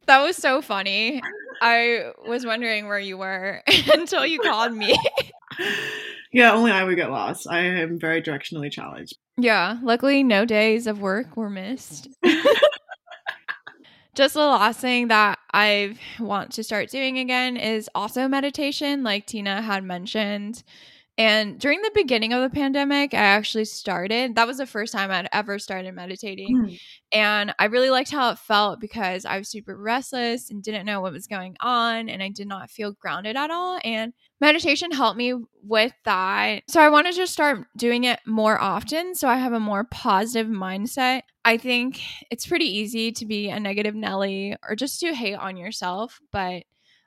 That 0.07 0.23
was 0.23 0.37
so 0.37 0.61
funny. 0.61 1.23
I 1.63 2.11
was 2.27 2.45
wondering 2.45 2.89
where 2.89 2.99
you 2.99 3.17
were 3.17 3.63
until 3.95 4.27
you 4.27 4.41
called 4.41 4.73
me. 4.75 4.95
Yeah, 6.33 6.53
only 6.53 6.73
I 6.73 6.83
would 6.85 6.97
get 6.97 7.11
lost. 7.11 7.47
I 7.49 7.61
am 7.61 7.99
very 7.99 8.21
directionally 8.21 8.71
challenged. 8.73 9.17
Yeah, 9.43 9.79
luckily 9.83 10.23
no 10.23 10.45
days 10.45 10.87
of 10.87 11.01
work 11.01 11.35
were 11.37 11.49
missed. 11.49 12.09
Just 14.15 14.35
the 14.35 14.41
last 14.41 14.81
thing 14.81 15.09
that 15.09 15.39
I 15.55 15.97
want 16.19 16.53
to 16.53 16.65
start 16.65 16.91
doing 16.91 17.19
again 17.19 17.57
is 17.57 17.89
also 17.95 18.29
meditation, 18.29 19.03
like 19.03 19.27
Tina 19.27 19.63
had 19.63 19.85
mentioned. 19.85 20.63
And 21.21 21.61
during 21.61 21.83
the 21.83 21.91
beginning 21.95 22.33
of 22.33 22.41
the 22.41 22.49
pandemic, 22.49 23.13
I 23.13 23.19
actually 23.19 23.67
started. 23.67 24.37
That 24.37 24.47
was 24.47 24.57
the 24.57 24.65
first 24.65 24.91
time 24.91 25.11
I'd 25.11 25.29
ever 25.35 25.59
started 25.59 25.95
meditating. 25.95 26.57
Hmm. 26.57 26.75
And 27.13 27.55
I 27.59 27.67
really 27.67 27.91
liked 27.91 28.11
how 28.11 28.31
it 28.31 28.39
felt 28.39 28.81
because 28.81 29.27
I 29.27 29.37
was 29.37 29.51
super 29.51 29.77
restless 29.77 30.51
and 30.51 30.63
didn't 30.63 30.87
know 30.87 31.03
what 31.03 31.13
was 31.13 31.27
going 31.27 31.57
on. 31.61 32.09
And 32.09 32.23
I 32.23 32.31
did 32.31 32.49
not 32.49 32.71
feel 32.71 32.93
grounded 32.93 33.37
at 33.37 33.51
all. 33.51 33.79
And 33.85 34.15
meditation 34.41 34.93
helped 34.93 35.19
me 35.19 35.35
with 35.63 35.93
that. 36.07 36.63
So 36.71 36.81
I 36.81 36.89
want 36.89 37.07
to 37.07 37.13
just 37.13 37.35
start 37.35 37.67
doing 37.77 38.05
it 38.05 38.21
more 38.25 38.59
often 38.59 39.15
so 39.15 39.29
I 39.29 39.37
have 39.37 39.53
a 39.53 39.61
more 39.61 39.85
positive 39.85 40.51
mindset. 40.51 41.25
I 41.45 41.59
think 41.59 42.01
it's 42.31 42.47
pretty 42.47 42.79
easy 42.79 43.13
to 43.13 43.27
be 43.27 43.51
a 43.51 43.61
negative 43.61 43.95
Nelly 43.95 44.57
or 44.67 44.75
just 44.75 45.01
to 45.01 45.15
hate 45.15 45.35
on 45.35 45.59
yourself. 45.59 46.19
But 46.33 46.63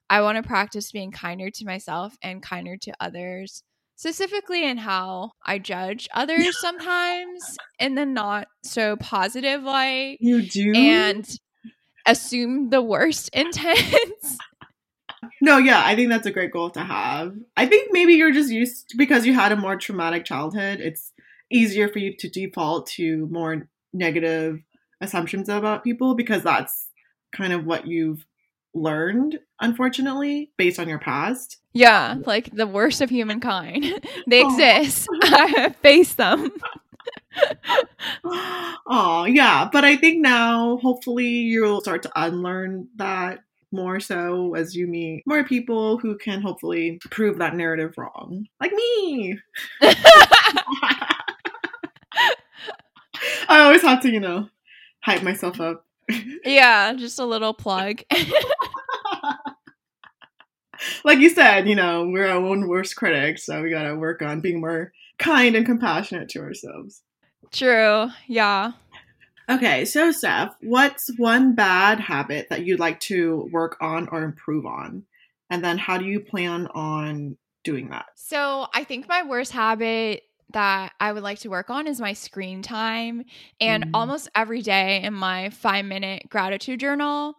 I 0.08 0.22
want 0.22 0.36
to 0.36 0.48
practice 0.48 0.92
being 0.92 1.12
kinder 1.12 1.50
to 1.50 1.66
myself 1.66 2.16
and 2.22 2.44
kinder 2.44 2.78
to 2.78 2.94
others 3.00 3.64
specifically 4.04 4.66
in 4.68 4.76
how 4.78 5.32
I 5.46 5.60
judge 5.60 6.10
others 6.14 6.60
sometimes 6.60 7.58
in 7.80 7.96
the 7.96 8.06
not 8.06 8.50
so 8.62 8.98
positive 8.98 9.64
light 9.64 10.18
You 10.20 10.42
do? 10.42 10.74
and 10.76 11.26
assume 12.06 12.70
the 12.70 12.82
worst 12.82 13.30
intent. 13.34 13.82
No, 15.40 15.58
yeah, 15.58 15.82
I 15.86 15.96
think 15.96 16.10
that's 16.10 16.28
a 16.28 16.32
great 16.32 16.52
goal 16.52 16.70
to 16.72 16.82
have. 16.82 17.34
I 17.56 17.66
think 17.66 17.94
maybe 17.94 18.16
you're 18.16 18.34
just 18.34 18.52
used 18.52 18.94
because 18.98 19.26
you 19.26 19.34
had 19.34 19.54
a 19.54 19.56
more 19.56 19.78
traumatic 19.78 20.26
childhood. 20.26 20.82
It's 20.82 21.14
easier 21.50 21.88
for 21.88 22.00
you 22.00 22.14
to 22.18 22.30
default 22.30 22.88
to 22.98 23.26
more 23.32 23.70
negative 23.94 24.60
assumptions 25.00 25.48
about 25.48 25.86
people 25.86 26.14
because 26.16 26.44
that's 26.44 26.90
kind 27.34 27.54
of 27.54 27.66
what 27.66 27.88
you've 27.88 28.26
learned, 28.74 29.40
unfortunately, 29.60 30.52
based 30.58 30.80
on 30.80 30.88
your 30.90 31.00
past. 31.00 31.58
yeah, 31.74 32.16
like 32.26 32.50
the 32.56 32.68
worst 32.68 33.02
of 33.02 33.10
humankind. 33.10 33.86
they 34.28 34.42
Aw. 34.44 34.50
exist. 34.50 35.08
I 35.24 35.76
face 35.82 36.16
them. 36.16 36.52
Oh, 38.86 39.26
yeah. 39.26 39.70
But 39.72 39.84
I 39.86 39.96
think 39.98 40.22
now, 40.22 40.78
hopefully, 40.78 41.28
you'll 41.28 41.82
start 41.82 42.04
to 42.04 42.12
unlearn 42.16 42.88
that 42.98 43.40
more 43.72 44.00
so 44.00 44.54
as 44.54 44.76
you 44.76 44.86
meet 44.86 45.24
more 45.26 45.44
people 45.44 45.98
who 45.98 46.16
can 46.16 46.42
hopefully 46.42 47.00
prove 47.10 47.40
that 47.40 47.56
narrative 47.56 47.96
wrong. 47.98 48.46
Like 48.62 48.72
me. 48.72 49.40
I 53.50 53.60
always 53.62 53.82
have 53.82 54.02
to, 54.02 54.12
you 54.12 54.20
know, 54.20 54.50
hype 55.02 55.24
myself 55.24 55.60
up. 55.60 55.86
yeah, 56.46 56.94
just 56.94 57.20
a 57.20 57.26
little 57.26 57.54
plug. 57.54 58.02
like 61.04 61.20
you 61.20 61.30
said, 61.30 61.68
you 61.68 61.76
know, 61.76 62.08
we're 62.08 62.28
our 62.28 62.38
own 62.38 62.68
worst 62.68 62.96
critics, 62.96 63.46
so 63.46 63.62
we 63.62 63.70
gotta 63.70 63.96
work 63.96 64.22
on 64.22 64.42
being 64.42 64.62
more 64.62 64.92
kind 65.20 65.56
and 65.56 65.66
compassionate 65.66 66.30
to 66.30 66.40
ourselves. 66.40 67.02
True. 67.52 68.10
Yeah. 68.28 68.72
Okay, 69.50 69.86
so 69.86 70.12
Steph, 70.12 70.56
what's 70.62 71.10
one 71.18 71.54
bad 71.54 72.00
habit 72.00 72.48
that 72.50 72.66
you'd 72.66 72.80
like 72.80 73.00
to 73.02 73.50
work 73.52 73.78
on 73.82 74.08
or 74.12 74.24
improve 74.24 74.66
on? 74.66 75.04
And 75.50 75.64
then 75.64 75.78
how 75.78 75.98
do 75.98 76.06
you 76.06 76.22
plan 76.22 76.68
on 76.68 77.38
doing 77.64 77.90
that. 77.90 78.06
So 78.16 78.68
I 78.74 78.84
think 78.84 79.08
my 79.08 79.24
worst 79.24 79.52
habit 79.52 80.24
that 80.52 80.92
I 81.00 81.12
would 81.14 81.24
like 81.24 81.40
to 81.40 81.50
work 81.50 81.70
on 81.70 81.88
is 81.88 82.00
my 82.02 82.14
screen 82.14 82.62
time. 82.62 83.24
And 83.60 83.84
Mm. 83.86 83.90
almost 83.94 84.30
every 84.36 84.62
day 84.62 85.02
in 85.04 85.14
my 85.14 85.50
five 85.50 85.86
minute 85.86 86.24
gratitude 86.30 86.80
journal, 86.80 87.36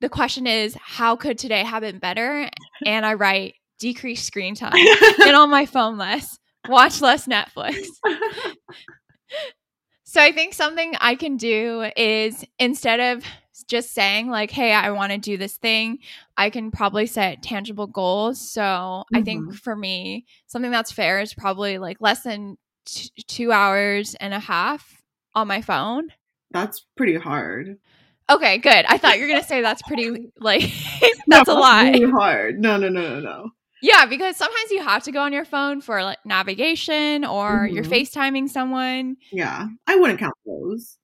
the 0.00 0.08
question 0.08 0.46
is, 0.46 0.76
how 0.80 1.16
could 1.16 1.38
today 1.38 1.62
have 1.64 1.82
been 1.82 1.98
better? 1.98 2.48
And 2.86 3.04
I 3.06 3.14
write, 3.14 3.54
decrease 3.78 4.22
screen 4.22 4.54
time, 4.54 4.84
get 5.18 5.34
on 5.34 5.50
my 5.50 5.66
phone 5.66 5.98
less, 5.98 6.38
watch 6.66 7.00
less 7.00 7.26
Netflix. 7.26 7.86
So 10.06 10.20
I 10.22 10.32
think 10.32 10.54
something 10.54 10.94
I 11.00 11.16
can 11.16 11.36
do 11.36 11.90
is 11.96 12.44
instead 12.58 13.00
of 13.00 13.24
just 13.62 13.92
saying 13.94 14.28
like, 14.28 14.50
"Hey, 14.50 14.72
I 14.72 14.90
want 14.90 15.12
to 15.12 15.18
do 15.18 15.36
this 15.36 15.56
thing," 15.56 15.98
I 16.36 16.50
can 16.50 16.70
probably 16.72 17.06
set 17.06 17.42
tangible 17.42 17.86
goals. 17.86 18.40
So 18.40 19.04
I 19.14 19.22
think 19.22 19.44
Mhm. 19.52 19.54
for 19.60 19.76
me, 19.76 20.26
something 20.48 20.70
that's 20.72 20.90
fair 20.90 21.20
is 21.20 21.34
probably 21.34 21.78
like 21.78 22.00
less 22.00 22.22
than 22.24 22.56
t- 22.86 23.10
two 23.28 23.52
hours 23.52 24.14
and 24.16 24.34
a 24.34 24.40
half 24.40 25.02
on 25.34 25.46
my 25.48 25.60
phone. 25.60 26.08
That's 26.50 26.84
pretty 26.96 27.16
hard. 27.16 27.78
Okay, 28.30 28.58
good. 28.58 28.84
I 28.88 28.96
thought 28.98 29.16
you 29.18 29.22
were 29.22 29.28
gonna 29.28 29.42
say 29.44 29.60
that's 29.60 29.82
pretty 29.82 30.32
like 30.40 30.62
No, 31.26 31.36
that's 31.38 31.48
a 31.48 31.54
lot. 31.54 31.92
Really 31.92 32.10
hard. 32.10 32.58
No, 32.60 32.76
no, 32.76 32.88
no, 32.88 33.00
no, 33.00 33.20
no. 33.20 33.50
Yeah, 33.82 34.06
because 34.06 34.36
sometimes 34.36 34.70
you 34.70 34.82
have 34.82 35.02
to 35.02 35.12
go 35.12 35.20
on 35.20 35.32
your 35.34 35.44
phone 35.44 35.82
for 35.82 36.02
like 36.02 36.18
navigation 36.24 37.22
or 37.24 37.66
you're 37.66 37.84
Mhm. 37.84 37.90
FaceTiming 37.90 38.48
someone. 38.48 39.18
Yeah, 39.30 39.66
I 39.86 39.96
wouldn't 39.96 40.18
count 40.20 40.32
those. 40.46 40.96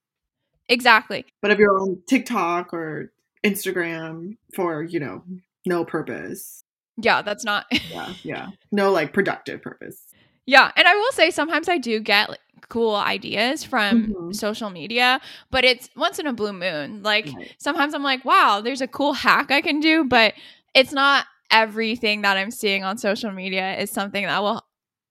Exactly. 0.71 1.27
But 1.43 1.51
if 1.51 1.59
you're 1.59 1.79
on 1.79 2.01
TikTok 2.07 2.73
or 2.73 3.13
Instagram 3.45 4.37
for, 4.55 4.83
you 4.83 5.01
know, 5.01 5.23
no 5.67 5.85
purpose. 5.85 6.63
Yeah, 6.97 7.21
that's 7.23 7.45
not 7.45 7.67
Yeah, 7.73 8.15
yeah. 8.25 8.47
No 8.73 8.91
like 8.93 9.13
productive 9.13 9.61
purpose. 9.63 10.07
Yeah, 10.47 10.71
and 10.77 10.87
I 10.89 10.95
will 10.95 11.13
say 11.13 11.31
sometimes 11.31 11.69
I 11.69 11.77
do 11.79 12.01
get 12.01 12.31
like, 12.31 12.39
cool 12.69 12.95
ideas 12.95 13.65
from 13.65 14.09
Mhm. 14.09 14.35
social 14.35 14.71
media, 14.71 15.21
but 15.51 15.65
it's 15.65 15.91
once 15.97 16.19
in 16.19 16.27
a 16.27 16.33
blue 16.33 16.53
moon. 16.53 17.03
Like 17.03 17.27
Right. 17.27 17.53
sometimes 17.59 17.95
I'm 17.95 18.03
like, 18.03 18.25
wow, 18.25 18.61
there's 18.63 18.81
a 18.81 18.87
cool 18.89 19.13
hack 19.13 19.51
I 19.51 19.61
can 19.61 19.81
do, 19.81 20.05
but 20.05 20.35
it's 20.75 20.93
not 20.93 21.27
everything 21.51 22.23
that 22.23 22.37
I'm 22.37 22.51
seeing 22.53 22.85
on 22.85 22.97
social 22.97 23.33
media 23.33 23.77
is 23.77 23.91
something 23.91 24.25
that 24.25 24.41
will 24.41 24.63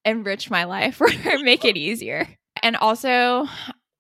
enrich 0.05 0.49
my 0.49 0.63
life 0.63 1.01
or 1.01 1.09
make 1.43 1.65
it 1.65 1.75
easier. 1.75 2.27
And 2.63 2.75
also, 2.77 3.45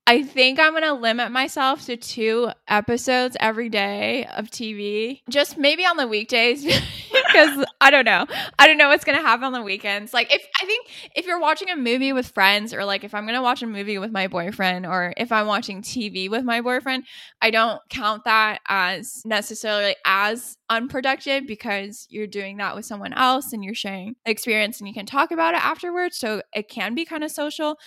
I 0.09 0.23
think 0.23 0.57
I'm 0.57 0.71
going 0.71 0.81
to 0.81 0.93
limit 0.93 1.31
myself 1.31 1.85
to 1.85 1.95
two 1.95 2.49
episodes 2.67 3.37
every 3.39 3.69
day 3.69 4.25
of 4.35 4.49
TV, 4.49 5.21
just 5.29 5.55
maybe 5.55 5.85
on 5.85 5.97
the 5.97 6.07
weekdays 6.07 6.63
because 7.11 7.63
I 7.79 7.91
don't 7.91 8.05
know. 8.05 8.25
I 8.57 8.65
don't 8.65 8.79
know 8.79 8.87
what's 8.87 9.05
going 9.05 9.19
to 9.19 9.23
happen 9.23 9.43
on 9.43 9.53
the 9.53 9.61
weekends. 9.61 10.11
Like 10.11 10.33
if 10.33 10.43
I 10.59 10.65
think 10.65 10.87
if 11.15 11.27
you're 11.27 11.39
watching 11.39 11.69
a 11.69 11.75
movie 11.75 12.11
with 12.11 12.29
friends 12.29 12.73
or 12.73 12.85
like 12.85 13.03
if 13.03 13.13
I'm 13.13 13.25
going 13.25 13.35
to 13.35 13.43
watch 13.43 13.61
a 13.61 13.67
movie 13.67 13.99
with 13.99 14.09
my 14.09 14.25
boyfriend 14.25 14.87
or 14.87 15.13
if 15.15 15.31
I'm 15.31 15.45
watching 15.45 15.83
TV 15.83 16.27
with 16.27 16.43
my 16.43 16.61
boyfriend, 16.61 17.03
I 17.39 17.51
don't 17.51 17.79
count 17.91 18.23
that 18.23 18.61
as 18.67 19.21
necessarily 19.25 19.95
as 20.07 20.57
unproductive 20.71 21.45
because 21.45 22.07
you're 22.09 22.25
doing 22.25 22.57
that 22.57 22.75
with 22.75 22.85
someone 22.85 23.13
else 23.13 23.53
and 23.53 23.63
you're 23.63 23.75
sharing 23.75 24.15
experience 24.25 24.79
and 24.79 24.87
you 24.87 24.93
can 24.95 25.05
talk 25.05 25.29
about 25.29 25.53
it 25.53 25.63
afterwards. 25.63 26.17
So 26.17 26.41
it 26.55 26.67
can 26.67 26.95
be 26.95 27.05
kind 27.05 27.23
of 27.23 27.29
social. 27.29 27.77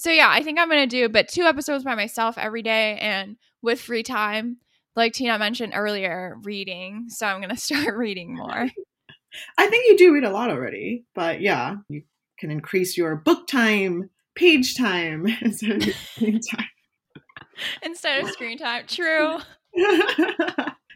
So 0.00 0.10
yeah, 0.10 0.30
I 0.30 0.42
think 0.42 0.58
I'm 0.58 0.70
gonna 0.70 0.86
do 0.86 1.10
but 1.10 1.28
two 1.28 1.42
episodes 1.42 1.84
by 1.84 1.94
myself 1.94 2.38
every 2.38 2.62
day 2.62 2.96
and 3.00 3.36
with 3.60 3.78
free 3.78 4.02
time. 4.02 4.56
Like 4.96 5.12
Tina 5.12 5.38
mentioned 5.38 5.74
earlier, 5.76 6.38
reading. 6.42 7.04
So 7.08 7.26
I'm 7.26 7.42
gonna 7.42 7.56
start 7.58 7.98
reading 7.98 8.34
more. 8.34 8.70
I 9.58 9.66
think 9.66 9.86
you 9.88 9.98
do 9.98 10.14
read 10.14 10.24
a 10.24 10.30
lot 10.30 10.48
already, 10.48 11.04
but 11.14 11.42
yeah, 11.42 11.76
you 11.90 12.02
can 12.38 12.50
increase 12.50 12.96
your 12.96 13.14
book 13.14 13.46
time, 13.46 14.08
page 14.34 14.74
time 14.74 15.26
instead 15.42 15.86
of 15.86 15.94
screen 15.94 16.40
time. 16.50 16.66
Instead 17.82 18.24
of 18.24 18.30
screen 18.30 18.56
time. 18.56 18.84
True. 18.86 19.36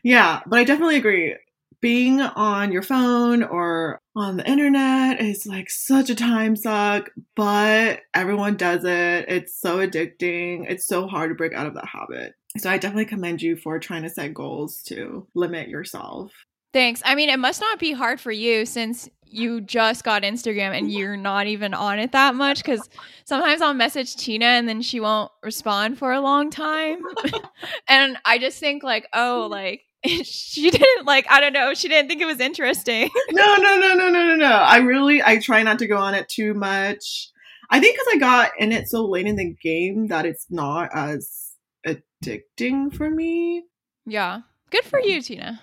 yeah, 0.03 0.41
but 0.47 0.61
I 0.61 0.65
definitely 0.65 0.97
agree. 0.97 1.37
Being 1.85 2.23
on 2.23 2.73
your 2.73 2.81
phone 2.81 3.43
or 3.43 4.01
on 4.17 4.39
the 4.39 4.51
internet 4.51 5.21
is 5.21 5.45
like 5.45 5.69
such 5.69 6.09
a 6.09 6.15
time 6.15 6.57
suck, 6.57 7.11
but 7.37 8.01
everyone 8.15 8.57
does 8.57 8.85
it. 8.85 9.27
It's 9.29 9.61
so 9.61 9.87
addicting. 9.87 10.65
It's 10.67 10.89
so 10.89 11.07
hard 11.07 11.29
to 11.29 11.35
break 11.35 11.53
out 11.53 11.67
of 11.67 11.75
that 11.75 11.87
habit. 11.87 12.37
So 12.57 12.71
I 12.71 12.79
definitely 12.79 13.05
commend 13.05 13.43
you 13.43 13.55
for 13.55 13.79
trying 13.79 14.03
to 14.05 14.09
set 14.09 14.33
goals 14.33 14.83
to 14.85 15.27
limit 15.35 15.69
yourself. 15.69 16.33
Thanks. 16.73 17.03
I 17.05 17.15
mean, 17.15 17.29
it 17.29 17.39
must 17.39 17.61
not 17.61 17.79
be 17.79 17.93
hard 17.93 18.19
for 18.19 18.33
you 18.33 18.65
since 18.65 19.11
you 19.27 19.61
just 19.61 20.05
got 20.05 20.23
Instagram 20.23 20.75
and 20.75 20.87
mm-hmm. 20.87 20.97
you're 20.97 21.17
not 21.19 21.49
even 21.49 21.75
on 21.75 21.99
it 21.99 22.13
that 22.13 22.35
much 22.35 22.63
because 22.63 22.89
sometimes 23.27 23.61
I'll 23.61 23.75
message 23.75 24.17
Tina 24.17 24.47
and 24.47 24.67
then 24.67 24.81
she 24.81 25.01
won't 25.01 25.31
respond 25.43 25.99
for 25.99 26.13
a 26.15 26.21
long 26.23 26.49
time. 26.49 27.03
and 27.89 28.17
I 28.25 28.39
just 28.39 28.59
think, 28.59 28.83
like, 28.83 29.07
oh, 29.13 29.43
mm-hmm. 29.43 29.53
like, 29.53 29.83
she 30.25 30.71
didn't, 30.71 31.07
like, 31.07 31.27
I 31.31 31.41
don't 31.41 31.53
know, 31.53 31.75
she 31.75 31.89
didn't 31.89 32.09
think 32.09 32.21
it 32.21 32.27
was 32.27 32.41
interesting. 32.41 33.11
no, 33.31 33.57
no, 33.57 33.79
no, 33.79 33.95
no, 33.95 34.09
no, 34.09 34.25
no, 34.25 34.35
no. 34.35 34.47
I 34.47 34.79
really, 34.79 35.23
I 35.23 35.39
try 35.39 35.63
not 35.63 35.79
to 35.81 35.87
go 35.87 35.97
on 35.97 36.15
it 36.15 36.29
too 36.29 36.55
much. 36.55 37.31
I 37.71 37.81
think 37.81 37.97
because 37.97 38.15
I 38.15 38.19
got 38.19 38.51
in 38.59 38.73
it 38.73 38.89
so 38.89 39.07
late 39.07 39.27
in 39.27 39.37
the 39.37 39.55
game 39.63 40.09
that 40.09 40.27
it's 40.27 40.47
not 40.51 40.91
as 40.95 41.55
addicting 41.87 42.95
for 42.95 43.11
me. 43.11 43.65
yeah. 44.07 44.41
Good 44.71 44.85
for 44.85 44.99
you, 44.99 45.23
Tina. 45.23 45.61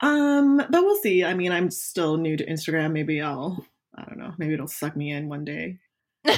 Um, 0.00 0.58
but 0.58 0.82
we'll 0.82 0.98
see. 0.98 1.24
I 1.24 1.34
mean, 1.34 1.50
I'm 1.50 1.70
still 1.70 2.16
new 2.16 2.36
to 2.36 2.46
Instagram. 2.46 2.92
Maybe 2.92 3.20
I'll, 3.20 3.66
I 3.96 4.04
don't 4.04 4.18
know, 4.18 4.32
maybe 4.38 4.54
it'll 4.54 4.68
suck 4.68 4.96
me 4.96 5.10
in 5.10 5.28
one 5.28 5.44
day. 5.44 5.78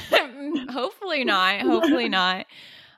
hopefully 0.71 1.25
not. 1.25 1.61
Hopefully 1.61 2.09
not. 2.09 2.47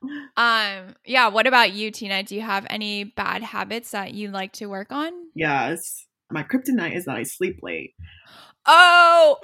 Um, 0.37 0.95
yeah, 1.05 1.29
what 1.29 1.49
about 1.49 1.73
you, 1.73 1.91
Tina? 1.91 2.23
Do 2.23 2.37
you 2.37 2.43
have 2.43 2.65
any 2.71 3.03
bad 3.03 3.43
habits 3.43 3.91
that 3.91 4.15
you 4.15 4.31
like 4.31 4.53
to 4.53 4.67
work 4.67 4.93
on? 4.93 5.13
Yes. 5.35 6.07
My 6.31 6.45
kryptonite 6.45 6.95
is 6.95 7.07
that 7.07 7.17
I 7.17 7.25
sleep 7.25 7.59
late. 7.61 7.95
Oh, 8.65 9.39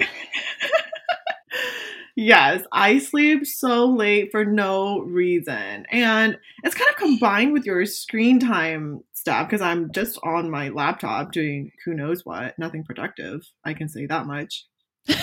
yes, 2.16 2.62
I 2.70 2.98
sleep 2.98 3.44
so 3.44 3.86
late 3.86 4.28
for 4.30 4.44
no 4.44 5.00
reason. 5.00 5.86
And 5.90 6.38
it's 6.62 6.76
kind 6.76 6.90
of 6.90 6.96
combined 6.96 7.52
with 7.52 7.64
your 7.64 7.84
screen 7.86 8.38
time 8.38 9.00
stuff 9.14 9.48
because 9.48 9.62
I'm 9.62 9.90
just 9.92 10.18
on 10.22 10.48
my 10.48 10.68
laptop 10.68 11.32
doing 11.32 11.72
who 11.84 11.94
knows 11.94 12.24
what, 12.24 12.57
nothing 12.59 12.84
productive. 12.84 13.42
I 13.64 13.74
can 13.74 13.88
say 13.88 14.07
that 14.07 14.26
much. 14.26 14.66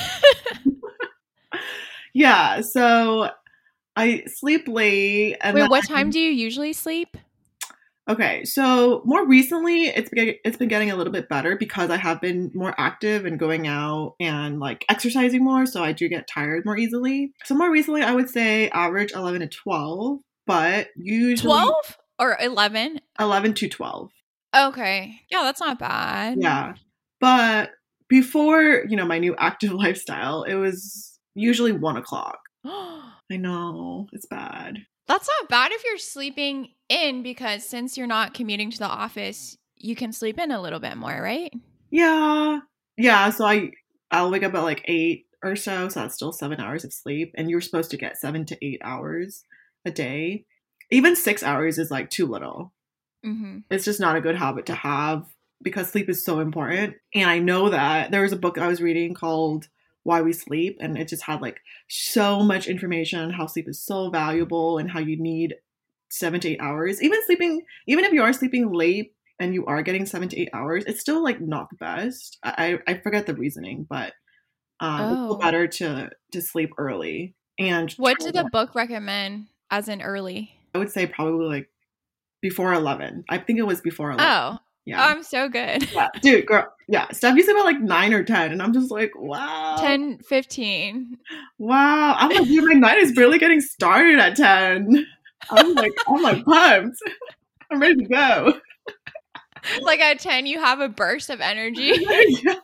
Yeah, 2.13 2.61
so 2.61 3.29
I 3.96 4.24
sleep 4.28 4.68
late. 4.68 5.38
And 5.42 5.56
Wait, 5.56 5.70
what 5.70 5.86
time 5.86 6.10
do 6.10 6.20
you 6.20 6.32
usually 6.32 6.74
sleep? 6.74 7.18
Okay, 8.10 8.44
so 8.46 9.04
more 9.06 9.26
recently, 9.26 9.86
it's 9.86 10.10
been, 10.10 10.36
it's 10.44 10.58
been 10.58 10.68
getting 10.68 10.92
a 10.92 10.96
little 10.96 11.14
bit 11.14 11.30
better 11.30 11.56
because 11.56 11.89
I 11.89 11.98
have 11.98 12.20
been 12.20 12.52
more 12.54 12.74
active 12.78 13.26
and 13.26 13.39
going 13.39 13.68
out 13.68 14.16
and 14.20 14.60
like 14.60 14.84
exercising 14.89 15.44
more, 15.44 15.66
so 15.66 15.84
I 15.84 15.92
do 15.94 16.10
get 16.10 16.28
tired 16.28 16.66
more 16.66 16.78
easily. 16.78 17.32
So 17.46 17.56
more 17.56 17.72
recently, 17.72 18.02
I 18.02 18.14
would 18.14 18.30
say 18.30 18.70
average 18.70 19.14
eleven 19.14 19.42
to 19.42 19.48
twelve, 19.48 20.20
but 20.48 20.88
usually 20.98 21.54
12 21.54 21.98
or 22.20 22.38
11? 22.42 23.00
eleven 23.20 23.54
to 23.54 23.70
twelve. 23.70 24.10
Okay. 24.54 25.22
Yeah, 25.30 25.44
that's 25.44 25.62
not 25.62 25.80
bad. 25.80 26.38
Yeah, 26.42 26.74
but 27.20 27.70
before 28.10 28.84
you 28.89 28.98
know 28.98 29.06
my 29.06 29.20
new 29.20 29.36
active 29.38 29.72
lifestyle, 29.74 30.44
it 30.44 30.56
was 30.56 31.20
usually 31.36 31.72
one 31.72 31.98
o'clock. 31.98 32.39
Oh, 32.64 33.14
I 33.32 33.38
know 33.38 34.07
it's 34.11 34.25
bad. 34.25 34.77
that's 35.07 35.27
not 35.39 35.49
bad 35.49 35.71
if 35.71 35.84
you're 35.84 35.97
sleeping 35.97 36.69
in 36.89 37.23
because 37.23 37.65
since 37.67 37.97
you're 37.97 38.07
not 38.07 38.34
commuting 38.34 38.71
to 38.71 38.77
the 38.77 38.86
office, 38.86 39.57
you 39.77 39.95
can 39.95 40.11
sleep 40.13 40.39
in 40.39 40.51
a 40.51 40.61
little 40.61 40.79
bit 40.79 40.97
more, 40.97 41.21
right? 41.21 41.53
Yeah. 41.89 42.59
Yeah, 42.97 43.29
so 43.32 43.45
I 43.45 43.71
I'll 44.11 44.32
wake 44.32 44.43
up 44.43 44.53
at 44.53 44.63
like 44.63 44.84
8 44.86 45.25
or 45.43 45.55
so, 45.55 45.89
so 45.89 46.01
that's 46.01 46.15
still 46.15 46.32
7 46.34 46.59
hours 46.59 46.84
of 46.84 46.93
sleep 46.93 47.34
and 47.36 47.49
you're 47.49 47.61
supposed 47.61 47.91
to 47.91 47.97
get 47.97 48.17
7 48.17 48.45
to 48.45 48.57
8 48.65 48.82
hours 48.84 49.43
a 49.86 49.91
day. 49.91 50.45
Even 50.91 51.15
6 51.15 51.43
hours 51.43 51.77
is 51.77 51.89
like 51.89 52.09
too 52.09 52.27
little. 52.27 52.73
Mm-hmm. 53.25 53.59
It's 53.69 53.86
just 53.86 53.99
not 53.99 54.15
a 54.15 54.21
good 54.21 54.36
habit 54.36 54.65
to 54.67 54.75
have 54.75 55.25
because 55.63 55.89
sleep 55.89 56.09
is 56.09 56.25
so 56.25 56.39
important. 56.39 56.95
And 57.13 57.29
I 57.29 57.39
know 57.39 57.69
that 57.69 58.11
there 58.11 58.23
was 58.23 58.34
a 58.34 58.38
book 58.38 58.57
I 58.57 58.67
was 58.67 58.82
reading 58.82 59.13
called 59.13 59.67
Why 60.04 60.22
We 60.22 60.34
Sleep 60.34 60.78
and 60.80 60.97
it 60.97 61.08
just 61.08 61.24
had 61.24 61.41
like 61.41 61.60
so 61.88 62.41
much 62.43 62.68
information 62.68 63.20
on 63.20 63.32
how 63.32 63.45
sleep 63.47 63.68
is 63.70 63.84
so 63.84 64.10
valuable 64.10 64.78
and 64.78 64.89
how 64.89 64.99
you 64.99 65.16
need 65.22 65.56
7 66.10 66.39
to 66.41 66.49
8 66.49 66.60
hours. 66.62 67.02
Even 67.02 67.24
sleeping 67.26 67.62
even 67.88 68.04
if 68.06 68.12
you 68.14 68.22
are 68.24 68.34
sleeping 68.34 68.72
late 68.72 69.14
and 69.39 69.54
you 69.56 69.66
are 69.66 69.82
getting 69.82 70.06
seven 70.06 70.30
to 70.30 70.39
eight 70.39 70.49
hours, 70.54 70.84
it's 70.86 71.02
still 71.02 71.24
like 71.24 71.41
not 71.41 71.70
the 71.72 71.76
best. 71.78 72.38
I 72.43 72.80
I 72.88 72.95
forget 72.95 73.26
the 73.26 73.34
reasoning, 73.34 73.88
but 73.89 74.14
um, 74.80 75.02
it's 75.02 75.20
Oh. 75.20 75.26
still 75.30 75.38
better 75.39 75.68
to 75.68 76.10
to 76.32 76.41
sleep 76.41 76.70
early. 76.78 77.36
And 77.58 77.91
What 77.93 78.20
did 78.20 78.36
the 78.36 78.49
book 78.52 78.76
recommend 78.76 79.47
as 79.72 79.88
an 79.88 80.02
early? 80.02 80.56
I 80.76 80.78
would 80.78 80.91
say 80.91 81.08
probably 81.08 81.47
like 81.47 81.70
before 82.41 82.74
eleven. 82.74 83.24
I 83.30 83.38
think 83.39 83.58
it 83.60 83.64
was 83.68 83.82
before 83.82 84.12
eleven. 84.12 84.28
Oh, 84.32 84.60
Yeah. 84.86 85.05
I'm 85.05 85.23
so 85.23 85.47
good. 85.47 85.91
yeah, 85.91 86.09
dude, 86.21 86.45
girl. 86.47 86.73
Yeah, 86.88 87.07
to 87.11 87.51
about 87.51 87.65
like 87.65 87.79
nine 87.79 88.13
or 88.13 88.23
ten, 88.23 88.51
and 88.51 88.61
I'm 88.61 88.73
just 88.73 88.91
like, 88.91 89.11
wow, 89.15 89.77
10, 89.79 90.19
15. 90.19 91.17
wow. 91.59 92.15
I'm 92.17 92.29
like, 92.29 92.45
dude, 92.47 92.65
my 92.65 92.73
night 92.73 92.97
is 92.97 93.13
barely 93.13 93.39
getting 93.39 93.61
started 93.61 94.19
at 94.19 94.36
ten. 94.36 95.05
I'm 95.49 95.73
like, 95.73 95.93
I'm 96.07 96.21
like 96.21 96.43
pumped. 96.43 96.97
I'm 97.71 97.79
ready 97.79 97.95
to 97.95 98.05
go. 98.05 98.53
Like 99.82 99.99
at 99.99 100.19
10, 100.19 100.47
you 100.47 100.59
have 100.59 100.79
a 100.79 100.89
burst 100.89 101.29
of 101.29 101.39
energy. 101.41 101.93
Yeah. 102.43 102.55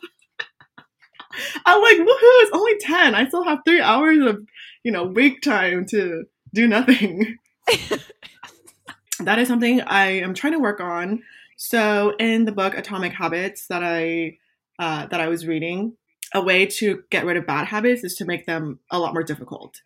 I'm 1.67 1.81
like, 1.83 1.97
woohoo! 1.97 2.07
It's 2.41 2.51
only 2.51 2.77
ten. 2.79 3.13
I 3.13 3.27
still 3.27 3.43
have 3.43 3.59
three 3.63 3.81
hours 3.81 4.17
of, 4.25 4.39
you 4.83 4.91
know, 4.91 5.03
wake 5.03 5.41
time 5.41 5.85
to 5.87 6.23
do 6.53 6.67
nothing. 6.67 7.37
that 9.19 9.37
is 9.37 9.47
something 9.47 9.81
I 9.81 10.19
am 10.21 10.33
trying 10.33 10.53
to 10.53 10.59
work 10.59 10.79
on. 10.79 11.21
So 11.57 12.15
in 12.19 12.45
the 12.45 12.51
book 12.51 12.77
Atomic 12.77 13.13
Habits 13.13 13.67
that 13.67 13.83
I 13.83 14.37
uh, 14.79 15.07
that 15.07 15.19
I 15.19 15.27
was 15.27 15.47
reading, 15.47 15.97
a 16.33 16.41
way 16.41 16.67
to 16.67 17.03
get 17.09 17.25
rid 17.25 17.35
of 17.35 17.47
bad 17.47 17.65
habits 17.65 18.03
is 18.03 18.15
to 18.15 18.25
make 18.25 18.45
them 18.45 18.79
a 18.91 18.99
lot 18.99 19.13
more 19.13 19.23
difficult. 19.23 19.81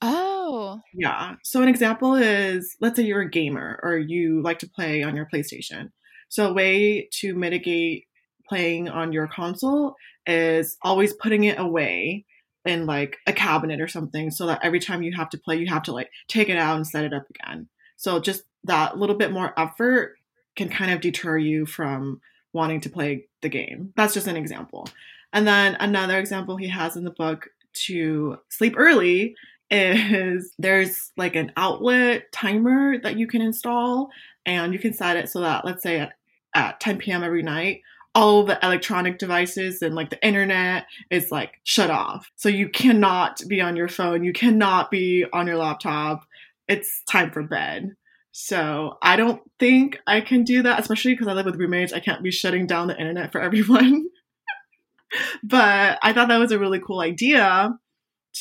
Oh. 0.00 0.80
Yeah. 0.94 1.36
So 1.42 1.60
an 1.60 1.68
example 1.68 2.14
is 2.14 2.76
let's 2.80 2.96
say 2.96 3.02
you're 3.02 3.22
a 3.22 3.30
gamer 3.30 3.80
or 3.82 3.98
you 3.98 4.42
like 4.42 4.60
to 4.60 4.68
play 4.68 5.02
on 5.02 5.16
your 5.16 5.28
PlayStation. 5.32 5.90
So 6.28 6.48
a 6.48 6.52
way 6.52 7.08
to 7.20 7.34
mitigate 7.34 8.06
playing 8.48 8.88
on 8.88 9.12
your 9.12 9.26
console 9.26 9.96
is 10.26 10.76
always 10.82 11.12
putting 11.14 11.44
it 11.44 11.58
away 11.58 12.26
in 12.64 12.86
like 12.86 13.16
a 13.26 13.32
cabinet 13.32 13.80
or 13.80 13.88
something 13.88 14.30
so 14.30 14.46
that 14.46 14.60
every 14.62 14.78
time 14.78 15.02
you 15.02 15.12
have 15.16 15.30
to 15.30 15.38
play 15.38 15.56
you 15.56 15.66
have 15.66 15.82
to 15.82 15.92
like 15.92 16.10
take 16.28 16.48
it 16.48 16.56
out 16.56 16.76
and 16.76 16.86
set 16.86 17.04
it 17.04 17.12
up 17.12 17.24
again. 17.28 17.68
So 17.96 18.20
just 18.20 18.44
that 18.64 18.98
little 18.98 19.16
bit 19.16 19.32
more 19.32 19.52
effort 19.58 20.14
can 20.56 20.68
kind 20.68 20.90
of 20.90 21.00
deter 21.00 21.38
you 21.38 21.66
from 21.66 22.20
wanting 22.52 22.80
to 22.82 22.90
play 22.90 23.28
the 23.40 23.48
game. 23.48 23.92
That's 23.96 24.14
just 24.14 24.26
an 24.26 24.36
example. 24.36 24.88
And 25.32 25.46
then 25.46 25.76
another 25.80 26.18
example 26.18 26.56
he 26.56 26.68
has 26.68 26.96
in 26.96 27.04
the 27.04 27.10
book 27.10 27.48
to 27.86 28.38
sleep 28.50 28.74
early 28.76 29.34
is 29.70 30.52
there's 30.58 31.12
like 31.16 31.36
an 31.36 31.52
outlet 31.56 32.30
timer 32.32 32.98
that 32.98 33.16
you 33.16 33.26
can 33.26 33.40
install 33.40 34.10
and 34.44 34.72
you 34.72 34.78
can 34.78 34.92
set 34.92 35.16
it 35.16 35.28
so 35.28 35.40
that 35.40 35.64
let's 35.64 35.82
say 35.82 36.00
at, 36.00 36.12
at 36.54 36.80
10 36.80 36.98
p.m. 36.98 37.22
every 37.22 37.42
night 37.42 37.80
all 38.14 38.44
the 38.44 38.58
electronic 38.62 39.18
devices 39.18 39.80
and 39.82 39.94
like 39.94 40.10
the 40.10 40.26
internet 40.26 40.86
is 41.10 41.32
like 41.32 41.60
shut 41.64 41.90
off. 41.90 42.30
So 42.36 42.48
you 42.48 42.68
cannot 42.68 43.40
be 43.48 43.60
on 43.60 43.76
your 43.76 43.88
phone, 43.88 44.22
you 44.22 44.32
cannot 44.32 44.90
be 44.90 45.24
on 45.32 45.46
your 45.46 45.56
laptop. 45.56 46.26
It's 46.68 47.02
time 47.08 47.30
for 47.30 47.42
bed. 47.42 47.96
So 48.32 48.96
I 49.02 49.16
don't 49.16 49.42
think 49.60 50.00
I 50.06 50.22
can 50.22 50.42
do 50.42 50.62
that, 50.62 50.80
especially 50.80 51.12
because 51.12 51.28
I 51.28 51.34
live 51.34 51.44
with 51.44 51.56
roommates. 51.56 51.92
I 51.92 52.00
can't 52.00 52.22
be 52.22 52.30
shutting 52.30 52.66
down 52.66 52.88
the 52.88 52.98
internet 52.98 53.30
for 53.30 53.40
everyone. 53.42 54.06
but 55.44 55.98
I 56.02 56.12
thought 56.12 56.28
that 56.28 56.38
was 56.38 56.50
a 56.50 56.58
really 56.58 56.80
cool 56.80 57.00
idea 57.00 57.78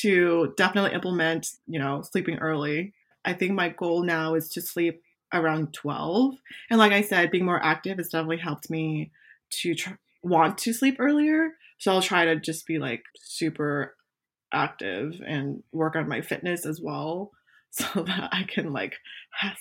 to 0.02 0.54
definitely 0.56 0.94
implement, 0.94 1.48
you 1.68 1.78
know, 1.78 2.02
sleeping 2.02 2.38
early. 2.38 2.94
I 3.26 3.34
think 3.34 3.52
my 3.52 3.70
goal 3.70 4.04
now 4.04 4.36
is 4.36 4.48
to 4.50 4.62
sleep 4.62 5.02
around 5.34 5.74
12. 5.74 6.36
And 6.70 6.80
like 6.80 6.94
I 6.94 7.02
said, 7.02 7.30
being 7.30 7.46
more 7.46 7.64
active 7.64 7.98
has 7.98 8.10
definitely 8.10 8.38
helped 8.38 8.70
me 8.70 9.12
to 9.62 9.76
tr- 9.76 9.92
want 10.24 10.58
to 10.60 10.74
sleep 10.74 10.96
earlier. 11.00 11.50
So 11.78 11.92
I'll 11.92 12.02
try 12.02 12.26
to 12.26 12.38
just 12.38 12.66
be 12.66 12.80
like 12.80 13.04
super 13.18 13.96
active 14.54 15.22
and 15.26 15.64
work 15.74 15.98
on 15.98 16.08
my 16.08 16.22
fitness 16.22 16.66
as 16.66 16.80
well 16.82 17.32
so 17.94 18.04
that 18.04 18.30
I 18.32 18.44
can 18.44 18.74
like 18.74 18.96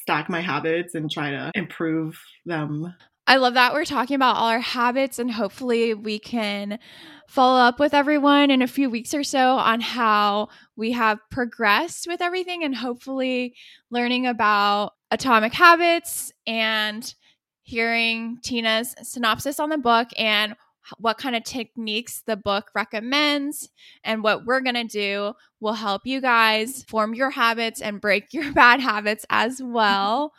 stack 0.00 0.28
my 0.28 0.40
habits 0.40 0.94
and 0.94 1.10
try 1.10 1.30
to 1.30 1.50
improve 1.54 2.20
them. 2.44 2.94
I 3.26 3.36
love 3.36 3.54
that 3.54 3.72
we're 3.72 3.84
talking 3.84 4.16
about 4.16 4.36
all 4.36 4.48
our 4.48 4.58
habits, 4.58 5.20
and 5.20 5.30
hopefully, 5.30 5.94
we 5.94 6.18
can 6.18 6.80
follow 7.28 7.60
up 7.60 7.78
with 7.78 7.94
everyone 7.94 8.50
in 8.50 8.60
a 8.60 8.66
few 8.66 8.90
weeks 8.90 9.14
or 9.14 9.22
so 9.22 9.56
on 9.56 9.80
how 9.80 10.48
we 10.74 10.90
have 10.90 11.20
progressed 11.30 12.08
with 12.08 12.20
everything, 12.20 12.64
and 12.64 12.74
hopefully, 12.74 13.54
learning 13.90 14.26
about 14.26 14.94
atomic 15.12 15.52
habits 15.52 16.32
and 16.44 17.14
hearing 17.62 18.38
Tina's 18.42 18.96
synopsis 19.02 19.60
on 19.60 19.68
the 19.68 19.78
book 19.78 20.08
and 20.18 20.56
what 20.98 21.18
kind 21.18 21.36
of 21.36 21.44
techniques 21.44 22.22
the 22.26 22.36
book 22.36 22.70
recommends 22.74 23.68
and 24.04 24.22
what 24.22 24.44
we're 24.44 24.60
going 24.60 24.74
to 24.74 24.84
do 24.84 25.34
will 25.60 25.74
help 25.74 26.02
you 26.04 26.20
guys 26.20 26.84
form 26.84 27.14
your 27.14 27.30
habits 27.30 27.80
and 27.80 28.00
break 28.00 28.28
your 28.32 28.52
bad 28.52 28.80
habits 28.80 29.24
as 29.30 29.62
well. 29.62 30.32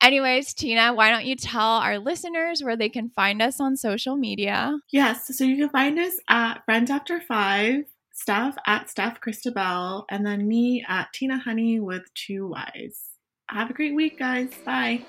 Anyways, 0.00 0.52
Tina, 0.52 0.92
why 0.92 1.10
don't 1.10 1.24
you 1.24 1.36
tell 1.36 1.78
our 1.78 1.98
listeners 1.98 2.62
where 2.62 2.76
they 2.76 2.88
can 2.88 3.08
find 3.10 3.40
us 3.40 3.60
on 3.60 3.76
social 3.76 4.16
media? 4.16 4.76
Yes, 4.92 5.34
so 5.36 5.44
you 5.44 5.56
can 5.56 5.70
find 5.70 5.98
us 5.98 6.14
at 6.28 6.64
Friends 6.66 6.90
After 6.90 7.20
Five, 7.20 7.84
Steph 8.12 8.56
at 8.66 8.90
Steph 8.90 9.20
Christabel, 9.20 10.04
and 10.10 10.26
then 10.26 10.46
me 10.46 10.84
at 10.86 11.12
Tina 11.14 11.38
Honey 11.38 11.80
with 11.80 12.02
two 12.14 12.48
Y's. 12.48 13.00
Have 13.48 13.70
a 13.70 13.74
great 13.74 13.94
week, 13.94 14.18
guys. 14.18 14.50
Bye. 14.64 15.04